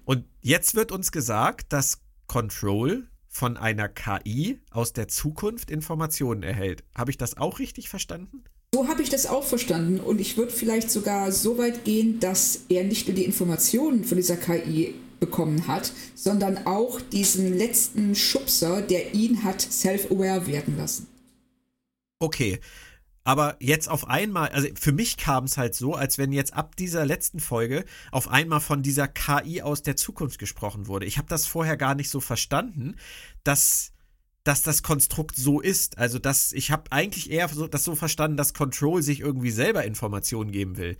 Und 0.06 0.26
jetzt 0.42 0.76
wird 0.76 0.92
uns 0.92 1.12
gesagt, 1.12 1.74
dass 1.74 2.02
Control 2.28 3.08
von 3.28 3.58
einer 3.58 3.90
KI 3.90 4.60
aus 4.70 4.94
der 4.94 5.08
Zukunft 5.08 5.72
Informationen 5.72 6.44
erhält. 6.44 6.84
Habe 6.96 7.10
ich 7.10 7.18
das 7.18 7.38
auch 7.38 7.58
richtig 7.58 7.90
verstanden? 7.90 8.44
So 8.76 8.88
habe 8.88 9.02
ich 9.02 9.10
das 9.10 9.26
auch 9.26 9.44
verstanden. 9.44 10.00
Und 10.00 10.22
ich 10.22 10.38
würde 10.38 10.52
vielleicht 10.52 10.92
sogar 10.92 11.32
so 11.32 11.58
weit 11.58 11.84
gehen, 11.84 12.20
dass 12.20 12.66
er 12.70 12.84
nicht 12.84 13.08
nur 13.08 13.16
die 13.16 13.26
Informationen 13.26 14.04
von 14.04 14.18
dieser 14.18 14.38
KI 14.38 14.94
bekommen 15.20 15.68
hat, 15.68 15.94
sondern 16.14 16.68
auch 16.68 17.02
diesen 17.02 17.58
letzten 17.58 18.14
Schubser, 18.14 18.82
der 18.82 19.16
ihn 19.16 19.44
hat 19.44 19.62
self-aware 19.62 20.46
werden 20.46 20.78
lassen. 20.78 21.08
Okay, 22.20 22.60
aber 23.24 23.56
jetzt 23.60 23.88
auf 23.88 24.08
einmal, 24.08 24.50
also 24.50 24.68
für 24.80 24.92
mich 24.92 25.18
kam 25.18 25.44
es 25.44 25.58
halt 25.58 25.76
so, 25.76 25.94
als 25.94 26.18
wenn 26.18 26.32
jetzt 26.32 26.54
ab 26.54 26.76
dieser 26.76 27.06
letzten 27.06 27.40
Folge 27.40 27.86
auf 28.12 28.28
einmal 28.28 28.62
von 28.62 28.82
dieser 28.82 29.08
KI 29.08 29.62
aus 29.62 29.84
der 29.84 29.96
Zukunft 29.96 30.40
gesprochen 30.40 30.88
wurde. 30.88 31.06
Ich 31.06 31.18
habe 31.18 31.28
das 31.28 31.46
vorher 31.46 31.78
gar 31.78 31.94
nicht 31.94 32.10
so 32.10 32.20
verstanden, 32.20 32.96
dass, 33.44 33.92
dass 34.44 34.64
das 34.64 34.82
Konstrukt 34.82 35.36
so 35.36 35.62
ist. 35.62 36.00
Also, 36.00 36.18
dass 36.18 36.52
ich 36.52 36.72
habe 36.72 36.92
eigentlich 36.92 37.30
eher 37.30 37.48
so, 37.50 37.68
das 37.68 37.84
so 37.84 37.96
verstanden, 37.96 38.38
dass 38.38 38.56
Control 38.56 39.04
sich 39.04 39.20
irgendwie 39.20 39.52
selber 39.52 39.86
Informationen 39.86 40.52
geben 40.52 40.78
will. 40.78 40.98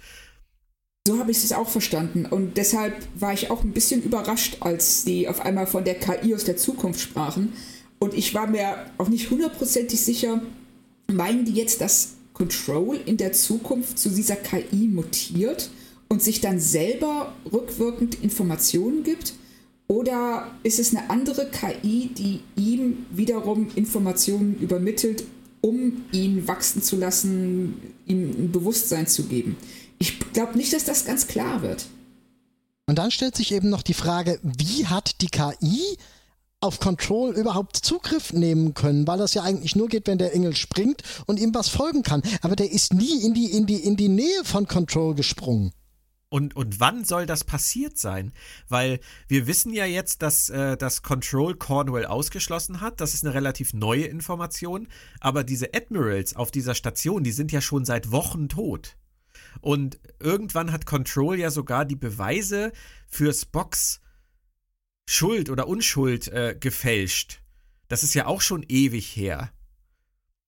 So 1.08 1.18
habe 1.18 1.32
ich 1.32 1.44
es 1.44 1.52
auch 1.52 1.70
verstanden. 1.70 2.28
Und 2.28 2.58
deshalb 2.58 2.96
war 3.16 3.34
ich 3.34 3.50
auch 3.50 3.64
ein 3.64 3.72
bisschen 3.72 4.04
überrascht, 4.04 4.58
als 4.60 5.04
die 5.04 5.28
auf 5.28 5.42
einmal 5.42 5.66
von 5.66 5.84
der 5.84 5.96
KI 5.96 6.36
aus 6.36 6.44
der 6.44 6.58
Zukunft 6.58 7.00
sprachen. 7.00 7.54
Und 7.98 8.14
ich 8.14 8.36
war 8.36 8.46
mir 8.46 8.86
auch 9.00 9.10
nicht 9.10 9.32
hundertprozentig 9.32 10.00
sicher, 10.00 10.42
meinen 11.12 11.46
die 11.46 11.54
jetzt, 11.54 11.82
dass 11.82 12.14
Control 12.34 13.00
in 13.06 13.18
der 13.18 13.34
Zukunft 13.34 14.00
zu 14.00 14.10
dieser 14.10 14.36
KI 14.36 14.88
mutiert 14.88 15.70
und 16.10 16.22
sich 16.22 16.42
dann 16.42 16.60
selber 16.60 17.34
rückwirkend 17.52 18.22
Informationen 18.24 19.04
gibt? 19.04 19.34
Oder 19.88 20.52
ist 20.64 20.80
es 20.80 20.96
eine 20.96 21.10
andere 21.10 21.50
KI, 21.50 22.10
die 22.18 22.40
ihm 22.56 23.06
wiederum 23.12 23.68
Informationen 23.76 24.58
übermittelt, 24.60 25.24
um 25.60 26.06
ihn 26.12 26.48
wachsen 26.48 26.82
zu 26.82 26.96
lassen, 26.96 27.76
ihm 28.08 28.30
ein 28.30 28.52
Bewusstsein 28.52 29.08
zu 29.08 29.26
geben? 29.26 29.58
Ich 30.00 30.20
glaube 30.34 30.58
nicht, 30.58 30.74
dass 30.74 30.86
das 30.86 31.06
ganz 31.06 31.28
klar 31.28 31.62
wird. 31.62 31.86
Und 32.88 32.98
dann 32.98 33.12
stellt 33.12 33.36
sich 33.36 33.54
eben 33.54 33.70
noch 33.70 33.84
die 33.84 33.94
Frage, 33.94 34.40
wie 34.42 34.88
hat 34.88 35.22
die 35.22 35.28
KI 35.28 35.98
auf 36.62 36.80
Control 36.80 37.34
überhaupt 37.36 37.76
Zugriff 37.76 38.34
nehmen 38.34 38.74
können, 38.74 39.08
weil 39.08 39.18
das 39.18 39.34
ja 39.34 39.44
eigentlich 39.44 39.76
nur 39.76 39.88
geht, 39.88 40.08
wenn 40.08 40.20
der 40.20 40.34
Engel 40.34 40.56
springt 40.56 41.02
und 41.26 41.40
ihm 41.40 41.54
was 41.54 41.70
folgen 41.70 42.04
kann. 42.04 42.22
Aber 42.42 42.56
der 42.56 42.72
ist 42.72 42.94
nie 42.94 43.26
in 43.26 43.34
die, 43.34 43.52
in 43.52 43.66
die, 43.66 43.84
in 43.84 43.98
die 43.98 44.10
Nähe 44.10 44.44
von 44.44 44.68
Control 44.68 45.16
gesprungen. 45.16 45.74
Und, 46.30 46.56
und 46.56 46.80
wann 46.80 47.04
soll 47.04 47.26
das 47.26 47.44
passiert 47.44 47.98
sein? 47.98 48.32
Weil 48.70 49.02
wir 49.28 49.48
wissen 49.48 49.74
ja 49.74 49.86
jetzt, 49.86 50.22
dass 50.22 50.50
äh, 50.50 50.78
das 50.78 51.02
Control 51.02 51.56
Cornwall 51.56 52.06
ausgeschlossen 52.06 52.80
hat. 52.80 53.02
Das 53.02 53.14
ist 53.14 53.26
eine 53.26 53.34
relativ 53.34 53.74
neue 53.74 54.06
Information. 54.06 54.88
Aber 55.20 55.44
diese 55.44 55.74
Admirals 55.74 56.38
auf 56.38 56.50
dieser 56.50 56.74
Station, 56.74 57.26
die 57.26 57.34
sind 57.34 57.52
ja 57.52 57.60
schon 57.60 57.84
seit 57.84 58.12
Wochen 58.12 58.48
tot. 58.48 58.96
Und 59.60 60.00
irgendwann 60.20 60.72
hat 60.72 60.86
Control 60.86 61.38
ja 61.38 61.52
sogar 61.52 61.84
die 61.84 61.98
Beweise 61.98 62.72
für 63.08 63.34
Spocks 63.34 64.00
Schuld 65.12 65.50
oder 65.50 65.68
Unschuld 65.68 66.30
äh, 66.30 66.56
gefälscht. 66.58 67.42
Das 67.90 68.02
ist 68.02 68.14
ja 68.14 68.28
auch 68.28 68.40
schon 68.40 68.64
ewig 68.70 69.14
her. 69.14 69.52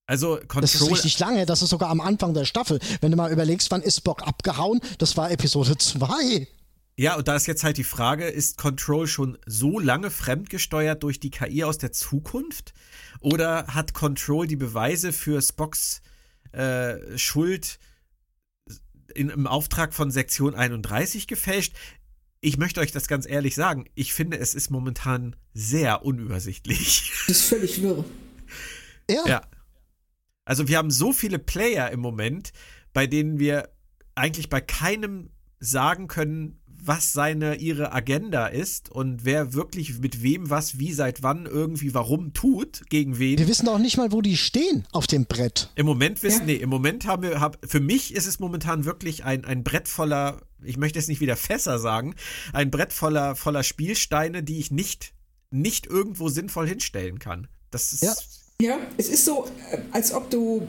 Also 0.05 0.37
Control 0.37 0.61
Das 0.61 0.75
ist 0.75 0.89
richtig 0.89 1.19
lange, 1.19 1.45
das 1.45 1.61
ist 1.61 1.69
sogar 1.69 1.89
am 1.89 1.99
Anfang 1.99 2.33
der 2.33 2.45
Staffel. 2.45 2.79
Wenn 3.01 3.11
du 3.11 3.17
mal 3.17 3.29
überlegst, 3.29 3.71
wann 3.71 3.81
ist 3.81 3.97
Spock 3.97 4.25
abgehauen, 4.25 4.79
das 4.99 5.17
war 5.17 5.31
Episode 5.31 5.77
2. 5.77 6.47
Ja, 6.95 7.15
und 7.17 7.27
da 7.27 7.35
ist 7.35 7.45
jetzt 7.45 7.65
halt 7.65 7.75
die 7.75 7.83
Frage, 7.83 8.25
ist 8.25 8.57
Control 8.57 9.05
schon 9.05 9.37
so 9.45 9.79
lange 9.79 10.09
fremdgesteuert 10.09 11.03
durch 11.03 11.19
die 11.19 11.31
KI 11.31 11.65
aus 11.65 11.77
der 11.77 11.91
Zukunft? 11.91 12.73
Oder 13.19 13.67
hat 13.67 13.93
Control 13.93 14.47
die 14.47 14.55
Beweise 14.55 15.11
für 15.11 15.41
Spocks 15.41 16.01
äh, 16.53 17.17
Schuld 17.17 17.79
in, 19.13 19.29
im 19.29 19.45
Auftrag 19.45 19.93
von 19.93 20.09
Sektion 20.09 20.55
31 20.55 21.27
gefälscht? 21.27 21.73
Ich 22.43 22.57
möchte 22.57 22.81
euch 22.81 22.91
das 22.91 23.07
ganz 23.07 23.25
ehrlich 23.25 23.55
sagen, 23.55 23.85
ich 23.95 24.13
finde, 24.13 24.37
es 24.37 24.53
ist 24.53 24.69
momentan 24.69 25.35
sehr 25.53 26.03
unübersichtlich. 26.03 27.09
Das 27.27 27.37
ist 27.37 27.45
völlig 27.45 27.81
wirr. 27.81 28.03
Ja. 29.09 29.23
ja. 29.25 29.41
Also 30.43 30.67
wir 30.67 30.77
haben 30.77 30.91
so 30.91 31.13
viele 31.13 31.39
Player 31.39 31.89
im 31.91 32.01
Moment, 32.01 32.51
bei 32.91 33.07
denen 33.07 33.39
wir 33.39 33.69
eigentlich 34.13 34.49
bei 34.49 34.59
keinem 34.59 35.29
sagen 35.59 36.07
können, 36.09 36.61
was 36.85 37.13
seine 37.13 37.55
ihre 37.55 37.93
Agenda 37.93 38.47
ist 38.47 38.89
und 38.89 39.25
wer 39.25 39.53
wirklich 39.53 39.99
mit 39.99 40.21
wem 40.21 40.49
was 40.49 40.79
wie 40.79 40.93
seit 40.93 41.23
wann 41.23 41.45
irgendwie 41.45 41.93
warum 41.93 42.33
tut 42.33 42.83
gegen 42.89 43.19
wen. 43.19 43.37
Wir 43.37 43.47
wissen 43.47 43.67
auch 43.69 43.79
nicht 43.79 43.97
mal, 43.97 44.11
wo 44.11 44.21
die 44.21 44.37
stehen 44.37 44.85
auf 44.91 45.07
dem 45.07 45.25
Brett. 45.25 45.69
Im 45.75 45.85
Moment 45.85 46.23
wissen 46.23 46.41
ja. 46.41 46.45
nee, 46.45 46.55
im 46.55 46.69
Moment 46.69 47.05
haben 47.07 47.23
wir 47.23 47.39
hab, 47.39 47.57
für 47.65 47.79
mich 47.79 48.13
ist 48.13 48.27
es 48.27 48.39
momentan 48.39 48.85
wirklich 48.85 49.23
ein 49.23 49.45
ein 49.45 49.63
Brett 49.63 49.87
voller 49.87 50.41
ich 50.65 50.77
möchte 50.77 50.99
jetzt 50.99 51.09
nicht 51.09 51.21
wieder 51.21 51.35
Fässer 51.35 51.79
sagen, 51.79 52.15
ein 52.53 52.71
Brett 52.71 52.93
voller, 52.93 53.35
voller 53.35 53.63
Spielsteine, 53.63 54.43
die 54.43 54.59
ich 54.59 54.71
nicht, 54.71 55.13
nicht 55.51 55.87
irgendwo 55.87 56.29
sinnvoll 56.29 56.67
hinstellen 56.67 57.19
kann. 57.19 57.47
Das 57.71 57.93
ist. 57.93 58.03
Ja. 58.03 58.13
ja, 58.61 58.77
es 58.97 59.09
ist 59.09 59.25
so, 59.25 59.47
äh, 59.71 59.79
als 59.91 60.13
ob 60.13 60.29
du 60.29 60.67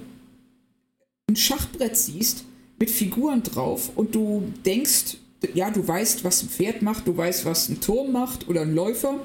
ein 1.28 1.36
Schachbrett 1.36 1.96
siehst 1.96 2.44
mit 2.78 2.90
Figuren 2.90 3.42
drauf 3.42 3.90
und 3.94 4.14
du 4.14 4.52
denkst, 4.64 5.18
ja, 5.54 5.70
du 5.70 5.86
weißt, 5.86 6.24
was 6.24 6.42
ein 6.42 6.48
Pferd 6.48 6.82
macht, 6.82 7.06
du 7.06 7.16
weißt, 7.16 7.44
was 7.44 7.68
ein 7.68 7.80
Turm 7.80 8.12
macht 8.12 8.48
oder 8.48 8.62
ein 8.62 8.74
Läufer. 8.74 9.20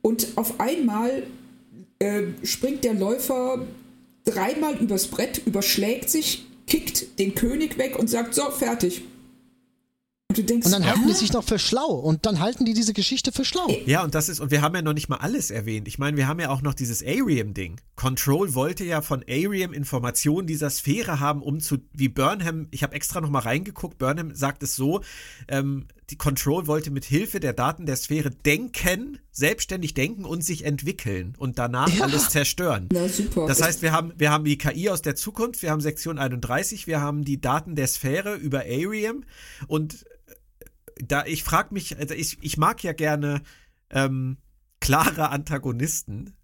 Und 0.00 0.28
auf 0.36 0.58
einmal 0.60 1.24
äh, 1.98 2.22
springt 2.42 2.84
der 2.84 2.94
Läufer 2.94 3.66
dreimal 4.24 4.76
übers 4.76 5.06
Brett, 5.06 5.42
überschlägt 5.46 6.10
sich, 6.10 6.46
kickt 6.66 7.18
den 7.18 7.34
König 7.34 7.78
weg 7.78 7.98
und 7.98 8.08
sagt, 8.08 8.34
so, 8.34 8.50
fertig. 8.50 9.02
Und 10.32 10.38
du 10.38 10.44
denkst, 10.44 10.64
Und 10.64 10.72
dann 10.72 10.86
halten 10.86 11.06
die 11.06 11.12
sich 11.12 11.34
noch 11.34 11.44
für 11.44 11.58
schlau. 11.58 11.90
Und 11.90 12.24
dann 12.24 12.40
halten 12.40 12.64
die 12.64 12.72
diese 12.72 12.94
Geschichte 12.94 13.32
für 13.32 13.44
schlau. 13.44 13.68
Ja, 13.84 14.02
und 14.02 14.14
das 14.14 14.30
ist, 14.30 14.40
und 14.40 14.50
wir 14.50 14.62
haben 14.62 14.74
ja 14.74 14.80
noch 14.80 14.94
nicht 14.94 15.10
mal 15.10 15.18
alles 15.18 15.50
erwähnt. 15.50 15.86
Ich 15.88 15.98
meine, 15.98 16.16
wir 16.16 16.26
haben 16.26 16.40
ja 16.40 16.48
auch 16.48 16.62
noch 16.62 16.72
dieses 16.72 17.02
Arium-Ding. 17.02 17.82
Control 17.96 18.54
wollte 18.54 18.82
ja 18.84 19.02
von 19.02 19.22
Arium 19.28 19.74
Informationen 19.74 20.46
dieser 20.46 20.70
Sphäre 20.70 21.20
haben, 21.20 21.42
um 21.42 21.60
zu, 21.60 21.80
wie 21.92 22.08
Burnham, 22.08 22.68
ich 22.70 22.82
habe 22.82 22.94
extra 22.94 23.20
noch 23.20 23.28
mal 23.28 23.40
reingeguckt, 23.40 23.98
Burnham 23.98 24.34
sagt 24.34 24.62
es 24.62 24.74
so, 24.74 25.02
ähm, 25.48 25.86
die 26.10 26.16
Control 26.16 26.66
wollte 26.66 26.90
mit 26.90 27.04
Hilfe 27.04 27.40
der 27.40 27.52
Daten 27.52 27.86
der 27.86 27.96
Sphäre 27.96 28.30
denken, 28.30 29.18
selbstständig 29.30 29.94
denken 29.94 30.24
und 30.24 30.44
sich 30.44 30.64
entwickeln 30.64 31.34
und 31.38 31.58
danach 31.58 31.88
Ja. 31.88 32.04
alles 32.04 32.28
zerstören. 32.30 32.88
na 32.92 33.08
super. 33.08 33.46
Das 33.46 33.62
heißt, 33.62 33.82
wir 33.82 33.92
haben, 33.92 34.12
wir 34.16 34.30
haben 34.30 34.44
die 34.44 34.58
KI 34.58 34.90
aus 34.90 35.00
der 35.02 35.14
Zukunft, 35.16 35.62
wir 35.62 35.70
haben 35.70 35.80
Sektion 35.80 36.18
31, 36.18 36.86
wir 36.86 37.00
haben 37.00 37.24
die 37.24 37.40
Daten 37.40 37.74
der 37.76 37.86
Sphäre 37.86 38.34
über 38.34 38.60
Arium 38.60 39.24
und 39.68 40.04
äh, 40.26 40.34
da 41.06 41.24
ich 41.24 41.44
frage 41.44 41.72
mich, 41.72 41.96
also 41.98 42.14
ich, 42.14 42.38
ich 42.42 42.56
mag 42.58 42.82
ja 42.82 42.92
gerne 42.92 43.42
ähm, 43.90 44.36
klare 44.80 45.30
Antagonisten, 45.30 46.34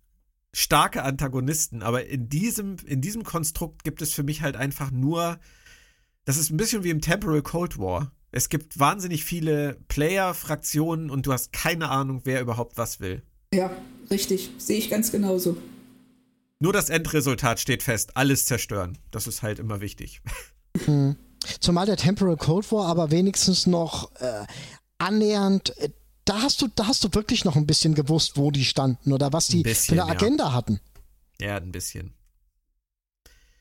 starke 0.54 1.02
Antagonisten, 1.02 1.82
aber 1.82 2.06
in 2.06 2.28
diesem, 2.28 2.76
in 2.86 3.00
diesem 3.00 3.24
Konstrukt 3.24 3.84
gibt 3.84 4.00
es 4.02 4.14
für 4.14 4.22
mich 4.22 4.40
halt 4.42 4.56
einfach 4.56 4.90
nur, 4.90 5.38
das 6.24 6.36
ist 6.38 6.50
ein 6.50 6.56
bisschen 6.56 6.84
wie 6.84 6.90
im 6.90 7.00
Temporal 7.00 7.42
Cold 7.42 7.78
War. 7.78 8.12
Es 8.30 8.48
gibt 8.48 8.78
wahnsinnig 8.78 9.24
viele 9.24 9.78
Player-Fraktionen 9.88 11.10
und 11.10 11.26
du 11.26 11.32
hast 11.32 11.52
keine 11.52 11.88
Ahnung, 11.88 12.22
wer 12.24 12.40
überhaupt 12.40 12.76
was 12.76 13.00
will. 13.00 13.22
ja, 13.52 13.70
richtig. 14.10 14.50
Sehe 14.58 14.78
ich 14.78 14.90
ganz 14.90 15.10
genauso. 15.10 15.56
Nur 16.60 16.72
das 16.72 16.90
Endresultat 16.90 17.60
steht 17.60 17.82
fest, 17.82 18.16
alles 18.16 18.46
zerstören. 18.46 18.98
Das 19.10 19.26
ist 19.26 19.42
halt 19.42 19.58
immer 19.58 19.80
wichtig. 19.80 20.20
Zumal 21.60 21.86
der 21.86 21.96
Temporal 21.96 22.36
Cold 22.36 22.70
War 22.72 22.86
aber 22.86 23.10
wenigstens 23.10 23.66
noch 23.66 24.14
äh, 24.16 24.44
annähernd. 24.98 25.76
Äh, 25.78 25.90
da 26.24 26.42
hast 26.42 26.60
du, 26.60 26.68
da 26.74 26.86
hast 26.86 27.04
du 27.04 27.08
wirklich 27.14 27.44
noch 27.44 27.56
ein 27.56 27.66
bisschen 27.66 27.94
gewusst, 27.94 28.36
wo 28.36 28.50
die 28.50 28.64
standen 28.64 29.12
oder 29.12 29.32
was 29.32 29.46
die 29.46 29.62
bisschen, 29.62 29.96
für 29.96 30.02
eine 30.02 30.10
ja. 30.10 30.16
Agenda 30.16 30.52
hatten. 30.52 30.80
Ja, 31.40 31.56
ein 31.56 31.72
bisschen. 31.72 32.12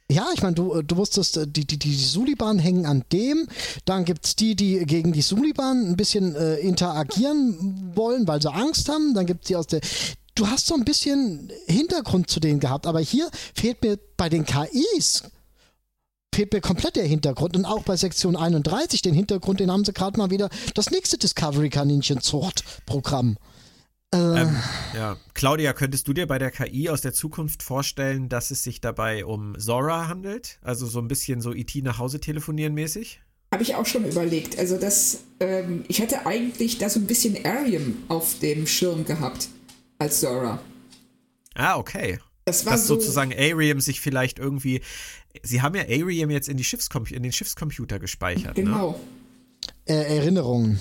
Ja, 0.10 0.30
ich 0.34 0.42
meine, 0.42 0.56
du, 0.56 0.82
du 0.82 0.96
wusstest, 0.96 1.38
äh, 1.38 1.48
die, 1.48 1.66
die, 1.66 1.78
die 1.78 1.96
Suliban 1.96 2.60
hängen 2.60 2.86
an 2.86 3.04
dem. 3.12 3.48
Dann 3.86 4.06
gibt's 4.06 4.36
die, 4.36 4.56
die 4.56 4.86
gegen 4.86 5.12
die 5.12 5.22
Suliban 5.22 5.90
ein 5.90 5.98
bisschen 5.98 6.36
äh, 6.36 6.56
interagieren 6.56 7.92
wollen, 7.96 8.28
weil 8.28 8.42
sie 8.42 8.52
Angst 8.52 8.88
haben. 8.88 9.14
Dann 9.14 9.26
gibt's 9.26 9.48
die 9.48 9.56
aus 9.56 9.68
der. 9.68 9.82
Du 10.36 10.48
hast 10.48 10.68
so 10.68 10.76
ein 10.76 10.86
bisschen 10.86 11.52
Hintergrund 11.66 12.30
zu 12.30 12.40
denen 12.40 12.60
gehabt, 12.60 12.86
aber 12.86 13.00
hier 13.00 13.30
fehlt 13.56 13.82
mir 13.82 14.00
bei 14.18 14.30
den 14.30 14.46
KIs 14.46 15.24
fehlt 16.38 16.54
mir 16.54 16.62
komplett 16.62 16.96
der 16.96 17.06
Hintergrund 17.08 17.58
und 17.58 17.66
auch 17.66 17.82
bei 17.82 17.98
Sektion 17.98 18.36
31 18.36 19.02
den 19.02 19.16
Hintergrund, 19.16 19.60
den 19.60 19.72
haben 19.72 19.84
sie 19.84 19.92
gerade 19.92 20.20
mal 20.20 20.30
wieder 20.30 20.50
das 20.76 20.92
nächste 20.92 21.18
Discovery 21.18 21.72
Kaninchen 21.72 22.22
Zucht 22.22 22.64
Programm. 22.86 23.38
Äh, 24.14 24.18
Ähm, 24.18 24.56
ja. 24.94 25.18
Claudia, 25.34 25.74
könntest 25.74 26.08
du 26.08 26.14
dir 26.14 26.28
bei 26.28 26.40
der 26.40 26.52
KI 26.52 26.90
aus 26.90 27.02
der 27.02 27.14
Zukunft 27.14 27.62
vorstellen, 27.64 28.30
dass 28.30 28.52
es 28.52 28.64
sich 28.64 28.80
dabei 28.80 29.26
um 29.26 29.58
Zora 29.60 30.08
handelt? 30.08 30.60
Also 30.62 30.86
so 30.86 31.00
ein 31.00 31.08
bisschen 31.08 31.42
so 31.42 31.54
IT 31.54 31.76
nach 31.84 32.00
Hause 32.00 32.20
telefonieren 32.20 32.74
mäßig? 32.74 33.22
Habe 33.54 33.64
ich 33.64 33.76
auch 33.76 33.86
schon 33.86 34.06
überlegt. 34.06 34.58
Also 34.58 34.78
das, 34.78 35.22
ähm, 35.40 35.86
ich 35.88 36.02
hatte 36.02 36.26
eigentlich 36.26 36.78
da 36.78 36.90
so 36.90 37.00
ein 37.00 37.08
bisschen 37.08 37.46
Arium 37.46 37.98
auf 38.08 38.40
dem 38.40 38.68
Schirm 38.68 39.06
gehabt 39.06 39.50
als 40.00 40.20
Zora. 40.22 40.60
Ah, 41.56 41.78
okay. 41.78 42.20
Das 42.46 42.66
war 42.66 42.74
Dass 42.74 42.88
so, 42.88 42.96
sozusagen 42.96 43.34
Arium 43.34 43.82
sich 43.82 44.00
vielleicht 44.00 44.40
irgendwie. 44.40 44.82
Sie 45.44 45.62
haben 45.62 45.76
ja 45.76 45.84
Arium 45.84 46.30
jetzt 46.30 46.48
in, 46.48 46.56
die 46.56 46.64
Schiffscom 46.64 47.06
in 47.06 47.24
den 47.24 47.34
Schiffscomputer 47.34 48.00
gespeichert, 48.00 48.58
ne? 48.58 48.64
genau. 48.64 49.00
äh, 49.86 50.18
Erinnerungen. 50.18 50.80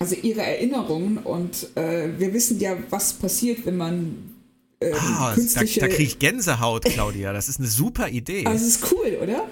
Also 0.00 0.14
ihre 0.14 0.42
Erinnerungen 0.42 1.18
und 1.18 1.76
äh, 1.76 2.18
wir 2.18 2.32
wissen 2.32 2.60
ja, 2.60 2.76
was 2.90 3.14
passiert, 3.14 3.66
wenn 3.66 3.76
man 3.76 4.34
ähm, 4.80 4.94
Ah, 4.96 5.30
da, 5.30 5.34
künstliche. 5.34 5.80
da 5.80 5.88
kriege 5.88 6.02
ich 6.04 6.18
Gänsehaut, 6.20 6.84
Claudia. 6.84 7.32
Das 7.32 7.48
ist 7.48 7.58
eine 7.58 7.66
super 7.68 8.08
Idee. 8.08 8.46
also 8.46 8.64
es 8.64 8.76
ist 8.76 8.92
cool, 8.92 9.18
oder? 9.20 9.48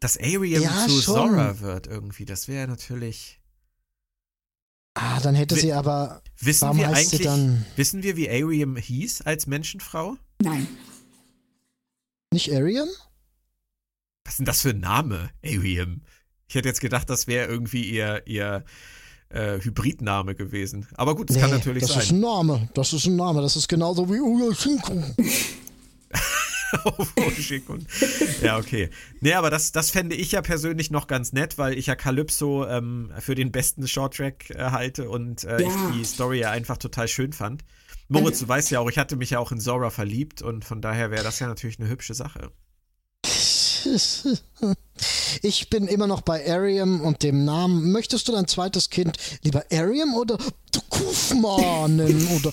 Dass 0.00 0.16
Arium 0.18 0.62
Ja, 0.62 0.86
zu 0.86 1.02
schon. 1.02 1.14
Zora 1.14 1.60
wird 1.60 1.86
irgendwie. 1.86 2.24
Das 2.24 2.48
wäre 2.48 2.66
natürlich. 2.66 3.40
Ah, 4.94 5.20
dann 5.20 5.34
hätte 5.34 5.54
sie 5.54 5.72
aber. 5.72 6.22
Wissen 6.40 6.62
Warum 6.62 6.78
wir 6.78 6.88
heißt 6.88 7.10
sie 7.10 7.16
eigentlich, 7.16 7.26
dann- 7.26 7.66
wissen 7.76 8.02
wir, 8.02 8.16
wie 8.16 8.28
Arium 8.30 8.76
hieß 8.76 9.22
als 9.22 9.46
Menschenfrau? 9.46 10.16
Nein. 10.40 10.66
Nicht 12.32 12.52
Arium? 12.52 12.88
Was 14.24 14.34
ist 14.34 14.38
denn 14.38 14.46
das 14.46 14.60
für 14.62 14.70
ein 14.70 14.80
Name? 14.80 15.30
Arium. 15.44 16.02
Ich 16.48 16.54
hätte 16.54 16.68
jetzt 16.68 16.80
gedacht, 16.80 17.10
das 17.10 17.26
wäre 17.26 17.48
irgendwie 17.48 17.82
ihr, 17.90 18.22
ihr 18.26 18.64
äh, 19.30 19.60
Hybridname 19.60 20.34
gewesen. 20.34 20.86
Aber 20.94 21.14
gut, 21.14 21.30
das 21.30 21.38
kann 21.38 21.50
natürlich 21.50 21.82
das 21.82 21.96
ist 21.96 22.08
sein. 22.08 22.16
ein 22.16 22.20
Name. 22.20 22.68
Das 22.74 22.92
ist 22.92 23.06
ein 23.06 23.16
Name. 23.16 23.42
Das 23.42 23.56
ist 23.56 23.68
genauso 23.68 24.08
wie 24.08 24.54
Shinko. 24.54 25.02
Oh, 26.84 26.92
und- 27.68 27.86
ja, 28.42 28.58
okay. 28.58 28.90
Nee, 29.22 29.32
aber 29.32 29.48
das, 29.48 29.72
das 29.72 29.90
fände 29.90 30.14
ich 30.14 30.32
ja 30.32 30.42
persönlich 30.42 30.90
noch 30.90 31.06
ganz 31.06 31.32
nett, 31.32 31.56
weil 31.56 31.78
ich 31.78 31.86
ja 31.86 31.96
Calypso 31.96 32.66
ähm, 32.66 33.10
für 33.20 33.34
den 33.34 33.50
besten 33.52 33.88
Shorttrack 33.88 34.50
äh, 34.50 34.58
halte 34.70 35.08
und 35.08 35.44
äh, 35.44 35.62
Ja. 35.62 35.68
ich 35.68 35.96
die 35.96 36.04
Story 36.04 36.40
ja 36.40 36.50
einfach 36.50 36.76
total 36.76 37.08
schön 37.08 37.32
fand. 37.32 37.64
Moritz, 38.08 38.40
du 38.40 38.48
weißt 38.48 38.70
ja 38.70 38.80
auch, 38.80 38.90
ich 38.90 38.98
hatte 38.98 39.16
mich 39.16 39.30
ja 39.30 39.38
auch 39.38 39.50
in 39.50 39.60
Zora 39.60 39.88
verliebt 39.88 40.42
und 40.42 40.62
von 40.62 40.82
daher 40.82 41.10
wäre 41.10 41.24
das 41.24 41.38
ja 41.38 41.46
natürlich 41.46 41.78
eine 41.80 41.88
hübsche 41.88 42.12
Sache. 42.12 42.50
Ich 45.42 45.70
bin 45.70 45.86
immer 45.86 46.06
noch 46.06 46.20
bei 46.20 46.50
Arium 46.50 47.00
und 47.00 47.22
dem 47.22 47.44
Namen. 47.44 47.92
Möchtest 47.92 48.28
du 48.28 48.32
dein 48.32 48.46
zweites 48.46 48.90
Kind 48.90 49.16
lieber 49.42 49.64
Arium 49.72 50.14
oder 50.14 50.38
Kufma 50.88 51.88
nennen? 51.88 52.26
Oder 52.28 52.52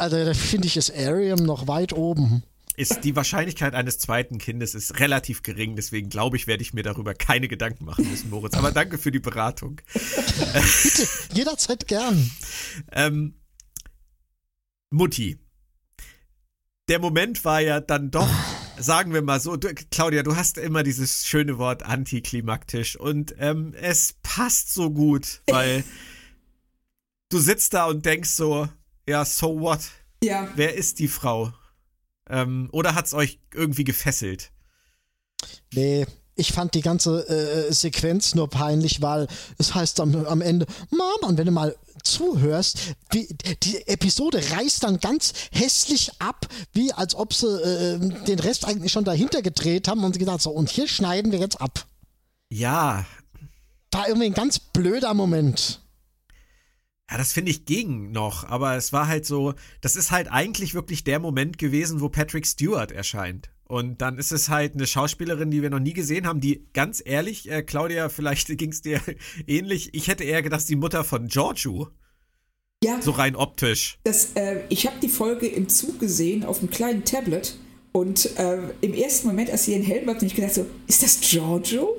also 0.00 0.24
da 0.24 0.32
finde 0.32 0.68
ich 0.68 0.76
es 0.76 0.92
Arium 0.94 1.44
noch 1.44 1.66
weit 1.66 1.92
oben. 1.92 2.44
Ist 2.76 3.02
die 3.02 3.16
Wahrscheinlichkeit 3.16 3.74
eines 3.74 3.98
zweiten 3.98 4.38
Kindes 4.38 4.76
ist 4.76 5.00
relativ 5.00 5.42
gering, 5.42 5.74
deswegen 5.74 6.08
glaube 6.08 6.36
ich, 6.36 6.46
werde 6.46 6.62
ich 6.62 6.72
mir 6.72 6.84
darüber 6.84 7.12
keine 7.12 7.48
Gedanken 7.48 7.84
machen 7.84 8.08
müssen, 8.08 8.30
Moritz. 8.30 8.54
Aber 8.54 8.70
danke 8.70 8.98
für 8.98 9.10
die 9.10 9.18
Beratung. 9.18 9.80
Bitte, 9.92 11.08
jederzeit 11.34 11.88
gern. 11.88 12.30
Ähm, 12.92 13.34
Mutti. 14.90 15.40
Der 16.86 17.00
Moment 17.00 17.44
war 17.44 17.60
ja 17.60 17.80
dann 17.80 18.12
doch, 18.12 18.30
sagen 18.80 19.12
wir 19.12 19.22
mal 19.22 19.40
so, 19.40 19.56
du, 19.56 19.74
Claudia, 19.90 20.22
du 20.22 20.36
hast 20.36 20.58
immer 20.58 20.82
dieses 20.82 21.26
schöne 21.26 21.58
Wort 21.58 21.82
antiklimaktisch 21.82 22.96
und 22.96 23.34
ähm, 23.38 23.74
es 23.80 24.14
passt 24.22 24.72
so 24.72 24.90
gut, 24.90 25.42
weil 25.46 25.84
du 27.28 27.38
sitzt 27.38 27.74
da 27.74 27.86
und 27.86 28.04
denkst 28.04 28.30
so, 28.30 28.68
ja, 29.08 29.24
so 29.24 29.60
what? 29.60 29.80
Ja. 30.22 30.48
Wer 30.56 30.74
ist 30.74 30.98
die 30.98 31.08
Frau? 31.08 31.52
Ähm, 32.28 32.68
oder 32.72 32.94
hat's 32.94 33.14
euch 33.14 33.40
irgendwie 33.54 33.84
gefesselt? 33.84 34.50
Nee, 35.72 36.06
ich 36.34 36.52
fand 36.52 36.74
die 36.74 36.82
ganze 36.82 37.28
äh, 37.28 37.72
Sequenz 37.72 38.34
nur 38.34 38.48
peinlich, 38.48 39.02
weil 39.02 39.26
es 39.58 39.74
heißt 39.74 40.00
am, 40.00 40.26
am 40.26 40.40
Ende, 40.40 40.66
Mama, 40.90 41.26
und 41.26 41.38
wenn 41.38 41.46
du 41.46 41.52
mal 41.52 41.76
zuhörst, 42.12 42.94
wie, 43.10 43.28
die 43.62 43.86
Episode 43.86 44.42
reißt 44.50 44.82
dann 44.84 45.00
ganz 45.00 45.32
hässlich 45.52 46.10
ab, 46.20 46.46
wie 46.72 46.92
als 46.92 47.14
ob 47.14 47.34
sie 47.34 47.46
äh, 47.46 47.98
den 48.24 48.38
Rest 48.38 48.66
eigentlich 48.66 48.92
schon 48.92 49.04
dahinter 49.04 49.42
gedreht 49.42 49.88
haben 49.88 50.04
und 50.04 50.14
sie 50.14 50.18
gesagt 50.18 50.42
so, 50.42 50.50
und 50.50 50.70
hier 50.70 50.88
schneiden 50.88 51.32
wir 51.32 51.38
jetzt 51.38 51.60
ab. 51.60 51.86
Ja, 52.50 53.04
War 53.92 54.08
irgendwie 54.08 54.26
ein 54.26 54.34
ganz 54.34 54.58
blöder 54.58 55.14
Moment. 55.14 55.80
Ja, 57.10 57.16
das 57.16 57.32
finde 57.32 57.50
ich 57.50 57.64
ging 57.64 58.10
noch, 58.10 58.44
aber 58.44 58.76
es 58.76 58.92
war 58.92 59.06
halt 59.06 59.24
so, 59.24 59.54
das 59.80 59.96
ist 59.96 60.10
halt 60.10 60.30
eigentlich 60.30 60.74
wirklich 60.74 61.04
der 61.04 61.18
Moment 61.18 61.56
gewesen, 61.56 62.00
wo 62.00 62.10
Patrick 62.10 62.46
Stewart 62.46 62.92
erscheint. 62.92 63.50
Und 63.68 64.00
dann 64.00 64.18
ist 64.18 64.32
es 64.32 64.48
halt 64.48 64.74
eine 64.74 64.86
Schauspielerin, 64.86 65.50
die 65.50 65.60
wir 65.62 65.68
noch 65.70 65.78
nie 65.78 65.92
gesehen 65.92 66.26
haben, 66.26 66.40
die 66.40 66.64
ganz 66.72 67.02
ehrlich, 67.04 67.50
äh, 67.50 67.62
Claudia, 67.62 68.08
vielleicht 68.08 68.48
ging 68.58 68.70
es 68.70 68.82
dir 68.82 69.00
ähnlich. 69.46 69.90
Ich 69.92 70.08
hätte 70.08 70.24
eher 70.24 70.42
gedacht, 70.42 70.68
die 70.68 70.76
Mutter 70.76 71.04
von 71.04 71.28
Giorgio, 71.28 71.88
Ja, 72.82 73.00
so 73.02 73.10
rein 73.10 73.36
optisch. 73.36 73.98
das, 74.04 74.32
äh, 74.34 74.60
ich 74.70 74.86
habe 74.86 74.96
die 75.02 75.08
Folge 75.08 75.46
im 75.46 75.68
Zug 75.68 76.00
gesehen 76.00 76.44
auf 76.44 76.60
einem 76.60 76.70
kleinen 76.70 77.04
Tablet 77.04 77.56
und 77.92 78.36
äh, 78.38 78.58
im 78.80 78.94
ersten 78.94 79.26
Moment, 79.26 79.50
als 79.50 79.64
sie 79.66 79.72
den 79.72 79.82
Helm 79.82 80.08
hat, 80.08 80.16
habe 80.16 80.26
ich 80.26 80.34
gedacht 80.34 80.54
so, 80.54 80.66
ist 80.86 81.02
das 81.02 81.20
Giorgio? 81.20 81.94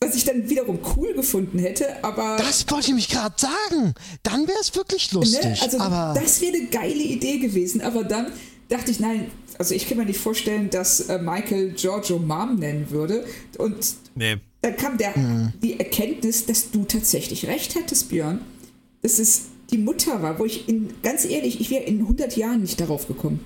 Was 0.00 0.16
ich 0.16 0.24
dann 0.24 0.48
wiederum 0.50 0.80
cool 0.96 1.14
gefunden 1.14 1.60
hätte, 1.60 2.02
aber 2.02 2.36
Das 2.36 2.68
wollte 2.70 2.88
ich 2.88 2.94
mich 2.94 3.08
gerade 3.08 3.36
sagen. 3.38 3.94
Dann 4.24 4.48
wäre 4.48 4.58
es 4.60 4.74
wirklich 4.74 5.12
lustig. 5.12 5.44
ne, 5.44 5.56
also 5.62 5.78
aber 5.78 6.18
das 6.20 6.40
wäre 6.40 6.56
eine 6.56 6.66
geile 6.66 7.02
Idee 7.04 7.38
gewesen. 7.38 7.80
Aber 7.82 8.02
dann 8.02 8.32
dachte 8.68 8.90
ich, 8.90 8.98
nein, 8.98 9.30
also 9.62 9.76
ich 9.76 9.88
kann 9.88 9.96
mir 9.96 10.06
nicht 10.06 10.18
vorstellen, 10.18 10.70
dass 10.70 11.08
äh, 11.08 11.20
Michael 11.22 11.70
Giorgio 11.76 12.18
Mom 12.18 12.56
nennen 12.56 12.90
würde. 12.90 13.24
Und 13.58 13.94
Nee. 14.16 14.38
dann 14.60 14.76
kam 14.76 14.98
der, 14.98 15.14
die 15.62 15.78
Erkenntnis, 15.78 16.46
dass 16.46 16.72
du 16.72 16.82
tatsächlich 16.82 17.46
recht 17.46 17.76
hattest, 17.76 18.08
Björn. 18.08 18.40
Dass 19.02 19.20
es 19.20 19.42
die 19.70 19.78
Mutter 19.78 20.20
war, 20.20 20.40
wo 20.40 20.44
ich 20.46 20.68
in, 20.68 20.88
ganz 21.04 21.24
ehrlich, 21.24 21.60
ich 21.60 21.70
wäre 21.70 21.84
in 21.84 22.00
100 22.00 22.36
Jahren 22.36 22.62
nicht 22.62 22.80
darauf 22.80 23.06
gekommen. 23.06 23.38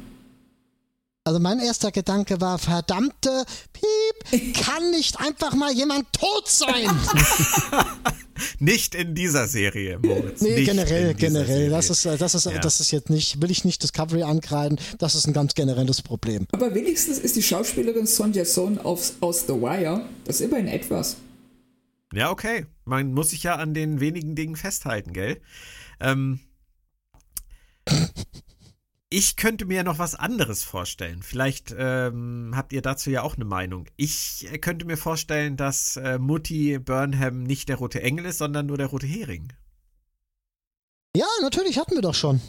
Also 1.26 1.40
mein 1.40 1.58
erster 1.58 1.90
Gedanke 1.90 2.40
war, 2.40 2.56
verdammte 2.56 3.44
Piep, 3.72 4.54
Kann 4.54 4.92
nicht 4.92 5.18
einfach 5.18 5.54
mal 5.54 5.72
jemand 5.72 6.06
tot 6.12 6.46
sein? 6.46 6.88
nicht 8.60 8.94
in 8.94 9.16
dieser 9.16 9.48
Serie, 9.48 9.98
Moritz. 9.98 10.40
Nee, 10.40 10.54
nicht 10.54 10.66
generell, 10.66 11.14
generell. 11.14 11.46
Serie. 11.46 11.70
Das 11.70 11.90
ist, 11.90 12.06
das 12.06 12.36
ist, 12.36 12.44
Ja. 12.44 12.60
das 12.60 12.78
ist 12.78 12.92
jetzt 12.92 13.10
nicht, 13.10 13.42
will 13.42 13.50
ich 13.50 13.64
nicht 13.64 13.82
Discovery 13.82 14.22
ankreiden. 14.22 14.78
Das 15.00 15.16
ist 15.16 15.26
ein 15.26 15.32
ganz 15.32 15.54
generelles 15.54 16.00
Problem. 16.00 16.46
Aber 16.52 16.72
wenigstens 16.76 17.18
ist 17.18 17.34
die 17.34 17.42
Schauspielerin 17.42 18.06
Sonja 18.06 18.44
Son 18.44 18.78
aus, 18.78 19.14
aus 19.18 19.48
The 19.48 19.54
Wire. 19.54 20.08
Das 20.26 20.36
ist 20.36 20.42
immerhin 20.42 20.68
etwas. 20.68 21.16
Ja, 22.12 22.30
okay. 22.30 22.66
Man 22.84 23.12
muss 23.14 23.30
sich 23.30 23.42
ja 23.42 23.56
an 23.56 23.74
den 23.74 23.98
wenigen 23.98 24.36
Dingen 24.36 24.54
festhalten, 24.54 25.12
gell? 25.12 25.40
Ähm, 25.98 26.38
ich 29.08 29.36
könnte 29.36 29.66
mir 29.66 29.84
noch 29.84 29.98
was 29.98 30.14
anderes 30.14 30.64
vorstellen. 30.64 31.22
Vielleicht 31.22 31.74
ähm, 31.76 32.52
habt 32.54 32.72
ihr 32.72 32.82
dazu 32.82 33.10
ja 33.10 33.22
auch 33.22 33.36
eine 33.36 33.44
Meinung. 33.44 33.86
Ich 33.96 34.46
äh, 34.50 34.58
könnte 34.58 34.84
mir 34.84 34.96
vorstellen, 34.96 35.56
dass 35.56 35.96
äh, 35.96 36.18
Mutti 36.18 36.78
Burnham 36.78 37.42
nicht 37.44 37.68
der 37.68 37.76
rote 37.76 38.02
Engel 38.02 38.26
ist, 38.26 38.38
sondern 38.38 38.66
nur 38.66 38.78
der 38.78 38.88
rote 38.88 39.06
Hering. 39.06 39.52
Ja, 41.16 41.26
natürlich 41.40 41.78
hatten 41.78 41.94
wir 41.94 42.02
doch 42.02 42.14
schon. 42.14 42.40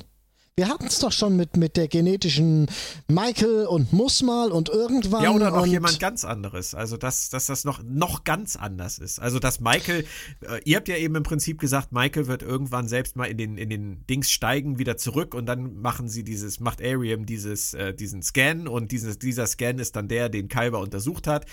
Wir 0.60 0.70
hatten 0.70 0.88
es 0.88 0.98
doch 0.98 1.12
schon 1.12 1.36
mit, 1.36 1.56
mit 1.56 1.78
der 1.78 1.88
genetischen 1.88 2.66
Michael 3.08 3.68
und 3.68 3.94
muss 3.94 4.24
mal 4.24 4.52
und 4.52 4.70
irgendwann. 4.70 5.24
Ja, 5.24 5.30
oder 5.30 5.52
noch 5.52 5.68
jemand 5.68 6.00
ganz 6.00 6.26
anderes. 6.26 6.74
Also, 6.74 6.98
dass, 6.98 7.30
dass 7.30 7.46
das 7.46 7.64
noch, 7.64 7.84
noch 7.84 8.24
ganz 8.24 8.56
anders 8.56 8.98
ist. 8.98 9.20
Also, 9.20 9.38
dass 9.38 9.60
Michael, 9.60 10.04
äh, 10.42 10.60
ihr 10.66 10.78
habt 10.78 10.88
ja 10.88 10.98
eben 10.98 11.14
im 11.14 11.22
Prinzip 11.22 11.60
gesagt, 11.60 11.92
Michael 11.92 12.26
wird 12.26 12.42
irgendwann 12.42 12.88
selbst 12.88 13.16
mal 13.16 13.26
in 13.26 13.38
den, 13.38 13.58
in 13.60 13.70
den 13.70 14.08
Dings 14.08 14.32
steigen, 14.32 14.80
wieder 14.80 14.98
zurück 14.98 15.36
und 15.36 15.46
dann 15.46 15.76
machen 15.80 16.10
sie 16.10 16.24
dieses, 16.24 16.60
macht 16.60 16.82
Ariam 16.82 17.28
dieses, 17.28 17.76
äh, 17.76 17.94
diesen 17.94 18.24
Scan 18.24 18.68
und 18.68 18.92
dieses, 18.92 19.20
dieser 19.20 19.46
Scan 19.46 19.78
ist 19.78 19.96
dann 19.96 20.08
der, 20.08 20.28
den 20.28 20.48
Kalber 20.48 20.80
untersucht 20.80 21.28
hat. 21.28 21.46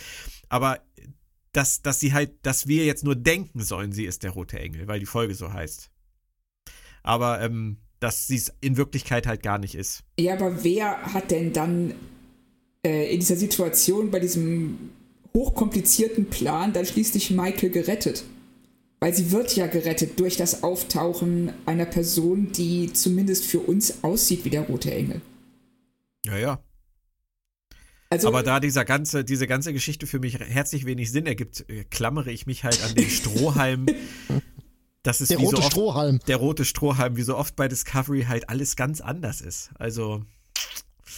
Aber 0.48 0.80
dass, 1.52 1.82
dass 1.82 2.00
sie 2.00 2.14
halt, 2.14 2.32
dass 2.40 2.68
wir 2.68 2.86
jetzt 2.86 3.04
nur 3.04 3.16
denken 3.16 3.60
sollen, 3.60 3.92
sie 3.92 4.06
ist 4.06 4.22
der 4.22 4.30
rote 4.30 4.58
Engel, 4.58 4.88
weil 4.88 4.98
die 4.98 5.04
Folge 5.04 5.34
so 5.34 5.52
heißt. 5.52 5.90
Aber, 7.02 7.42
ähm, 7.42 7.83
dass 8.04 8.26
sie 8.26 8.36
es 8.36 8.52
in 8.60 8.76
Wirklichkeit 8.76 9.26
halt 9.26 9.42
gar 9.42 9.56
nicht 9.56 9.74
ist. 9.74 10.04
Ja, 10.20 10.34
aber 10.34 10.62
wer 10.62 11.14
hat 11.14 11.30
denn 11.30 11.54
dann 11.54 11.94
äh, 12.84 13.10
in 13.10 13.20
dieser 13.20 13.36
Situation 13.36 14.10
bei 14.10 14.20
diesem 14.20 14.90
hochkomplizierten 15.34 16.26
Plan 16.26 16.74
dann 16.74 16.84
schließlich 16.84 17.30
Michael 17.30 17.70
gerettet? 17.70 18.24
Weil 19.00 19.14
sie 19.14 19.30
wird 19.32 19.56
ja 19.56 19.68
gerettet 19.68 20.20
durch 20.20 20.36
das 20.36 20.62
Auftauchen 20.62 21.54
einer 21.64 21.86
Person, 21.86 22.52
die 22.52 22.92
zumindest 22.92 23.46
für 23.46 23.60
uns 23.60 24.04
aussieht 24.04 24.44
wie 24.44 24.50
der 24.50 24.68
rote 24.68 24.92
Engel. 24.92 25.22
Ja, 26.26 26.36
ja. 26.36 26.62
Also, 28.10 28.28
Aber 28.28 28.42
da 28.42 28.60
dieser 28.60 28.84
ganze, 28.84 29.24
diese 29.24 29.46
ganze 29.46 29.72
Geschichte 29.72 30.06
für 30.06 30.18
mich 30.18 30.38
herzlich 30.38 30.84
wenig 30.84 31.10
Sinn 31.10 31.24
ergibt, 31.24 31.64
äh, 31.70 31.84
klammere 31.84 32.30
ich 32.30 32.46
mich 32.46 32.64
halt 32.64 32.84
an 32.84 32.94
den 32.94 33.08
Strohhalm. 33.08 33.86
Das 35.04 35.20
ist 35.20 35.30
der 35.30 35.38
wie 35.38 35.44
rote 35.44 35.56
so 35.56 35.62
oft, 35.62 35.72
Strohhalm. 35.72 36.20
der 36.26 36.36
rote 36.36 36.64
Strohhalm, 36.64 37.16
wie 37.16 37.22
so 37.22 37.36
oft 37.36 37.54
bei 37.54 37.68
Discovery 37.68 38.24
halt 38.24 38.48
alles 38.48 38.74
ganz 38.74 39.00
anders 39.00 39.40
ist. 39.40 39.70
Also 39.78 40.22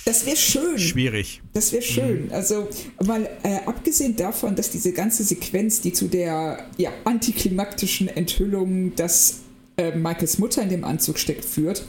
das 0.04 0.26
wäre 0.26 0.36
schön. 0.36 0.78
schwierig. 0.78 1.42
Das 1.52 1.72
wäre 1.72 1.82
schön. 1.82 2.30
Also, 2.30 2.68
mal 3.04 3.28
äh, 3.42 3.56
abgesehen 3.66 4.14
davon, 4.14 4.54
dass 4.54 4.70
diese 4.70 4.92
ganze 4.92 5.24
Sequenz, 5.24 5.80
die 5.80 5.92
zu 5.92 6.06
der 6.06 6.66
ja, 6.76 6.92
antiklimaktischen 7.04 8.08
Enthüllung, 8.08 8.94
dass 8.94 9.40
äh, 9.76 9.96
Michaels 9.96 10.38
Mutter 10.38 10.62
in 10.62 10.68
dem 10.68 10.84
Anzug 10.84 11.18
steckt, 11.18 11.44
führt, 11.44 11.84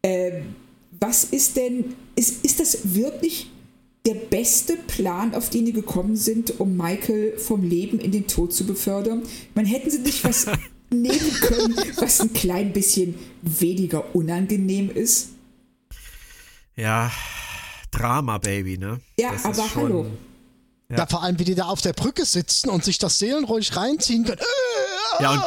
äh, 0.00 0.42
was 0.98 1.24
ist 1.24 1.56
denn, 1.56 1.94
ist, 2.16 2.44
ist 2.44 2.60
das 2.60 2.94
wirklich 2.94 3.50
der 4.06 4.14
beste 4.14 4.76
Plan, 4.86 5.34
auf 5.34 5.50
den 5.50 5.66
die 5.66 5.72
gekommen 5.72 6.16
sind, 6.16 6.58
um 6.58 6.76
Michael 6.76 7.36
vom 7.38 7.62
Leben 7.62 7.98
in 7.98 8.12
den 8.12 8.26
Tod 8.26 8.54
zu 8.54 8.64
befördern? 8.64 9.22
Man 9.54 9.66
hätten 9.66 9.90
sie 9.90 9.98
nicht 9.98 10.24
was 10.24 10.46
nehmen 10.92 11.32
können, 11.40 11.76
was 11.96 12.20
ein 12.20 12.32
klein 12.32 12.72
bisschen 12.72 13.14
weniger 13.42 14.14
unangenehm 14.14 14.90
ist. 14.90 15.30
Ja, 16.76 17.10
Drama, 17.90 18.38
Baby, 18.38 18.78
ne? 18.78 19.00
Ja, 19.18 19.32
Das 19.32 19.40
ist 19.40 19.46
aber 19.46 19.68
schon- 19.68 19.82
hallo. 19.82 20.06
Ja. 20.90 20.98
Ja. 20.98 21.06
vor 21.06 21.22
allem, 21.22 21.38
wie 21.38 21.44
die 21.44 21.54
da 21.54 21.66
auf 21.66 21.80
der 21.80 21.92
Brücke 21.94 22.24
sitzen 22.26 22.68
und 22.68 22.84
sich 22.84 22.98
das 22.98 23.18
seelenruhig 23.18 23.74
reinziehen 23.76 24.24
können. 24.24 24.40
Ja, 25.20 25.30
und 25.32 25.42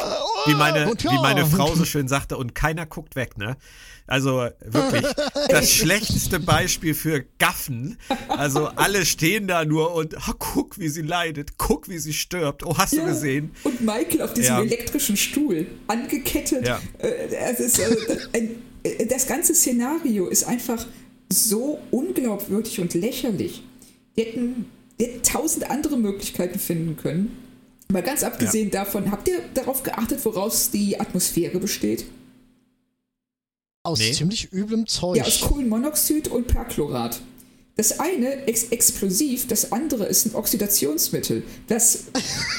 wie 0.46 0.54
meine, 0.54 0.86
wie 0.86 1.18
meine 1.18 1.46
Frau 1.46 1.74
so 1.74 1.84
schön 1.84 2.08
sagte, 2.08 2.36
und 2.36 2.54
keiner 2.54 2.86
guckt 2.86 3.16
weg, 3.16 3.36
ne? 3.38 3.56
Also 4.06 4.48
wirklich, 4.60 5.04
das 5.48 5.72
schlechteste 5.72 6.38
Beispiel 6.38 6.94
für 6.94 7.24
Gaffen. 7.38 7.98
Also 8.28 8.66
alle 8.68 9.04
stehen 9.04 9.48
da 9.48 9.64
nur 9.64 9.94
und 9.94 10.14
oh, 10.16 10.32
guck, 10.38 10.78
wie 10.78 10.88
sie 10.88 11.02
leidet, 11.02 11.58
guck, 11.58 11.88
wie 11.88 11.98
sie 11.98 12.12
stirbt. 12.12 12.64
Oh, 12.64 12.76
hast 12.78 12.92
du 12.92 12.98
Ja. 12.98 13.06
gesehen? 13.06 13.50
Und 13.64 13.80
Michael 13.80 14.22
auf 14.22 14.32
diesem 14.34 14.54
Ja. 14.56 14.62
elektrischen 14.62 15.16
Stuhl, 15.16 15.66
angekettet. 15.88 16.66
Ja. 16.66 16.80
Äh, 16.98 17.34
es 17.52 17.60
ist, 17.60 17.80
ein, 18.32 18.62
äh, 18.84 19.06
das 19.06 19.26
ganze 19.26 19.54
Szenario 19.54 20.28
ist 20.28 20.44
einfach 20.44 20.86
so 21.28 21.80
unglaubwürdig 21.90 22.78
und 22.80 22.94
lächerlich. 22.94 23.64
Die 24.16 24.22
hätten, 24.22 24.66
die 25.00 25.04
hätten 25.06 25.22
tausend 25.22 25.68
andere 25.68 25.96
Möglichkeiten 25.98 26.58
finden 26.60 26.96
können. 26.96 27.36
Mal 27.88 28.02
ganz 28.02 28.24
abgesehen 28.24 28.70
davon, 28.70 29.10
habt 29.10 29.28
ihr 29.28 29.40
darauf 29.54 29.82
geachtet, 29.82 30.24
woraus 30.24 30.70
die 30.70 30.98
Atmosphäre 30.98 31.58
besteht? 31.58 32.04
Aus 33.84 34.00
Nee. 34.00 34.12
ziemlich 34.12 34.52
üblem 34.52 34.86
Zeug. 34.86 35.16
Ja, 35.16 35.24
aus 35.24 35.40
Kohlenmonoxid 35.40 36.26
und 36.28 36.48
Perchlorat. 36.48 37.20
Das 37.76 38.00
eine 38.00 38.46
ist 38.46 38.72
explosiv, 38.72 39.46
das 39.46 39.70
andere 39.70 40.06
ist 40.06 40.24
ein 40.26 40.34
Oxidationsmittel. 40.34 41.44
Das 41.68 42.04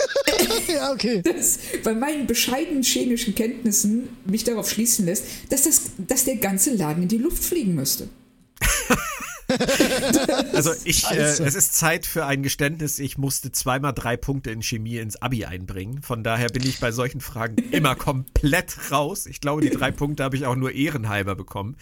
ja, 0.74 0.92
okay. 0.94 1.22
das 1.24 1.58
bei 1.84 1.94
meinen 1.94 2.28
bescheidenen 2.28 2.84
chemischen 2.84 3.36
Kenntnissen 3.36 4.10
mich 4.26 4.44
darauf 4.44 4.70
schließen 4.70 5.06
lässt, 5.06 5.26
dass, 5.50 5.64
das, 5.64 5.82
dass 5.98 6.26
der 6.26 6.38
ganze 6.38 6.74
Laden 6.74 7.04
in 7.04 7.10
die 7.10 7.18
Luft 7.18 7.44
fliegen 7.44 7.76
müsste. 7.76 8.08
Also 10.54 10.72
ich, 10.86 11.10
äh, 11.12 11.18
es 11.18 11.56
ist 11.56 11.76
Zeit 11.76 12.06
für 12.06 12.26
ein 12.26 12.44
Geständnis. 12.44 13.00
Ich 13.00 13.18
musste 13.18 13.52
zweimal 13.52 13.94
drei 13.94 14.18
Punkte 14.18 14.52
in 14.52 14.62
Chemie 14.62 14.98
ins 14.98 15.22
Abi 15.22 15.46
einbringen. 15.46 16.02
Von 16.02 16.24
daher 16.24 16.50
bin 16.50 16.64
ich 16.64 16.80
bei 16.80 16.92
solchen 16.92 17.22
Fragen 17.22 17.58
immer 17.72 17.96
komplett 17.96 18.92
raus. 18.92 19.26
Ich 19.26 19.40
glaube, 19.40 19.62
die 19.62 19.70
drei 19.70 19.92
Punkte 19.92 20.24
habe 20.24 20.36
ich 20.36 20.46
auch 20.46 20.56
nur 20.56 20.72
ehrenhalber 20.72 21.36
bekommen. 21.36 21.78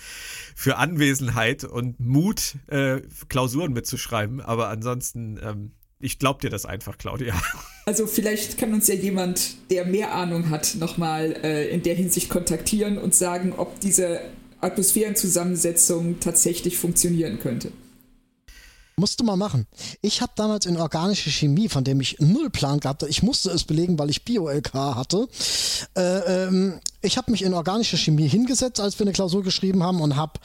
Für 0.55 0.77
Anwesenheit 0.77 1.63
und 1.63 1.99
Mut, 1.99 2.55
äh, 2.67 3.01
Klausuren 3.29 3.73
mitzuschreiben. 3.73 4.41
Aber 4.41 4.69
ansonsten, 4.69 5.39
ähm, 5.41 5.71
ich 5.99 6.19
glaube 6.19 6.41
dir 6.41 6.49
das 6.49 6.65
einfach, 6.65 6.97
Claudia. 6.97 7.33
Also 7.85 8.07
vielleicht 8.07 8.57
kann 8.57 8.73
uns 8.73 8.87
ja 8.87 8.95
jemand, 8.95 9.55
der 9.69 9.85
mehr 9.85 10.13
Ahnung 10.13 10.49
hat, 10.49 10.75
nochmal 10.79 11.35
äh, 11.43 11.69
in 11.69 11.83
der 11.83 11.95
Hinsicht 11.95 12.29
kontaktieren 12.29 12.97
und 12.97 13.15
sagen, 13.15 13.53
ob 13.55 13.79
diese 13.79 14.21
Atmosphärenzusammensetzung 14.61 16.19
tatsächlich 16.19 16.77
funktionieren 16.77 17.39
könnte. 17.39 17.71
Musst 18.97 19.19
du 19.19 19.25
mal 19.25 19.35
machen. 19.35 19.67
Ich 20.01 20.21
habe 20.21 20.31
damals 20.37 20.65
in 20.65 20.77
organische 20.77 21.29
Chemie, 21.29 21.67
von 21.67 21.83
dem 21.83 21.99
ich 21.99 22.17
null 22.19 22.49
Plan 22.49 22.79
gehabt 22.79 23.01
habe, 23.01 23.09
ich 23.09 23.23
musste 23.23 23.51
es 23.51 23.65
belegen, 23.65 23.99
weil 23.99 24.09
ich 24.09 24.23
Bio-LK 24.23 24.73
hatte. 24.73 25.27
Äh, 25.97 26.45
ähm, 26.45 26.79
ich 27.01 27.17
habe 27.17 27.29
mich 27.31 27.41
in 27.41 27.53
organische 27.53 27.97
Chemie 27.97 28.29
hingesetzt, 28.29 28.79
als 28.79 28.97
wir 28.97 29.03
eine 29.03 29.11
Klausur 29.11 29.43
geschrieben 29.43 29.83
haben 29.83 29.99
und 29.99 30.15
habe 30.15 30.39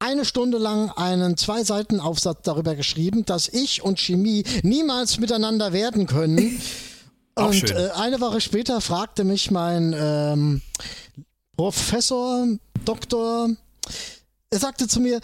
eine 0.00 0.26
Stunde 0.26 0.58
lang 0.58 0.90
einen 0.90 1.38
zwei 1.38 1.64
Seiten 1.64 1.98
Aufsatz 1.98 2.40
darüber 2.42 2.74
geschrieben, 2.74 3.24
dass 3.24 3.48
ich 3.48 3.82
und 3.82 3.98
Chemie 3.98 4.44
niemals 4.62 5.18
miteinander 5.18 5.72
werden 5.72 6.06
können. 6.06 6.60
Auch 7.36 7.46
und 7.48 7.54
schön. 7.54 7.74
äh, 7.74 7.90
eine 7.94 8.20
Woche 8.20 8.42
später 8.42 8.82
fragte 8.82 9.24
mich 9.24 9.50
mein 9.50 9.94
ähm, 9.96 10.60
Professor, 11.56 12.46
Doktor, 12.84 13.50
er 14.50 14.58
sagte 14.58 14.88
zu 14.88 15.00
mir, 15.00 15.20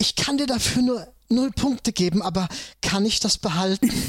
ich 0.00 0.16
kann 0.16 0.38
dir 0.38 0.46
dafür 0.46 0.82
nur 0.82 1.06
null 1.28 1.50
Punkte 1.50 1.92
geben, 1.92 2.22
aber 2.22 2.48
kann 2.80 3.04
ich 3.04 3.20
das 3.20 3.38
behalten? 3.38 3.90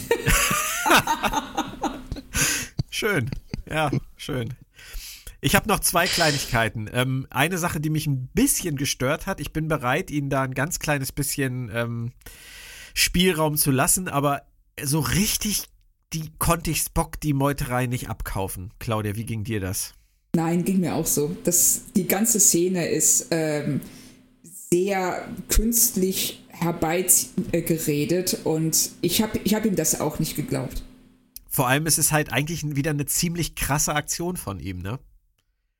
Schön. 2.89 3.31
Ja, 3.69 3.91
schön. 4.17 4.53
Ich 5.41 5.55
habe 5.55 5.67
noch 5.67 5.79
zwei 5.79 6.05
Kleinigkeiten. 6.05 6.89
Ähm, 6.93 7.27
eine 7.29 7.57
Sache, 7.57 7.79
die 7.79 7.89
mich 7.89 8.07
ein 8.07 8.27
bisschen 8.33 8.75
gestört 8.75 9.25
hat. 9.25 9.39
Ich 9.39 9.51
bin 9.51 9.67
bereit, 9.67 10.11
Ihnen 10.11 10.29
da 10.29 10.43
ein 10.43 10.53
ganz 10.53 10.79
kleines 10.79 11.11
bisschen 11.11 11.69
ähm, 11.73 12.13
Spielraum 12.93 13.57
zu 13.57 13.71
lassen, 13.71 14.07
aber 14.07 14.43
so 14.81 14.99
richtig 14.99 15.65
die 16.13 16.31
konnte 16.37 16.69
ich 16.69 16.81
Spock 16.81 17.19
die 17.19 17.33
Meuterei 17.33 17.87
nicht 17.87 18.09
abkaufen. 18.09 18.71
Claudia, 18.79 19.15
wie 19.15 19.25
ging 19.25 19.43
dir 19.43 19.59
das? 19.59 19.95
Nein, 20.35 20.65
ging 20.65 20.79
mir 20.79 20.95
auch 20.95 21.05
so. 21.05 21.35
Das, 21.43 21.83
die 21.95 22.07
ganze 22.07 22.39
Szene 22.39 22.87
ist 22.87 23.27
ähm, 23.31 23.81
sehr 24.71 25.27
künstlich 25.47 26.43
herbeigeredet 26.47 28.39
und 28.43 28.91
ich 29.01 29.21
habe 29.21 29.39
ich 29.43 29.53
hab 29.53 29.65
ihm 29.65 29.75
das 29.75 30.01
auch 30.01 30.19
nicht 30.19 30.35
geglaubt. 30.35 30.83
Vor 31.47 31.67
allem 31.67 31.85
ist 31.85 31.99
es 31.99 32.11
halt 32.11 32.33
eigentlich 32.33 32.63
wieder 32.75 32.91
eine 32.91 33.05
ziemlich 33.05 33.53
krasse 33.53 33.93
Aktion 33.93 34.37
von 34.37 34.59
ihm, 34.59 34.79
ne? 34.81 34.99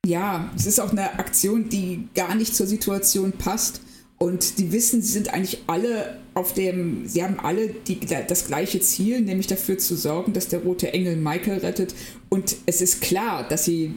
Ja, 0.06 0.52
es 0.54 0.66
ist 0.66 0.80
auch 0.80 0.92
eine 0.92 1.18
Aktion, 1.18 1.68
die 1.68 2.08
gar 2.14 2.34
nicht 2.36 2.54
zur 2.54 2.66
Situation 2.66 3.32
passt. 3.32 3.80
Und 4.18 4.58
die 4.58 4.70
wissen, 4.70 5.02
sie 5.02 5.10
sind 5.10 5.34
eigentlich 5.34 5.64
alle 5.66 6.20
auf 6.34 6.54
dem, 6.54 7.08
sie 7.08 7.24
haben 7.24 7.40
alle 7.40 7.68
die, 7.68 7.98
das 8.00 8.46
gleiche 8.46 8.80
Ziel, 8.80 9.20
nämlich 9.20 9.48
dafür 9.48 9.78
zu 9.78 9.96
sorgen, 9.96 10.32
dass 10.32 10.48
der 10.48 10.60
rote 10.60 10.92
Engel 10.92 11.16
Michael 11.16 11.58
rettet. 11.58 11.94
Und 12.28 12.56
es 12.66 12.80
ist 12.80 13.00
klar, 13.00 13.48
dass 13.48 13.64
sie 13.64 13.96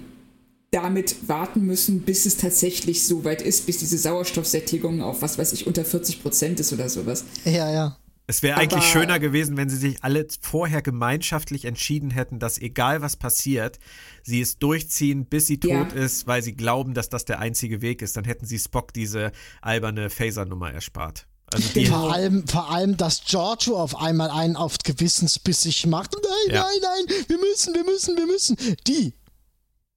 damit 0.72 1.28
warten 1.30 1.62
müssen, 1.62 2.02
bis 2.02 2.26
es 2.26 2.38
tatsächlich 2.38 3.06
so 3.06 3.24
weit 3.24 3.42
ist, 3.42 3.66
bis 3.66 3.78
diese 3.78 3.98
Sauerstoffsättigung 3.98 5.02
auf 5.02 5.22
was 5.22 5.38
weiß 5.38 5.54
ich 5.54 5.68
unter 5.68 5.86
40 5.86 6.22
Prozent 6.22 6.60
ist 6.60 6.74
oder 6.74 6.90
sowas. 6.90 7.24
Ja, 7.46 7.72
ja. 7.72 7.98
Es 8.30 8.44
wäre 8.44 8.58
eigentlich 8.58 8.84
schöner 8.84 9.20
gewesen, 9.20 9.56
wenn 9.56 9.70
sie 9.70 9.78
sich 9.78 10.04
alle 10.04 10.28
vorher 10.42 10.82
gemeinschaftlich 10.82 11.64
entschieden 11.64 12.12
hätten, 12.12 12.40
dass 12.40 12.58
egal 12.58 13.02
was 13.02 13.16
passiert, 13.16 13.80
sie 14.22 14.42
es 14.42 14.60
durchziehen, 14.60 15.26
bis 15.26 15.48
sie 15.48 15.62
tot 15.62 15.94
ja. 15.94 16.04
ist, 16.04 16.28
weil 16.28 16.42
sie 16.42 16.54
glauben, 16.54 16.94
dass 16.94 17.08
das 17.08 17.24
der 17.24 17.40
einzige 17.40 17.82
Weg 17.82 18.02
ist. 18.02 18.18
Dann 18.18 18.26
hätten 18.26 18.46
sie 18.46 18.60
Spock 18.60 18.92
diese 18.92 19.32
alberne 19.62 20.10
Phaser-Nummer 20.10 20.74
erspart. 20.74 21.26
Also 21.54 21.70
die 21.74 21.86
vor, 21.86 22.12
allem, 22.12 22.46
vor 22.46 22.70
allem, 22.70 22.98
dass 22.98 23.24
Giorgio 23.24 23.82
auf 23.82 23.96
einmal 23.96 24.30
einen 24.30 24.58
auf 24.58 24.78
gewissensbissig 24.80 25.86
macht. 25.86 26.14
Nein, 26.14 26.56
ja. 26.56 26.64
nein, 26.64 27.06
nein, 27.08 27.18
wir 27.30 27.38
müssen, 27.38 27.74
wir 27.74 27.86
müssen, 27.86 28.18
wir 28.18 28.26
müssen. 28.26 28.58
Die. 28.86 29.14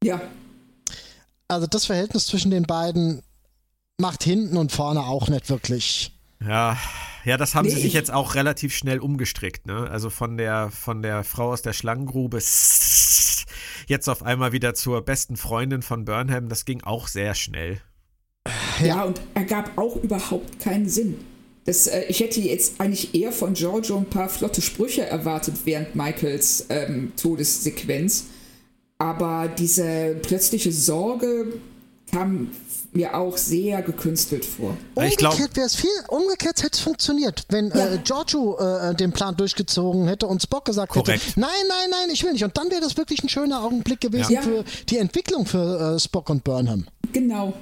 Ja. 0.04 0.20
Also 1.50 1.66
das 1.66 1.86
Verhältnis 1.86 2.28
zwischen 2.28 2.52
den 2.52 2.62
beiden 2.62 3.22
macht 4.00 4.22
hinten 4.22 4.56
und 4.56 4.70
vorne 4.70 5.00
auch 5.00 5.28
nicht 5.28 5.50
wirklich. 5.50 6.12
Ja, 6.40 6.78
ja, 7.24 7.36
das 7.36 7.56
haben 7.56 7.66
nee, 7.66 7.74
sie 7.74 7.80
sich 7.80 7.92
jetzt 7.92 8.12
auch 8.12 8.36
relativ 8.36 8.74
schnell 8.74 9.00
umgestrickt, 9.00 9.66
ne? 9.66 9.90
Also 9.90 10.10
von 10.10 10.36
der, 10.38 10.70
von 10.70 11.02
der 11.02 11.24
Frau 11.24 11.50
aus 11.50 11.60
der 11.60 11.72
Schlangengrube 11.72 12.38
jetzt 13.88 14.08
auf 14.08 14.22
einmal 14.22 14.52
wieder 14.52 14.74
zur 14.74 15.04
besten 15.04 15.36
Freundin 15.36 15.82
von 15.82 16.04
Burnham, 16.04 16.48
das 16.48 16.64
ging 16.64 16.82
auch 16.82 17.08
sehr 17.08 17.34
schnell. 17.34 17.80
Ja, 18.82 19.02
und 19.02 19.20
ergab 19.34 19.76
auch 19.76 19.96
überhaupt 19.96 20.60
keinen 20.60 20.88
Sinn. 20.88 21.18
Das, 21.64 21.88
äh, 21.88 22.04
ich 22.04 22.20
hätte 22.20 22.40
jetzt 22.40 22.80
eigentlich 22.80 23.12
eher 23.12 23.32
von 23.32 23.54
Giorgio 23.54 23.98
ein 23.98 24.06
paar 24.06 24.28
flotte 24.28 24.62
Sprüche 24.62 25.04
erwartet 25.04 25.56
während 25.64 25.96
Michaels 25.96 26.66
ähm, 26.70 27.12
Todessequenz. 27.16 28.26
Aber 29.00 29.48
diese 29.48 30.14
plötzliche 30.22 30.70
Sorge 30.70 31.54
kam 32.10 32.50
mir 32.92 33.16
auch 33.16 33.38
sehr 33.38 33.80
gekünstelt 33.80 34.44
vor. 34.44 34.76
Umgekehrt 34.94 35.56
wäre 35.56 35.66
es 35.66 35.74
viel, 35.74 35.88
umgekehrt 36.08 36.62
hätte 36.62 36.74
es 36.74 36.80
funktioniert, 36.80 37.44
wenn 37.48 37.70
ja. 37.70 37.94
äh, 37.94 37.98
Giorgio 38.04 38.58
äh, 38.58 38.94
den 38.94 39.12
Plan 39.12 39.34
durchgezogen 39.36 40.06
hätte 40.06 40.26
und 40.26 40.42
Spock 40.42 40.66
gesagt 40.66 40.92
Korrekt. 40.92 41.24
hätte, 41.28 41.40
nein, 41.40 41.50
nein, 41.66 41.90
nein, 41.90 42.10
ich 42.12 42.22
will 42.24 42.32
nicht. 42.32 42.44
Und 42.44 42.58
dann 42.58 42.70
wäre 42.70 42.82
das 42.82 42.98
wirklich 42.98 43.22
ein 43.22 43.30
schöner 43.30 43.62
Augenblick 43.62 44.02
gewesen 44.02 44.32
ja. 44.32 44.42
für 44.42 44.64
die 44.90 44.98
Entwicklung 44.98 45.46
für 45.46 45.94
äh, 45.94 45.98
Spock 45.98 46.28
und 46.28 46.44
Burnham. 46.44 46.86
Genau. 47.12 47.54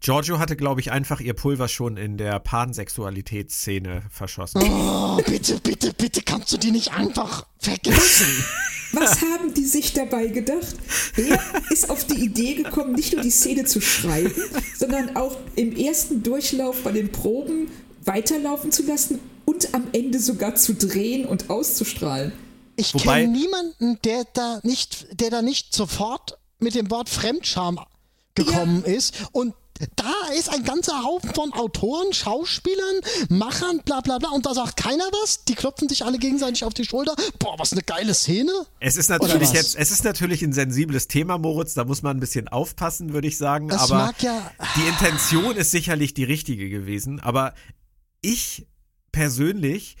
Giorgio 0.00 0.38
hatte, 0.38 0.56
glaube 0.56 0.82
ich, 0.82 0.90
einfach 0.90 1.20
ihr 1.20 1.32
Pulver 1.32 1.68
schon 1.68 1.96
in 1.96 2.18
der 2.18 2.40
Pansexualitätsszene 2.40 4.02
verschossen. 4.10 4.60
Oh, 4.62 5.16
bitte, 5.24 5.60
bitte, 5.60 5.94
bitte, 5.94 6.20
kannst 6.20 6.52
du 6.52 6.58
die 6.58 6.72
nicht 6.72 6.92
einfach 6.92 7.46
vergessen? 7.58 8.26
Was 8.92 9.22
haben 9.22 9.54
die 9.54 9.64
sich 9.64 9.92
dabei 9.92 10.26
gedacht? 10.26 10.76
Er 11.16 11.40
ist 11.70 11.90
auf 11.90 12.04
die 12.04 12.24
Idee 12.24 12.54
gekommen, 12.54 12.92
nicht 12.94 13.12
nur 13.12 13.22
die 13.22 13.30
Szene 13.30 13.64
zu 13.64 13.80
schreiben, 13.80 14.34
sondern 14.78 15.16
auch 15.16 15.36
im 15.56 15.74
ersten 15.76 16.22
Durchlauf 16.22 16.82
bei 16.82 16.92
den 16.92 17.10
Proben 17.10 17.70
weiterlaufen 18.04 18.72
zu 18.72 18.82
lassen 18.84 19.18
und 19.44 19.74
am 19.74 19.86
Ende 19.92 20.18
sogar 20.20 20.54
zu 20.54 20.74
drehen 20.74 21.24
und 21.24 21.50
auszustrahlen. 21.50 22.32
Ich 22.76 22.92
kenne 22.92 23.28
niemanden, 23.28 23.98
der 24.04 24.24
da 24.32 24.60
nicht, 24.62 25.06
der 25.20 25.30
da 25.30 25.42
nicht 25.42 25.74
sofort 25.74 26.38
mit 26.58 26.74
dem 26.74 26.90
Wort 26.90 27.08
Fremdscham 27.08 27.78
gekommen 28.34 28.82
ja. 28.86 28.94
ist 28.94 29.14
und 29.32 29.54
da 29.96 30.34
ist 30.38 30.48
ein 30.48 30.64
ganzer 30.64 31.02
Haufen 31.02 31.34
von 31.34 31.52
Autoren, 31.52 32.12
Schauspielern, 32.12 33.00
Machern, 33.28 33.80
bla 33.84 34.00
bla 34.00 34.18
bla 34.18 34.30
und 34.30 34.46
da 34.46 34.54
sagt 34.54 34.76
keiner 34.76 35.04
was. 35.22 35.44
Die 35.44 35.54
klopfen 35.54 35.88
sich 35.88 36.04
alle 36.04 36.18
gegenseitig 36.18 36.64
auf 36.64 36.74
die 36.74 36.84
Schulter. 36.84 37.14
Boah, 37.38 37.58
was 37.58 37.72
eine 37.72 37.82
geile 37.82 38.14
Szene. 38.14 38.52
Es 38.80 38.96
ist 38.96 39.08
natürlich 39.10 39.52
jetzt, 39.52 39.76
es 39.76 39.90
ist 39.90 40.04
natürlich 40.04 40.42
ein 40.42 40.52
sensibles 40.52 41.08
Thema, 41.08 41.38
Moritz, 41.38 41.74
da 41.74 41.84
muss 41.84 42.02
man 42.02 42.16
ein 42.16 42.20
bisschen 42.20 42.48
aufpassen, 42.48 43.12
würde 43.12 43.28
ich 43.28 43.38
sagen. 43.38 43.68
Das 43.68 43.90
aber 43.90 44.06
mag 44.06 44.22
ja 44.22 44.50
die 44.76 44.88
Intention 44.88 45.56
ist 45.56 45.70
sicherlich 45.70 46.14
die 46.14 46.24
richtige 46.24 46.68
gewesen. 46.68 47.20
Aber 47.20 47.54
ich 48.20 48.66
persönlich 49.10 49.96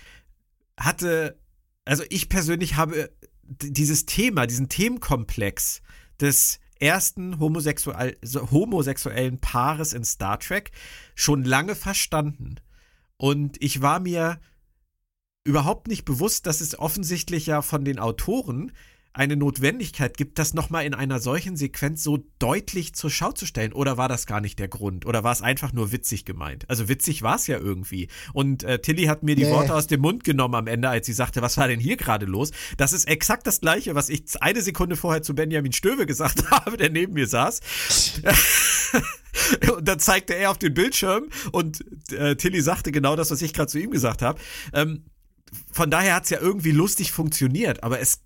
hatte, 0.78 1.38
also 1.84 2.04
ich 2.08 2.28
persönlich 2.28 2.76
habe 2.76 3.10
dieses 3.42 4.06
Thema, 4.06 4.46
diesen 4.46 4.68
Themenkomplex 4.68 5.82
des 6.20 6.58
ersten 6.82 7.38
homosexuell, 7.38 8.18
homosexuellen 8.50 9.38
Paares 9.38 9.92
in 9.92 10.04
Star 10.04 10.40
Trek 10.40 10.72
schon 11.14 11.44
lange 11.44 11.76
verstanden. 11.76 12.56
Und 13.16 13.62
ich 13.62 13.82
war 13.82 14.00
mir 14.00 14.40
überhaupt 15.44 15.86
nicht 15.86 16.04
bewusst, 16.04 16.46
dass 16.46 16.60
es 16.60 16.78
offensichtlich 16.78 17.46
ja 17.46 17.62
von 17.62 17.84
den 17.84 18.00
Autoren 18.00 18.72
eine 19.14 19.36
Notwendigkeit 19.36 20.16
gibt, 20.16 20.38
das 20.38 20.54
nochmal 20.54 20.86
in 20.86 20.94
einer 20.94 21.20
solchen 21.20 21.56
Sequenz 21.56 22.02
so 22.02 22.24
deutlich 22.38 22.94
zur 22.94 23.10
Schau 23.10 23.32
zu 23.32 23.44
stellen? 23.44 23.72
Oder 23.72 23.96
war 23.98 24.08
das 24.08 24.26
gar 24.26 24.40
nicht 24.40 24.58
der 24.58 24.68
Grund? 24.68 25.04
Oder 25.04 25.22
war 25.22 25.32
es 25.32 25.42
einfach 25.42 25.72
nur 25.72 25.92
witzig 25.92 26.24
gemeint? 26.24 26.68
Also 26.68 26.88
witzig 26.88 27.22
war 27.22 27.36
es 27.36 27.46
ja 27.46 27.58
irgendwie. 27.58 28.08
Und 28.32 28.64
äh, 28.64 28.80
Tilly 28.80 29.04
hat 29.04 29.22
mir 29.22 29.34
die 29.34 29.44
nee. 29.44 29.50
Worte 29.50 29.74
aus 29.74 29.86
dem 29.86 30.00
Mund 30.00 30.24
genommen 30.24 30.54
am 30.54 30.66
Ende, 30.66 30.88
als 30.88 31.06
sie 31.06 31.12
sagte, 31.12 31.42
was 31.42 31.58
war 31.58 31.68
denn 31.68 31.80
hier 31.80 31.96
gerade 31.96 32.24
los? 32.24 32.52
Das 32.78 32.92
ist 32.92 33.06
exakt 33.06 33.46
das 33.46 33.60
Gleiche, 33.60 33.94
was 33.94 34.08
ich 34.08 34.22
eine 34.40 34.62
Sekunde 34.62 34.96
vorher 34.96 35.22
zu 35.22 35.34
Benjamin 35.34 35.72
Stöwe 35.72 36.06
gesagt 36.06 36.50
habe, 36.50 36.76
der 36.78 36.90
neben 36.90 37.12
mir 37.12 37.26
saß. 37.26 37.60
und 39.76 39.86
dann 39.86 39.98
zeigte 39.98 40.34
er 40.34 40.50
auf 40.50 40.58
den 40.58 40.72
Bildschirm 40.72 41.24
und 41.52 41.84
äh, 42.12 42.36
Tilly 42.36 42.62
sagte 42.62 42.92
genau 42.92 43.16
das, 43.16 43.30
was 43.30 43.42
ich 43.42 43.52
gerade 43.52 43.70
zu 43.70 43.78
ihm 43.78 43.90
gesagt 43.90 44.22
habe. 44.22 44.40
Ähm, 44.72 45.04
von 45.70 45.90
daher 45.90 46.14
hat 46.14 46.24
es 46.24 46.30
ja 46.30 46.40
irgendwie 46.40 46.70
lustig 46.70 47.12
funktioniert, 47.12 47.82
aber 47.82 48.00
es 48.00 48.20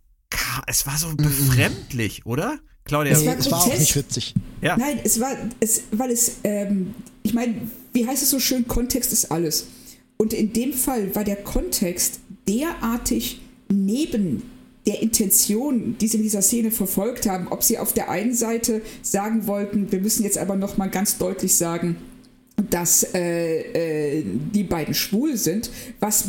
es 0.67 0.87
war 0.87 0.97
so 0.97 1.15
befremdlich, 1.17 2.27
oder? 2.27 2.59
Claudia, 2.85 3.13
es 3.13 3.27
war, 3.27 3.39
es 3.39 3.51
war 3.51 3.61
auch 3.63 3.79
nicht 3.79 3.97
witzig. 3.97 4.35
Ja. 4.63 4.77
Nein, 4.77 5.01
es 5.03 5.21
war, 5.21 5.37
es, 5.61 5.83
weil 5.91 6.11
es, 6.11 6.37
ähm, 6.45 6.95
ich 7.23 7.35
meine, 7.35 7.55
wie 7.93 8.07
heißt 8.07 8.23
es 8.23 8.31
so 8.31 8.39
schön, 8.39 8.69
Kontext 8.69 9.13
ist 9.13 9.33
alles. 9.33 9.67
Und 10.17 10.33
in 10.33 10.53
dem 10.53 10.73
Fall 10.73 11.15
war 11.15 11.25
der 11.25 11.37
Kontext 11.37 12.21
derartig 12.49 13.41
neben 13.69 14.43
der 14.87 15.03
Intention, 15.03 15.99
die 15.99 16.07
sie 16.07 16.19
in 16.19 16.23
dieser 16.23 16.43
Szene 16.43 16.71
verfolgt 16.71 17.27
haben, 17.27 17.49
ob 17.49 17.65
sie 17.65 17.79
auf 17.79 17.93
der 17.93 18.09
einen 18.09 18.35
Seite 18.35 18.83
sagen 19.03 19.49
wollten, 19.49 19.91
wir 19.91 20.01
müssen 20.01 20.23
jetzt 20.23 20.39
aber 20.39 20.55
noch 20.55 20.77
mal 20.77 20.89
ganz 20.89 21.19
deutlich 21.19 21.57
sagen, 21.57 21.97
dass 22.71 23.03
äh, 23.15 24.19
äh, 24.19 24.25
die 24.25 24.63
beiden 24.63 24.95
schwul 24.95 25.37
sind, 25.37 25.71
was 25.99 26.27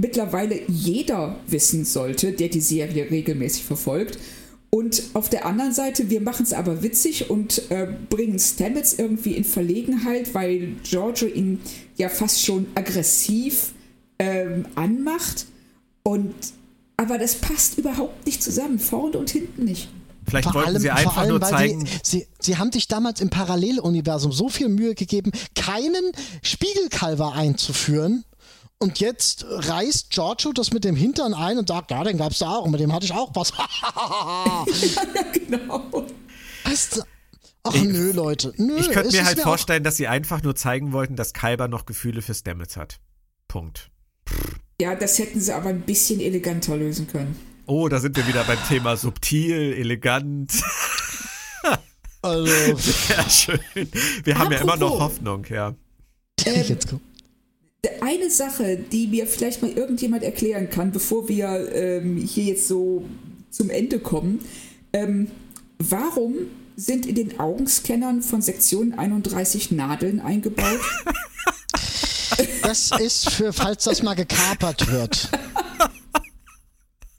mittlerweile 0.00 0.60
jeder 0.68 1.36
wissen 1.46 1.84
sollte, 1.84 2.32
der 2.32 2.48
die 2.48 2.60
Serie 2.60 3.10
regelmäßig 3.10 3.64
verfolgt. 3.64 4.18
Und 4.70 5.04
auf 5.12 5.28
der 5.28 5.46
anderen 5.46 5.72
Seite, 5.72 6.10
wir 6.10 6.20
machen 6.20 6.42
es 6.42 6.52
aber 6.52 6.82
witzig 6.82 7.30
und 7.30 7.70
äh, 7.70 7.86
bringen 8.10 8.40
Stamets 8.40 8.94
irgendwie 8.94 9.34
in 9.34 9.44
Verlegenheit, 9.44 10.34
weil 10.34 10.72
Giorgio 10.82 11.28
ihn 11.28 11.60
ja 11.96 12.08
fast 12.08 12.44
schon 12.44 12.66
aggressiv 12.74 13.72
ähm, 14.18 14.66
anmacht. 14.74 15.46
Und 16.02 16.34
aber 16.96 17.18
das 17.18 17.36
passt 17.36 17.78
überhaupt 17.78 18.26
nicht 18.26 18.42
zusammen, 18.42 18.78
vorne 18.78 19.18
und 19.18 19.30
hinten 19.30 19.64
nicht. 19.64 19.88
Vielleicht 20.26 20.44
vor 20.44 20.54
wollten 20.54 20.70
allem, 20.70 20.82
sie 20.82 20.90
einfach 20.90 21.18
allem, 21.18 21.30
nur 21.30 21.40
zeigen. 21.40 21.86
Sie, 22.02 22.18
sie, 22.18 22.26
sie, 22.40 22.56
haben 22.56 22.72
sich 22.72 22.88
damals 22.88 23.20
im 23.20 23.30
Paralleluniversum 23.30 24.32
so 24.32 24.48
viel 24.48 24.68
Mühe 24.68 24.94
gegeben, 24.94 25.32
keinen 25.54 26.12
Spiegelkalver 26.42 27.32
einzuführen. 27.34 28.24
Und 28.84 29.00
jetzt 29.00 29.46
reißt 29.48 30.10
Giorgio 30.10 30.52
das 30.52 30.70
mit 30.70 30.84
dem 30.84 30.94
Hintern 30.94 31.32
ein 31.32 31.56
und 31.56 31.68
sagt, 31.68 31.90
ja, 31.90 32.04
den 32.04 32.18
gab 32.18 32.32
es 32.32 32.40
da 32.40 32.50
auch 32.50 32.66
und 32.66 32.70
mit 32.70 32.80
dem 32.80 32.92
hatte 32.92 33.06
ich 33.06 33.14
auch 33.14 33.30
was. 33.32 33.50
ja, 33.80 34.66
genau. 35.32 36.04
Weißt 36.64 36.96
du, 36.96 37.02
Ach 37.62 37.74
ich, 37.74 37.84
nö, 37.84 38.12
Leute. 38.12 38.52
Nö, 38.58 38.76
ich 38.76 38.90
könnte 38.90 39.16
mir 39.16 39.24
halt 39.24 39.40
vorstellen, 39.40 39.84
dass 39.84 39.96
sie 39.96 40.06
einfach 40.06 40.42
nur 40.42 40.54
zeigen 40.54 40.92
wollten, 40.92 41.16
dass 41.16 41.32
Kalber 41.32 41.66
noch 41.66 41.86
Gefühle 41.86 42.20
für 42.20 42.34
Stamets 42.34 42.76
hat. 42.76 43.00
Punkt. 43.48 43.90
Ja, 44.78 44.94
das 44.94 45.18
hätten 45.18 45.40
sie 45.40 45.54
aber 45.54 45.70
ein 45.70 45.80
bisschen 45.80 46.20
eleganter 46.20 46.76
lösen 46.76 47.08
können. 47.08 47.38
Oh, 47.64 47.88
da 47.88 48.00
sind 48.00 48.18
wir 48.18 48.28
wieder 48.28 48.44
beim 48.44 48.62
Thema 48.68 48.98
subtil, 48.98 49.72
elegant. 49.72 50.52
Also. 52.20 52.76
Sehr 52.76 53.30
schön. 53.30 53.60
Wir 54.24 54.34
haben 54.34 54.52
Apropos, 54.52 54.52
ja 54.52 54.60
immer 54.60 54.76
noch 54.76 55.00
Hoffnung, 55.00 55.46
ja. 55.48 55.74
Ähm, 56.44 56.64
jetzt 56.68 56.90
komm 56.90 57.00
eine 58.02 58.30
Sache, 58.30 58.76
die 58.76 59.06
mir 59.06 59.26
vielleicht 59.26 59.62
mal 59.62 59.70
irgendjemand 59.70 60.22
erklären 60.22 60.70
kann, 60.70 60.92
bevor 60.92 61.28
wir 61.28 61.72
ähm, 61.72 62.16
hier 62.16 62.44
jetzt 62.44 62.68
so 62.68 63.04
zum 63.50 63.70
Ende 63.70 63.98
kommen. 63.98 64.40
Ähm, 64.92 65.28
warum 65.78 66.34
sind 66.76 67.06
in 67.06 67.14
den 67.14 67.38
Augenscannern 67.38 68.22
von 68.22 68.42
Sektion 68.42 68.94
31 68.94 69.70
Nadeln 69.72 70.20
eingebaut? 70.20 70.80
Das 72.62 72.90
ist 72.98 73.30
für, 73.30 73.52
falls 73.52 73.84
das 73.84 74.02
mal 74.02 74.14
gekapert 74.14 74.90
wird. 74.90 75.28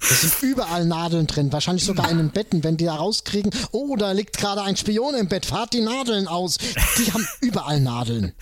Es 0.09 0.21
sind 0.21 0.33
überall 0.41 0.85
Nadeln 0.85 1.25
drin, 1.25 1.51
wahrscheinlich 1.51 1.83
sogar 1.83 2.09
in 2.11 2.17
den 2.17 2.29
Betten, 2.29 2.63
wenn 2.63 2.77
die 2.77 2.85
da 2.85 2.95
rauskriegen, 2.95 3.51
oh, 3.71 3.95
da 3.95 4.11
liegt 4.11 4.37
gerade 4.37 4.61
ein 4.61 4.77
Spion 4.77 5.15
im 5.15 5.27
Bett, 5.27 5.45
fahrt 5.47 5.73
die 5.73 5.81
Nadeln 5.81 6.27
aus. 6.27 6.57
Die 6.97 7.11
haben 7.11 7.27
überall 7.41 7.79
Nadeln. 7.79 8.33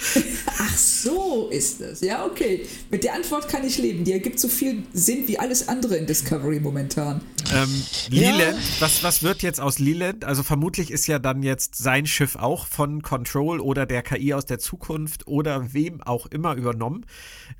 Ach 0.60 0.78
so 0.78 1.48
ist 1.50 1.82
es. 1.82 2.02
Ja, 2.02 2.26
okay. 2.26 2.66
Mit 2.90 3.04
der 3.04 3.14
Antwort 3.14 3.48
kann 3.48 3.66
ich 3.66 3.78
leben. 3.78 4.04
Die 4.04 4.12
ergibt 4.12 4.40
so 4.40 4.48
viel 4.48 4.84
Sinn 4.94 5.28
wie 5.28 5.40
alles 5.40 5.68
andere 5.68 5.96
in 5.96 6.06
Discovery 6.06 6.60
momentan. 6.60 7.22
Ähm, 7.54 7.84
Leland, 8.10 8.58
ja. 8.58 8.82
was, 8.82 9.04
was 9.04 9.24
wird 9.24 9.42
jetzt 9.42 9.62
aus 9.62 9.80
Leland? 9.80 10.26
Also 10.26 10.44
vermutlich 10.44 10.92
ist 10.92 11.08
ja 11.08 11.20
dann 11.20 11.44
jetzt 11.44 11.76
sein 11.76 12.06
Schiff 12.06 12.36
auch 12.36 12.68
von 12.68 13.02
Control 13.02 13.60
oder 13.60 13.86
der 13.86 14.02
KI 14.02 14.34
aus 14.34 14.46
der 14.46 14.60
Zukunft 14.60 15.28
oder 15.28 15.74
wem 15.74 16.02
auch 16.02 16.26
immer 16.28 16.56
übernommen. 16.56 17.06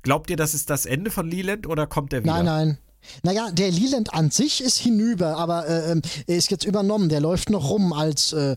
Glaubt 0.02 0.30
ihr, 0.30 0.36
das 0.36 0.54
ist 0.54 0.70
das 0.70 0.86
Ende 0.86 1.10
von 1.10 1.30
Leland 1.30 1.66
oder 1.66 1.86
kommt 1.86 2.12
er 2.12 2.22
wieder? 2.22 2.34
Nein, 2.34 2.44
nein. 2.44 2.78
Naja, 3.22 3.50
der 3.50 3.70
Leland 3.70 4.12
an 4.14 4.30
sich 4.30 4.62
ist 4.62 4.78
hinüber, 4.78 5.36
aber 5.36 5.66
äh, 5.68 5.92
ähm, 5.92 6.02
er 6.26 6.36
ist 6.36 6.50
jetzt 6.50 6.64
übernommen. 6.64 7.08
Der 7.08 7.20
läuft 7.20 7.50
noch 7.50 7.70
rum 7.70 7.92
als 7.92 8.32
äh, 8.32 8.56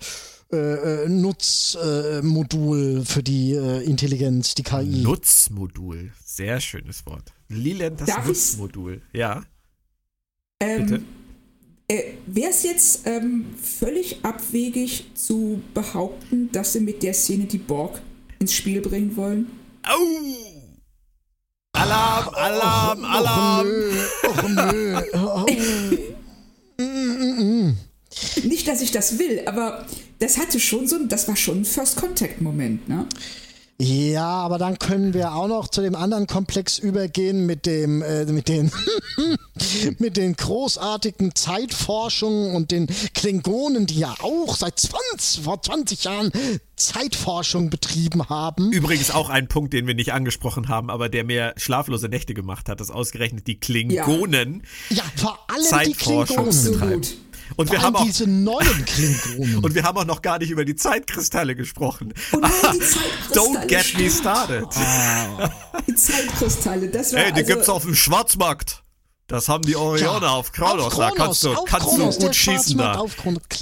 äh, 0.52 0.58
äh 0.58 1.10
Nutzmodul 1.10 3.04
für 3.06 3.24
die 3.24 3.54
äh, 3.54 3.84
Intelligenz, 3.84 4.56
die 4.56 4.64
KI. 4.64 5.02
Nutzmodul, 5.04 6.12
sehr 6.26 6.60
schönes 6.60 7.06
Wort. 7.06 7.34
Leland, 7.50 8.02
das 8.02 8.08
Darf 8.08 8.28
Nutzmodul, 8.28 9.02
ja. 9.14 9.44
Ähm, 10.60 10.86
Bitte. 10.86 11.04
Äh, 11.90 12.14
Wäre 12.26 12.50
es 12.50 12.64
jetzt 12.64 13.08
ähm, 13.08 13.46
völlig 13.62 14.24
abwegig 14.24 15.06
zu 15.16 15.62
behaupten, 15.74 16.52
dass 16.52 16.74
sie 16.74 16.82
mit 16.82 17.02
der 17.02 17.14
Szene 17.14 17.46
die 17.46 17.60
Borg 17.60 18.02
ins 18.40 18.54
Spiel 18.54 18.82
bringen 18.82 19.16
wollen? 19.16 19.48
Au! 19.84 20.57
Alarm, 21.78 22.34
Alarm, 22.34 23.06
Alarm! 23.06 23.68
Och 24.24 24.52
nö, 24.52 25.02
och 25.14 25.50
nö. 25.52 25.98
Nicht, 28.44 28.68
dass 28.68 28.82
ich 28.82 28.92
das 28.92 29.20
will, 29.20 29.42
aber 29.46 29.86
das 30.20 30.38
hatte 30.38 30.60
schon 30.60 30.88
so, 30.88 30.98
das 31.06 31.28
war 31.28 31.36
schon 31.36 31.62
ein 31.62 31.66
First 31.66 31.98
Contact 31.98 32.42
Moment, 32.42 32.90
ne? 32.90 33.06
Ja, 33.80 34.28
aber 34.28 34.58
dann 34.58 34.80
können 34.80 35.14
wir 35.14 35.34
auch 35.34 35.48
noch 35.48 35.68
zu 35.68 35.82
dem 35.82 35.94
anderen 35.94 36.26
Komplex 36.26 36.80
übergehen 36.80 37.46
mit 37.46 37.68
dem, 37.68 38.02
äh, 38.02 38.26
mit 38.26 38.48
den, 38.48 38.72
mit 40.00 40.18
den 40.18 40.36
großartigen 40.36 41.36
Zeitforschungen 41.36 42.56
und 42.56 42.72
den 42.72 42.88
Klingonen, 43.14 43.86
die 43.86 44.00
ja 44.00 44.16
auch 44.20 44.56
seit 44.56 44.80
20, 44.80 45.44
vor 45.44 45.62
20 45.62 46.06
Jahren 46.06 46.32
Zeitforschung 46.76 47.70
betrieben 47.70 48.28
haben. 48.30 48.72
Übrigens 48.72 49.12
auch 49.12 49.30
ein 49.30 49.48
Punkt, 49.48 49.74
den 49.74 49.86
wir 49.86 49.94
nicht 49.94 50.12
angesprochen 50.12 50.70
haben, 50.70 50.90
aber 50.90 51.08
der 51.08 51.24
mir 51.24 51.54
schlaflose 51.58 52.10
Nächte 52.10 52.34
gemacht 52.34 52.70
hat, 52.70 52.80
dass 52.80 52.90
ausgerechnet 52.90 53.46
die 53.46 53.60
Klingonen 53.60 54.64
ja, 54.90 54.98
ja 54.98 55.04
vor 55.16 55.38
allem 55.50 55.86
die 55.86 55.94
Klingonen. 55.94 56.64
betreiben. 56.64 57.27
Und 57.56 57.72
wir 57.72 57.82
haben 57.82 57.96
auch 57.96 58.04
diese 58.04 58.28
neuen 58.28 58.86
Klingonen. 58.86 59.58
Und 59.64 59.76
wir 59.76 59.84
haben 59.84 59.98
auch 59.98 60.06
noch 60.06 60.22
gar 60.22 60.40
nicht 60.40 60.52
über 60.52 60.66
die 60.66 60.76
Zeitkristalle 60.76 61.56
gesprochen. 61.56 62.14
Oh 62.34 62.38
nein, 62.38 62.52
die 62.74 62.80
Zeitkristalle. 62.80 63.34
Don't 63.34 63.68
get 63.68 63.98
me 63.98 64.10
started. 64.10 64.66
Oh. 64.66 65.80
Die 65.88 65.96
Zeitkristalle, 65.96 66.90
das 66.90 67.14
war 67.14 67.20
Hey, 67.22 67.32
die 67.32 67.42
also 67.42 67.54
gibt's 67.54 67.70
auf 67.70 67.84
dem 67.84 67.96
Schwarzmarkt. 67.96 68.84
Das 69.28 69.50
haben 69.50 69.66
die 69.66 69.76
Orione 69.76 70.26
ja, 70.26 70.32
auf 70.32 70.54
Kronos. 70.54 70.96
Da 70.96 71.12
kannst 71.12 71.44
du, 71.44 71.54
kannst 71.66 71.88
Kronos, 71.88 72.18
du 72.18 72.28
gut 72.28 72.36
schießen 72.36 72.78
da. 72.78 73.04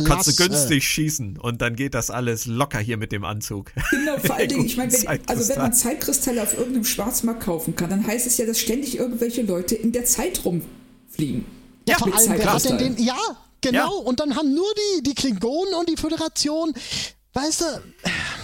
Kannst 0.05 0.27
du 0.27 0.35
günstig 0.35 0.87
schießen 0.87 1.39
und 1.39 1.59
dann 1.59 1.75
geht 1.75 1.95
das 1.95 2.11
alles 2.11 2.45
locker 2.45 2.77
hier 2.77 2.97
mit 2.97 3.11
dem 3.11 3.25
Anzug. 3.25 3.71
Genau, 3.89 4.17
vor 4.23 4.35
allen 4.35 4.47
Dingen, 4.47 4.65
ich 4.65 4.77
meine, 4.77 4.93
wenn, 4.93 5.27
also 5.27 5.49
wenn 5.49 5.57
man 5.57 5.73
Zeitkristalle 5.73 6.43
auf 6.43 6.55
irgendeinem 6.55 6.85
Schwarzmarkt 6.85 7.43
kaufen 7.43 7.75
kann, 7.75 7.89
dann 7.89 8.05
heißt 8.05 8.27
es 8.27 8.37
ja, 8.37 8.45
dass 8.45 8.59
ständig 8.59 8.99
irgendwelche 8.99 9.41
Leute 9.41 9.73
in 9.73 9.91
der 9.91 10.05
Zeit 10.05 10.45
rumfliegen. 10.45 11.45
Ja, 11.89 11.97
vor 11.97 12.15
allem, 12.15 12.33
wer 12.37 12.53
hat 12.53 12.65
denn 12.65 12.77
den, 12.77 13.03
ja, 13.03 13.17
Genau, 13.65 13.99
ja. 13.99 14.05
und 14.05 14.19
dann 14.19 14.35
haben 14.35 14.53
nur 14.53 14.71
die, 14.75 15.03
die 15.03 15.15
Klingonen 15.15 15.73
und 15.73 15.89
die 15.89 15.97
Föderation, 15.97 16.73
weißt 17.33 17.61
du, 17.61 17.65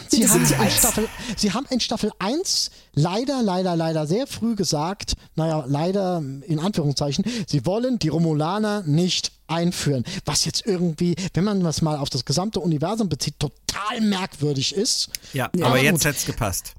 sie 0.09 0.27
haben, 0.27 0.41
in 0.41 0.71
Staffel, 0.71 1.09
sie 1.37 1.53
haben 1.53 1.65
in 1.69 1.79
Staffel 1.79 2.11
1 2.17 2.71
leider, 2.93 3.43
leider, 3.43 3.75
leider 3.75 4.07
sehr 4.07 4.25
früh 4.25 4.55
gesagt, 4.55 5.13
naja, 5.35 5.63
leider 5.67 6.23
in 6.47 6.59
Anführungszeichen, 6.59 7.23
sie 7.47 7.65
wollen 7.67 7.99
die 7.99 8.09
Romulaner 8.09 8.81
nicht 8.81 9.31
einführen. 9.45 10.03
Was 10.25 10.45
jetzt 10.45 10.65
irgendwie, 10.65 11.15
wenn 11.35 11.43
man 11.43 11.61
das 11.61 11.83
mal 11.83 11.97
auf 11.97 12.09
das 12.09 12.25
gesamte 12.25 12.59
Universum 12.59 13.07
bezieht, 13.07 13.35
total 13.39 14.01
merkwürdig 14.01 14.73
ist. 14.75 15.09
Ja, 15.33 15.51
ja 15.55 15.67
aber 15.67 15.79
jetzt 15.79 16.03
hätte 16.03 16.17
es 16.17 16.25
gepasst. 16.25 16.73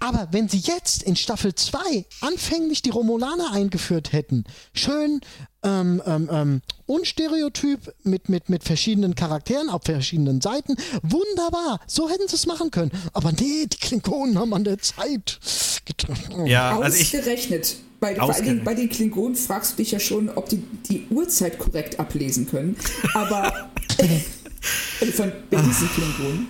Aber 0.00 0.28
wenn 0.32 0.48
sie 0.48 0.58
jetzt 0.58 1.04
in 1.04 1.14
Staffel 1.14 1.54
2 1.54 2.04
anfänglich 2.20 2.82
die 2.82 2.90
Romulaner 2.90 3.52
eingeführt 3.52 4.12
hätten, 4.12 4.44
schön 4.72 5.20
ähm, 5.64 6.02
ähm, 6.06 6.28
ähm, 6.30 6.62
unstereotyp 6.86 7.92
mit, 8.04 8.28
mit, 8.28 8.48
mit 8.48 8.62
verschiedenen 8.64 9.14
Charakteren 9.14 9.70
auf 9.70 9.82
verschiedenen 9.84 10.40
Seiten. 10.40 10.76
Wunderbar, 11.02 11.80
so 11.86 12.08
hätten 12.08 12.28
sie 12.28 12.36
es 12.36 12.46
machen 12.46 12.70
können. 12.70 12.92
Aber 13.12 13.32
nee, 13.32 13.66
die 13.66 13.76
Klingonen 13.78 14.38
haben 14.38 14.54
an 14.54 14.64
der 14.64 14.78
Zeit 14.78 15.40
getroffen. 15.84 16.46
Ja, 16.46 16.78
also 16.78 16.98
Ausgerechnet. 16.98 17.76
Bei, 18.00 18.16
vor 18.16 18.34
allen 18.34 18.44
Dingen 18.44 18.64
bei 18.64 18.74
den 18.74 18.90
Klingonen 18.90 19.34
fragst 19.34 19.72
du 19.72 19.76
dich 19.76 19.92
ja 19.92 19.98
schon, 19.98 20.28
ob 20.28 20.48
die 20.50 20.58
die 20.88 21.06
Uhrzeit 21.08 21.58
korrekt 21.58 21.98
ablesen 21.98 22.46
können. 22.46 22.76
Aber 23.14 23.70
äh, 23.98 25.06
von 25.06 25.32
diesen 25.50 25.88
Klingonen. 25.88 26.48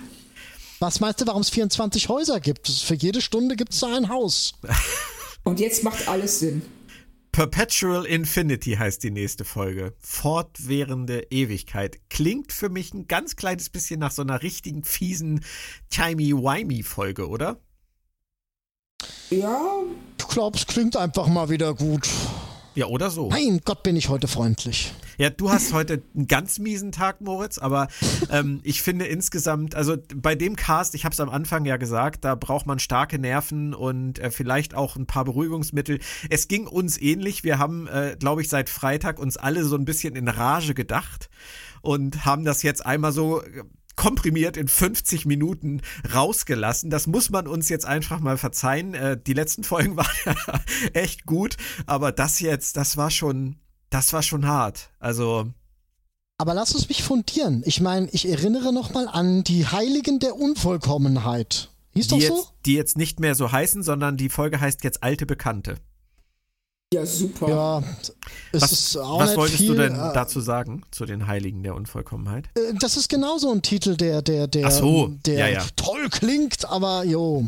Was 0.79 0.99
meinst 0.99 1.21
du, 1.21 1.27
warum 1.27 1.41
es 1.41 1.49
24 1.49 2.09
Häuser 2.09 2.41
gibt? 2.41 2.67
Für 2.67 2.95
jede 2.95 3.21
Stunde 3.21 3.55
gibt 3.55 3.73
es 3.73 3.79
da 3.79 3.95
ein 3.95 4.09
Haus. 4.09 4.55
Und 5.43 5.59
jetzt 5.59 5.83
macht 5.83 6.07
alles 6.09 6.39
Sinn. 6.39 6.61
Perpetual 7.35 8.05
Infinity 8.05 8.77
heißt 8.77 9.03
die 9.03 9.11
nächste 9.11 9.43
Folge. 9.43 9.93
Fortwährende 9.99 11.27
Ewigkeit. 11.31 11.99
Klingt 12.09 12.53
für 12.53 12.69
mich 12.69 12.93
ein 12.93 13.09
ganz 13.09 13.35
kleines 13.35 13.69
bisschen 13.69 13.99
nach 13.99 14.11
so 14.11 14.21
einer 14.21 14.41
richtigen 14.41 14.85
fiesen 14.85 15.43
Timey-Wimey-Folge, 15.89 17.27
oder? 17.27 17.59
Ja. 19.29 19.83
Ich 20.17 20.27
glaube, 20.29 20.57
es 20.57 20.65
klingt 20.65 20.95
einfach 20.95 21.27
mal 21.27 21.49
wieder 21.49 21.73
gut. 21.73 22.07
Ja, 22.75 22.87
oder 22.87 23.09
so. 23.09 23.29
Mein 23.29 23.61
Gott, 23.63 23.83
bin 23.83 23.95
ich 23.95 24.09
heute 24.09 24.27
freundlich. 24.27 24.93
Ja, 25.17 25.29
du 25.29 25.49
hast 25.49 25.71
heute 25.71 26.03
einen 26.13 26.27
ganz 26.27 26.59
miesen 26.59 26.91
Tag, 26.91 27.21
Moritz, 27.21 27.57
aber 27.57 27.87
ähm, 28.29 28.59
ich 28.63 28.81
finde 28.81 29.05
insgesamt, 29.05 29.75
also 29.75 29.95
bei 30.13 30.35
dem 30.35 30.57
Cast, 30.57 30.93
ich 30.93 31.05
habe 31.05 31.13
es 31.13 31.21
am 31.21 31.29
Anfang 31.29 31.63
ja 31.63 31.77
gesagt, 31.77 32.25
da 32.25 32.35
braucht 32.35 32.65
man 32.65 32.79
starke 32.79 33.17
Nerven 33.17 33.73
und 33.73 34.19
äh, 34.19 34.29
vielleicht 34.29 34.75
auch 34.75 34.97
ein 34.97 35.05
paar 35.05 35.23
Beruhigungsmittel. 35.23 35.99
Es 36.29 36.49
ging 36.49 36.67
uns 36.67 37.01
ähnlich. 37.01 37.45
Wir 37.45 37.59
haben, 37.59 37.87
äh, 37.87 38.17
glaube 38.19 38.41
ich, 38.41 38.49
seit 38.49 38.69
Freitag 38.69 39.19
uns 39.19 39.37
alle 39.37 39.63
so 39.63 39.77
ein 39.77 39.85
bisschen 39.85 40.17
in 40.17 40.27
Rage 40.27 40.73
gedacht 40.73 41.29
und 41.81 42.25
haben 42.25 42.43
das 42.43 42.61
jetzt 42.61 42.85
einmal 42.85 43.13
so 43.13 43.41
komprimiert 43.95 44.57
in 44.57 44.67
50 44.67 45.25
Minuten 45.25 45.81
rausgelassen. 46.13 46.89
Das 46.89 47.07
muss 47.07 47.29
man 47.29 47.47
uns 47.47 47.69
jetzt 47.69 47.85
einfach 47.85 48.19
mal 48.19 48.37
verzeihen. 48.37 48.93
Äh, 48.93 49.17
die 49.19 49.33
letzten 49.33 49.63
Folgen 49.63 49.97
waren 49.97 50.07
ja 50.25 50.35
echt 50.93 51.25
gut, 51.25 51.57
aber 51.85 52.11
das 52.11 52.39
jetzt, 52.39 52.77
das 52.77 52.97
war 52.97 53.11
schon, 53.11 53.57
das 53.89 54.13
war 54.13 54.23
schon 54.23 54.47
hart. 54.47 54.89
Also. 54.99 55.51
Aber 56.37 56.53
lass 56.53 56.75
uns 56.75 56.89
mich 56.89 57.03
fundieren. 57.03 57.63
Ich 57.65 57.79
meine, 57.79 58.09
ich 58.11 58.27
erinnere 58.27 58.73
nochmal 58.73 59.07
an 59.07 59.43
die 59.43 59.65
Heiligen 59.65 60.19
der 60.19 60.35
Unvollkommenheit. 60.35 61.69
Hieß 61.93 62.09
die 62.09 62.15
doch 62.15 62.21
so? 62.21 62.35
Jetzt, 62.35 62.53
die 62.65 62.73
jetzt 62.73 62.97
nicht 62.97 63.19
mehr 63.21 63.35
so 63.35 63.51
heißen, 63.51 63.83
sondern 63.83 64.17
die 64.17 64.29
Folge 64.29 64.59
heißt 64.59 64.83
jetzt 64.83 65.01
Alte 65.01 65.25
Bekannte. 65.25 65.77
Ja, 66.95 67.05
super. 67.05 67.49
Ja, 67.49 67.83
was, 68.53 68.95
was 68.95 69.35
wolltest 69.35 69.57
viel, 69.57 69.67
du 69.67 69.73
denn 69.75 69.95
äh, 69.95 70.13
dazu 70.13 70.39
sagen, 70.39 70.83
zu 70.91 71.05
den 71.05 71.27
Heiligen 71.27 71.61
der 71.61 71.75
Unvollkommenheit? 71.75 72.45
Äh, 72.55 72.73
das 72.79 72.95
ist 72.95 73.09
genauso 73.09 73.51
ein 73.51 73.61
Titel, 73.61 73.97
der, 73.97 74.21
der, 74.21 74.47
der, 74.47 74.71
so, 74.71 75.13
der 75.25 75.39
ja, 75.39 75.47
ja. 75.47 75.65
toll 75.75 76.07
klingt, 76.09 76.63
aber 76.69 77.03
jo. 77.03 77.47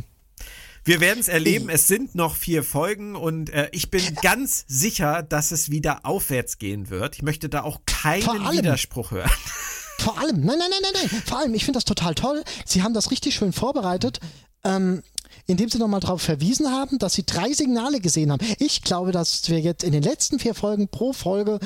Wir 0.84 1.00
werden 1.00 1.20
es 1.20 1.30
erleben. 1.30 1.70
Es 1.70 1.88
sind 1.88 2.16
noch 2.16 2.36
vier 2.36 2.62
Folgen 2.62 3.16
und 3.16 3.50
äh, 3.50 3.70
ich 3.72 3.90
bin 3.90 4.02
ganz 4.22 4.66
sicher, 4.68 5.24
dass 5.24 5.52
es 5.52 5.72
wieder 5.72 6.06
aufwärts 6.06 6.58
gehen 6.58 6.90
wird. 6.90 7.16
Ich 7.16 7.22
möchte 7.22 7.48
da 7.48 7.64
auch 7.64 7.80
keinen 7.86 8.28
allem, 8.28 8.58
Widerspruch 8.58 9.12
hören. 9.12 9.32
Vor 10.00 10.20
allem, 10.20 10.42
nein, 10.42 10.58
nein, 10.60 10.70
nein, 10.70 10.92
nein, 10.94 11.08
nein. 11.10 11.22
Vor 11.26 11.40
allem, 11.40 11.54
ich 11.54 11.64
finde 11.64 11.78
das 11.78 11.86
total 11.86 12.16
toll. 12.16 12.44
Sie 12.66 12.84
haben 12.84 12.94
das 12.94 13.12
richtig 13.12 13.36
schön 13.36 13.54
vorbereitet. 13.54 14.20
Ähm, 14.64 15.04
indem 15.46 15.70
sie 15.70 15.78
nochmal 15.78 16.00
darauf 16.00 16.22
verwiesen 16.22 16.72
haben, 16.72 17.00
dass 17.00 17.14
sie 17.14 17.26
drei 17.26 17.54
Signale 17.54 18.00
gesehen 18.00 18.32
haben. 18.32 18.46
Ich 18.60 18.82
glaube, 18.82 19.12
dass 19.12 19.50
wir 19.50 19.60
jetzt 19.60 19.84
in 19.84 19.92
den 19.92 20.04
letzten 20.04 20.40
vier 20.40 20.54
Folgen 20.54 20.88
pro 20.88 21.14
Folge, 21.14 21.60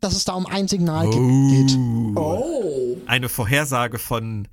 dass 0.00 0.14
es 0.14 0.24
da 0.24 0.34
um 0.34 0.46
ein 0.46 0.68
Signal 0.68 1.08
oh. 1.08 1.10
geht. 1.10 1.76
Oh. 2.16 2.96
Eine 3.06 3.28
Vorhersage 3.28 3.98
von 3.98 4.46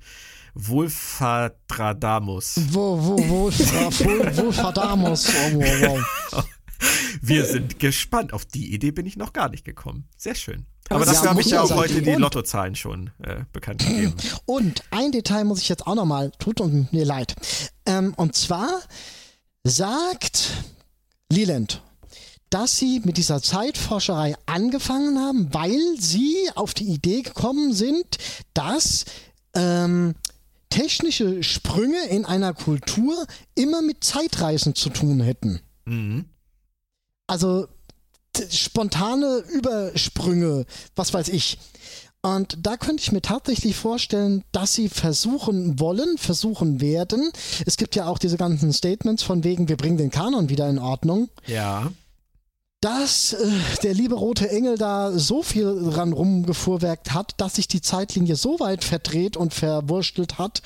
Wolfadradamus. 0.54 2.60
Wo, 2.70 2.98
wo, 3.00 3.16
Wolfadamus. 3.28 5.28
Oh, 5.28 5.54
wow, 5.54 6.04
wow. 6.32 6.44
Wir 7.22 7.44
sind 7.44 7.78
gespannt. 7.78 8.32
Auf 8.32 8.44
die 8.44 8.74
Idee 8.74 8.90
bin 8.90 9.06
ich 9.06 9.16
noch 9.16 9.32
gar 9.32 9.48
nicht 9.48 9.64
gekommen. 9.64 10.08
Sehr 10.16 10.34
schön. 10.34 10.66
Aber, 10.88 11.02
Aber 11.02 11.06
dafür 11.06 11.30
habe 11.30 11.40
ich 11.40 11.48
ja 11.48 11.62
auch 11.62 11.74
heute 11.74 12.00
die 12.00 12.12
Lottozahlen 12.12 12.76
schon 12.76 13.10
äh, 13.22 13.44
bekannt 13.52 13.84
gegeben. 13.84 14.14
Und 14.46 14.82
ein 14.90 15.12
Detail 15.12 15.44
muss 15.44 15.60
ich 15.60 15.68
jetzt 15.68 15.86
auch 15.86 15.94
nochmal, 15.94 16.30
tut 16.38 16.60
mir 16.92 17.04
leid. 17.04 17.34
Ähm, 17.86 18.14
und 18.16 18.34
zwar 18.34 18.68
sagt 19.64 20.52
Leland, 21.30 21.82
dass 22.50 22.78
sie 22.78 23.00
mit 23.04 23.16
dieser 23.16 23.42
Zeitforscherei 23.42 24.34
angefangen 24.46 25.18
haben, 25.18 25.52
weil 25.52 25.80
sie 25.98 26.36
auf 26.54 26.74
die 26.74 26.84
Idee 26.84 27.22
gekommen 27.22 27.72
sind, 27.72 28.18
dass 28.54 29.04
ähm, 29.54 30.14
technische 30.70 31.42
Sprünge 31.42 32.06
in 32.08 32.24
einer 32.24 32.54
Kultur 32.54 33.26
immer 33.54 33.82
mit 33.82 34.04
Zeitreisen 34.04 34.74
zu 34.74 34.90
tun 34.90 35.20
hätten. 35.20 35.60
Mhm. 35.84 36.26
Also 37.26 37.66
spontane 38.50 39.44
Übersprünge, 39.52 40.66
was 40.94 41.12
weiß 41.12 41.28
ich. 41.28 41.58
Und 42.22 42.58
da 42.66 42.76
könnte 42.76 43.02
ich 43.02 43.12
mir 43.12 43.22
tatsächlich 43.22 43.76
vorstellen, 43.76 44.42
dass 44.50 44.74
sie 44.74 44.88
versuchen 44.88 45.78
wollen, 45.78 46.18
versuchen 46.18 46.80
werden. 46.80 47.30
Es 47.66 47.76
gibt 47.76 47.94
ja 47.94 48.06
auch 48.06 48.18
diese 48.18 48.36
ganzen 48.36 48.72
Statements 48.72 49.22
von 49.22 49.44
wegen, 49.44 49.68
wir 49.68 49.76
bringen 49.76 49.96
den 49.96 50.10
Kanon 50.10 50.48
wieder 50.48 50.68
in 50.68 50.80
Ordnung. 50.80 51.28
Ja. 51.46 51.92
Dass 52.80 53.32
äh, 53.32 53.48
der 53.84 53.94
liebe 53.94 54.16
rote 54.16 54.50
Engel 54.50 54.76
da 54.76 55.12
so 55.16 55.44
viel 55.44 55.90
dran 55.90 56.12
rumgefuhrwerkt 56.12 57.14
hat, 57.14 57.34
dass 57.36 57.54
sich 57.54 57.68
die 57.68 57.80
Zeitlinie 57.80 58.34
so 58.34 58.58
weit 58.58 58.82
verdreht 58.82 59.36
und 59.36 59.54
verwurstelt 59.54 60.36
hat, 60.36 60.62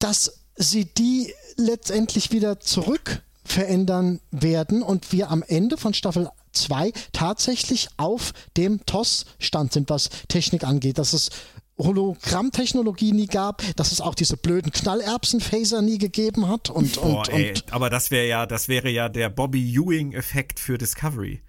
dass 0.00 0.40
sie 0.56 0.86
die 0.86 1.32
letztendlich 1.56 2.32
wieder 2.32 2.58
zurück 2.58 3.22
verändern 3.44 4.20
werden 4.30 4.82
und 4.82 5.12
wir 5.12 5.30
am 5.30 5.42
Ende 5.42 5.76
von 5.76 5.94
Staffel 5.94 6.28
2 6.52 6.92
tatsächlich 7.12 7.88
auf 7.96 8.32
dem 8.56 8.84
TOS-Stand 8.86 9.72
sind, 9.72 9.90
was 9.90 10.10
Technik 10.28 10.64
angeht. 10.64 10.98
Dass 10.98 11.12
es 11.12 11.30
Hologrammtechnologie 11.78 13.12
nie 13.12 13.26
gab, 13.26 13.62
dass 13.76 13.92
es 13.92 14.00
auch 14.00 14.14
diese 14.14 14.36
blöden 14.36 14.72
Knallerbsen-Phaser 14.72 15.82
nie 15.82 15.98
gegeben 15.98 16.48
hat 16.48 16.70
und, 16.70 16.96
und, 16.98 17.12
Boah, 17.12 17.28
ey, 17.30 17.50
und 17.50 17.72
aber 17.72 17.90
das 17.90 18.10
wäre 18.10 18.26
ja, 18.26 18.46
das 18.46 18.68
wäre 18.68 18.90
ja 18.90 19.08
der 19.08 19.30
Bobby 19.30 19.74
Ewing-Effekt 19.74 20.60
für 20.60 20.78
Discovery. 20.78 21.42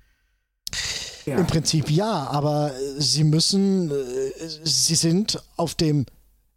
Ja. 1.25 1.37
Im 1.37 1.47
Prinzip 1.47 1.89
ja, 1.89 2.27
aber 2.27 2.71
sie 2.97 3.23
müssen, 3.23 3.91
äh, 3.91 4.31
sie 4.63 4.95
sind 4.95 5.41
auf 5.55 5.75
dem 5.75 6.05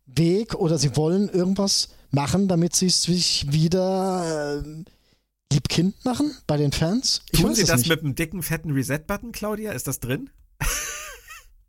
Weg 0.07 0.55
oder 0.55 0.79
sie 0.79 0.97
wollen 0.97 1.29
irgendwas 1.29 1.91
machen, 2.11 2.49
damit 2.49 2.75
sie 2.75 2.89
sich 2.89 3.53
wieder 3.53 4.63
äh, 4.65 4.85
liebkind 5.53 6.05
machen 6.05 6.37
bei 6.47 6.57
den 6.57 6.73
Fans. 6.73 7.23
Ich 7.31 7.41
Tun 7.41 7.55
Sie 7.55 7.65
das 7.65 7.81
nicht. 7.81 7.91
mit 7.91 8.01
einem 8.01 8.15
dicken, 8.15 8.43
fetten 8.43 8.73
Reset-Button, 8.73 9.33
Claudia? 9.33 9.73
Ist 9.73 9.87
das 9.87 10.01
drin? 10.01 10.31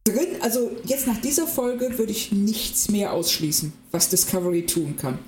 Drin, 0.03 0.41
also 0.41 0.71
jetzt 0.85 1.07
nach 1.07 1.19
dieser 1.19 1.47
Folge 1.47 1.97
würde 1.97 2.11
ich 2.11 2.31
nichts 2.31 2.89
mehr 2.89 3.11
ausschließen, 3.13 3.73
was 3.91 4.09
Discovery 4.09 4.65
tun 4.65 4.95
kann. 4.97 5.19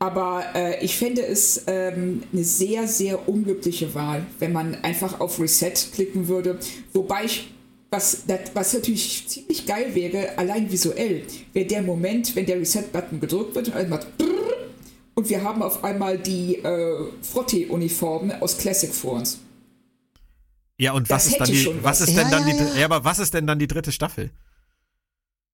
Aber 0.00 0.44
äh, 0.54 0.84
ich 0.84 0.96
fände 0.96 1.24
es 1.24 1.62
ähm, 1.66 2.24
eine 2.32 2.44
sehr, 2.44 2.88
sehr 2.88 3.28
unglückliche 3.28 3.94
Wahl, 3.94 4.26
wenn 4.40 4.52
man 4.52 4.74
einfach 4.82 5.20
auf 5.20 5.40
Reset 5.40 5.72
klicken 5.92 6.26
würde. 6.26 6.58
Wobei 6.92 7.24
ich, 7.24 7.54
was, 7.90 8.24
das, 8.26 8.40
was 8.54 8.74
natürlich 8.74 9.26
ziemlich 9.28 9.66
geil 9.66 9.94
wäre, 9.94 10.36
allein 10.36 10.70
visuell, 10.70 11.22
wäre 11.52 11.66
der 11.66 11.82
Moment, 11.82 12.34
wenn 12.34 12.44
der 12.44 12.58
Reset-Button 12.58 13.20
gedrückt 13.20 13.54
wird 13.54 13.68
und 13.68 13.74
alles 13.74 13.88
macht 13.88 14.18
brrr, 14.18 14.33
und 15.14 15.28
wir 15.28 15.42
haben 15.44 15.62
auf 15.62 15.84
einmal 15.84 16.18
die 16.18 16.56
äh, 16.56 17.06
Frotte-Uniformen 17.22 18.32
aus 18.42 18.58
Classic 18.58 18.92
vor 18.92 19.12
uns. 19.14 19.38
Ja, 20.76 20.92
und 20.92 21.08
Das 21.10 21.26
was 21.26 21.32
ist 21.32 21.40
dann 21.40 21.46
die, 21.48 21.66
was 21.82 22.00
was. 22.00 22.08
ist 22.08 22.16
denn 22.16 22.30
Ja, 22.30 22.38
dann 22.38 22.48
ja, 22.48 22.54
die, 22.54 22.62
ja. 22.74 22.76
ja, 22.80 22.84
aber 22.86 23.04
was 23.04 23.18
ist 23.20 23.32
denn 23.34 23.46
dann 23.46 23.58
die 23.58 23.68
dritte 23.68 23.92
Staffel? 23.92 24.30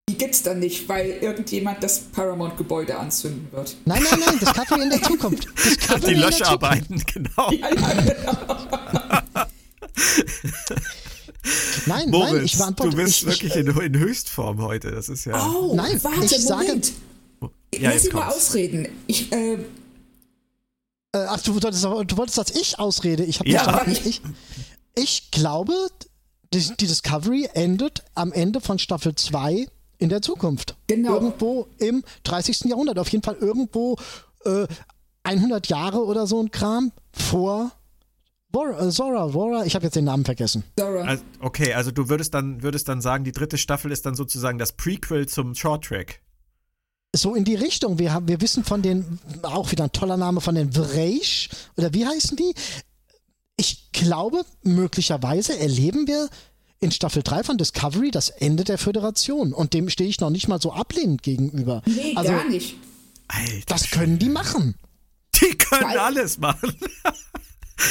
Die 0.09 0.17
gibt's 0.17 0.43
dann 0.43 0.59
nicht, 0.59 0.89
weil 0.89 1.11
irgendjemand 1.21 1.85
das 1.85 2.01
Paramount-Gebäude 2.01 2.99
anzünden 2.99 3.47
wird. 3.53 3.77
Nein, 3.85 4.03
nein, 4.11 4.19
nein, 4.27 4.39
Discovery 4.41 4.83
in 4.83 4.91
der 4.91 5.03
Zukunft. 5.03 5.47
Discovery 5.65 6.15
Die 6.15 6.21
Löscharbeiten, 6.21 7.03
genau. 7.13 7.51
Ja, 7.53 7.69
ja, 7.69 8.03
genau. 8.03 8.57
Nein, 11.87 12.11
Moritz, 12.11 12.33
nein, 12.33 12.45
ich 12.45 12.59
beantworte. 12.59 12.91
du 12.91 12.97
bist 13.03 13.17
ich, 13.19 13.27
wirklich 13.27 13.55
ich, 13.57 13.61
in, 13.67 13.69
in 13.69 13.99
Höchstform 13.99 14.61
heute. 14.63 14.91
Das 14.91 15.09
ist 15.09 15.25
ja. 15.27 15.47
Oh, 15.47 15.75
Nein, 15.75 15.99
warte, 16.03 16.25
ich 16.25 16.39
sage- 16.45 16.67
Moment. 16.67 16.93
Ja, 17.75 17.91
Lass 17.91 18.05
mich 18.05 18.13
mal 18.13 18.29
ausreden. 18.29 18.89
Ich, 19.07 19.33
äh, 19.33 19.55
äh, 19.55 19.59
ach, 21.13 21.41
du 21.43 21.55
wolltest, 21.55 21.85
du 21.85 22.17
wolltest, 22.17 22.39
dass 22.39 22.51
ich 22.51 22.79
ausrede. 22.79 23.25
Ich 23.25 23.41
habe 23.41 23.49
Ja. 23.51 23.85
nicht. 23.87 24.07
Ich, 24.07 24.23
ich 24.97 25.31
glaube, 25.31 25.73
die, 26.53 26.61
die 26.61 26.87
Discovery 26.87 27.49
endet 27.55 28.03
am 28.15 28.33
Ende 28.33 28.61
von 28.61 28.79
Staffel 28.79 29.15
2 29.15 29.67
in 29.99 30.09
der 30.09 30.23
Zukunft. 30.23 30.77
Genau. 30.87 31.15
Irgendwo 31.15 31.69
im 31.79 32.03
30. 32.25 32.63
Jahrhundert. 32.65 32.99
Auf 32.99 33.09
jeden 33.09 33.23
Fall 33.23 33.37
irgendwo 33.37 33.97
äh, 34.45 34.67
100 35.23 35.69
Jahre 35.69 36.05
oder 36.05 36.27
so 36.27 36.43
ein 36.43 36.51
Kram 36.51 36.93
vor 37.13 37.73
äh, 38.53 38.89
Zora. 38.91 39.33
Vora, 39.33 39.65
ich 39.65 39.75
habe 39.75 39.85
jetzt 39.85 39.95
den 39.95 40.05
Namen 40.05 40.25
vergessen. 40.25 40.65
Also, 40.79 41.23
okay, 41.41 41.75
also 41.75 41.91
du 41.91 42.09
würdest 42.09 42.35
dann, 42.35 42.63
würdest 42.63 42.89
dann 42.89 43.01
sagen, 43.01 43.25
die 43.25 43.33
dritte 43.33 43.59
Staffel 43.59 43.93
ist 43.93 44.07
dann 44.07 44.15
sozusagen 44.15 44.59
das 44.59 44.73
Prequel 44.73 45.29
zum 45.29 45.55
Short 45.55 45.85
Track. 45.85 46.21
So 47.15 47.35
in 47.35 47.45
die 47.45 47.57
Richtung. 47.57 47.99
Wir, 47.99 48.13
haben, 48.13 48.29
wir 48.29 48.41
wissen 48.41 48.65
von 48.65 48.83
den, 48.83 49.19
auch 49.43 49.73
wieder 49.73 49.85
ein 49.85 49.93
toller 49.93 50.17
Name, 50.17 50.41
von 50.41 50.55
den 50.55 50.73
Vreish, 50.73 51.49
oder 51.77 51.93
wie 51.93 52.07
heißen 52.07 52.37
die? 52.37 52.55
Ich 53.57 53.91
glaube, 53.93 54.45
möglicherweise 54.63 55.59
erleben 55.59 56.07
wir 56.07 56.29
in 56.79 56.91
Staffel 56.93 57.23
3 57.23 57.43
von 57.43 57.59
Discovery 57.59 58.11
das 58.11 58.31
Ende 58.31 58.65
der 58.65 58.79
Föderation. 58.79 59.53
Und 59.53 59.75
dem 59.75 59.91
stehe 59.91 60.09
ich 60.09 60.21
noch 60.21 60.31
nicht 60.31 60.49
mal 60.49 60.61
so 60.61 60.73
ablehnend 60.73 61.23
gegenüber. 61.23 61.83
nee, 61.85 62.15
also, 62.17 62.31
gar 62.33 62.49
nicht. 62.49 62.77
Alter, 63.29 63.65
das 63.67 63.91
können 63.91 64.19
die 64.19 64.29
machen. 64.29 64.77
die 65.41 65.57
können 65.59 65.91
Weil- 65.91 65.99
alles 65.99 66.39
machen. 66.39 66.75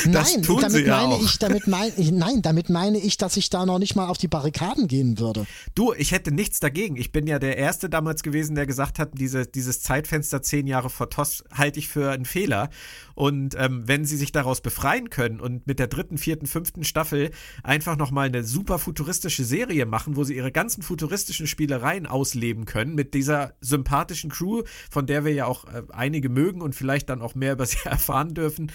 Das 0.06 0.34
nein, 0.34 0.43
tun 0.43 0.62
damit 0.62 0.72
sie 0.72 0.86
ja 0.86 0.97
meine 0.97 1.16
auch. 1.16 1.24
ich, 1.24 1.39
damit 1.39 1.68
meine 1.68 1.93
ich, 1.97 2.12
nein, 2.12 2.41
damit 2.41 2.70
meine 2.70 2.97
ich, 3.00 3.18
dass 3.18 3.38
ich 3.38 3.50
da 3.50 3.66
noch 3.66 3.80
nicht 3.80 3.95
mal 3.95 4.08
auf 4.08 4.18
die 4.18 4.28
Barrikaden 4.28 4.88
gehen 4.88 5.20
würde. 5.20 5.45
Du, 5.76 5.93
ich 5.93 6.12
hätte 6.12 6.32
nichts 6.32 6.60
dagegen. 6.60 6.95
Ich 6.95 7.12
bin 7.12 7.28
ja 7.28 7.39
der 7.39 7.58
Erste 7.58 7.89
damals 7.89 8.24
gewesen, 8.24 8.56
der 8.56 8.66
gesagt 8.66 9.00
hat, 9.00 9.12
diese, 9.14 9.45
dieses 9.45 9.82
Zeitfenster 9.82 10.41
zehn 10.41 10.68
Jahre 10.68 10.89
vor 10.89 11.10
TOS 11.10 11.43
halte 11.52 11.80
ich 11.80 11.88
für 11.88 12.12
einen 12.12 12.26
Fehler. 12.26 12.70
Und 13.16 13.56
ähm, 13.58 13.84
wenn 13.86 14.06
sie 14.06 14.16
sich 14.16 14.32
daraus 14.32 14.62
befreien 14.62 15.10
können 15.10 15.41
und 15.41 15.68
mit 15.68 15.78
der 15.80 15.88
dritten, 15.88 16.18
vierten, 16.18 16.47
fünften 16.47 16.84
Staffel 16.84 17.32
einfach 17.64 17.97
nochmal 17.97 18.28
eine 18.28 18.43
super 18.43 18.80
futuristische 18.80 19.43
Serie 19.43 19.86
machen, 19.86 20.16
wo 20.16 20.24
sie 20.24 20.36
ihre 20.36 20.52
ganzen 20.52 20.84
futuristischen 20.84 21.45
Spielereien 21.45 22.06
ausleben 22.06 22.66
können, 22.66 22.95
mit 22.95 23.14
dieser 23.14 23.56
sympathischen 23.60 24.30
Crew, 24.30 24.64
von 24.89 25.06
der 25.06 25.26
wir 25.26 25.34
ja 25.34 25.45
auch 25.45 25.66
äh, 25.66 25.84
einige 25.91 26.30
mögen 26.30 26.62
und 26.62 26.76
vielleicht 26.76 27.10
dann 27.10 27.22
auch 27.22 27.36
mehr 27.36 27.54
über 27.54 27.66
sie 27.66 27.80
erfahren 27.84 28.34
dürfen, 28.34 28.72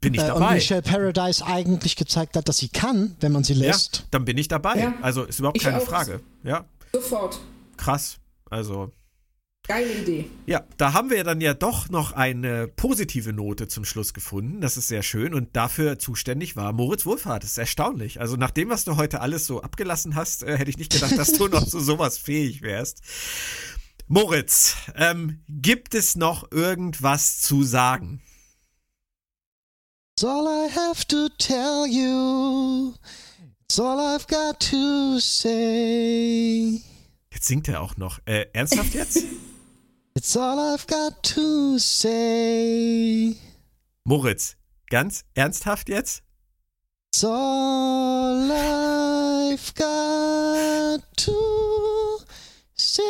bin 0.00 0.14
ich 0.14 0.20
Äh, 0.20 0.32
und 0.32 0.40
dabei. 0.40 0.54
Michelle 0.54 0.82
Paradise 0.82 1.44
eigentlich 1.44 1.96
gezeigt 1.96 2.36
hat, 2.36 2.48
dass 2.48 2.58
sie 2.58 2.68
kann, 2.68 3.16
wenn 3.20 3.32
man 3.32 3.44
sie 3.44 3.54
Ja, 3.54 3.68
lässt. 3.68 4.06
dann 4.10 4.24
bin 4.24 4.38
ich 4.38 4.48
dabei. 4.48 4.78
Ja. 4.78 4.94
Also 5.02 5.24
ist 5.24 5.38
überhaupt 5.38 5.56
Ich 5.56 5.62
keine 5.64 5.78
auch. 5.78 5.84
Frage. 5.86 6.20
Ja, 6.44 6.64
Sofort. 6.92 7.40
krass. 7.76 8.18
Also 8.50 8.92
Geile 9.66 9.92
Idee. 10.00 10.30
Ja, 10.46 10.64
da 10.78 10.94
haben 10.94 11.10
wir 11.10 11.22
dann 11.24 11.42
ja 11.42 11.52
doch 11.52 11.90
noch 11.90 12.12
eine 12.12 12.68
positive 12.68 13.34
Note 13.34 13.68
zum 13.68 13.84
Schluss 13.84 14.14
gefunden. 14.14 14.62
Das 14.62 14.78
ist 14.78 14.88
sehr 14.88 15.02
schön. 15.02 15.34
Und 15.34 15.54
dafür 15.56 15.98
zuständig 15.98 16.56
war 16.56 16.72
Moritz 16.72 17.04
Wohlfahrt. 17.04 17.42
Das 17.42 17.50
ist 17.50 17.58
erstaunlich. 17.58 18.18
Also 18.18 18.36
nach 18.36 18.50
dem, 18.50 18.70
was 18.70 18.84
du 18.86 18.96
heute 18.96 19.20
alles 19.20 19.44
so 19.46 19.60
abgelassen 19.60 20.14
hast, 20.14 20.42
äh, 20.42 20.56
hätte 20.56 20.70
ich 20.70 20.78
nicht 20.78 20.90
gedacht, 20.92 21.18
dass 21.18 21.34
du 21.34 21.48
noch 21.48 21.66
zu 21.66 21.80
sowas 21.80 22.16
fähig 22.16 22.62
wärst. 22.62 23.02
Moritz, 24.06 24.74
ähm, 24.96 25.40
gibt 25.50 25.94
es 25.94 26.16
noch 26.16 26.50
irgendwas 26.50 27.42
zu 27.42 27.62
sagen? 27.62 28.22
It's 30.18 30.24
all 30.24 30.48
I 30.48 30.66
have 30.66 31.06
to 31.14 31.28
tell 31.38 31.86
you. 31.86 32.92
It's 33.62 33.78
all 33.78 34.00
I've 34.00 34.26
got 34.26 34.58
to 34.58 35.20
say. 35.20 36.82
Jetzt 37.32 37.46
singt 37.46 37.68
er 37.68 37.80
auch 37.80 37.96
noch. 37.96 38.18
Äh, 38.24 38.46
ernsthaft 38.52 38.94
jetzt? 38.94 39.22
It's 40.16 40.36
all 40.36 40.58
I've 40.58 40.88
got 40.88 41.22
to 41.22 41.78
say. 41.78 43.36
Moritz, 44.02 44.56
ganz 44.90 45.24
ernsthaft 45.34 45.88
jetzt? 45.88 46.24
It's 47.12 47.22
all 47.22 48.50
I've 48.50 49.72
got 49.76 51.00
to 51.16 52.24
say. 52.74 53.04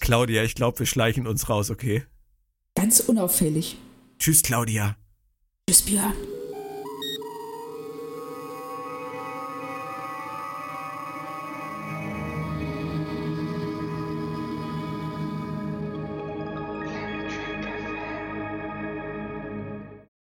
Claudia, 0.00 0.42
ich 0.42 0.56
glaube, 0.56 0.80
wir 0.80 0.86
schleichen 0.86 1.28
uns 1.28 1.48
raus, 1.48 1.70
okay? 1.70 2.02
Ganz 2.74 2.98
unauffällig. 2.98 3.76
Tschüss, 4.20 4.42
Claudia. 4.42 4.96
Tschüss, 5.66 5.80
Björn. 5.80 6.12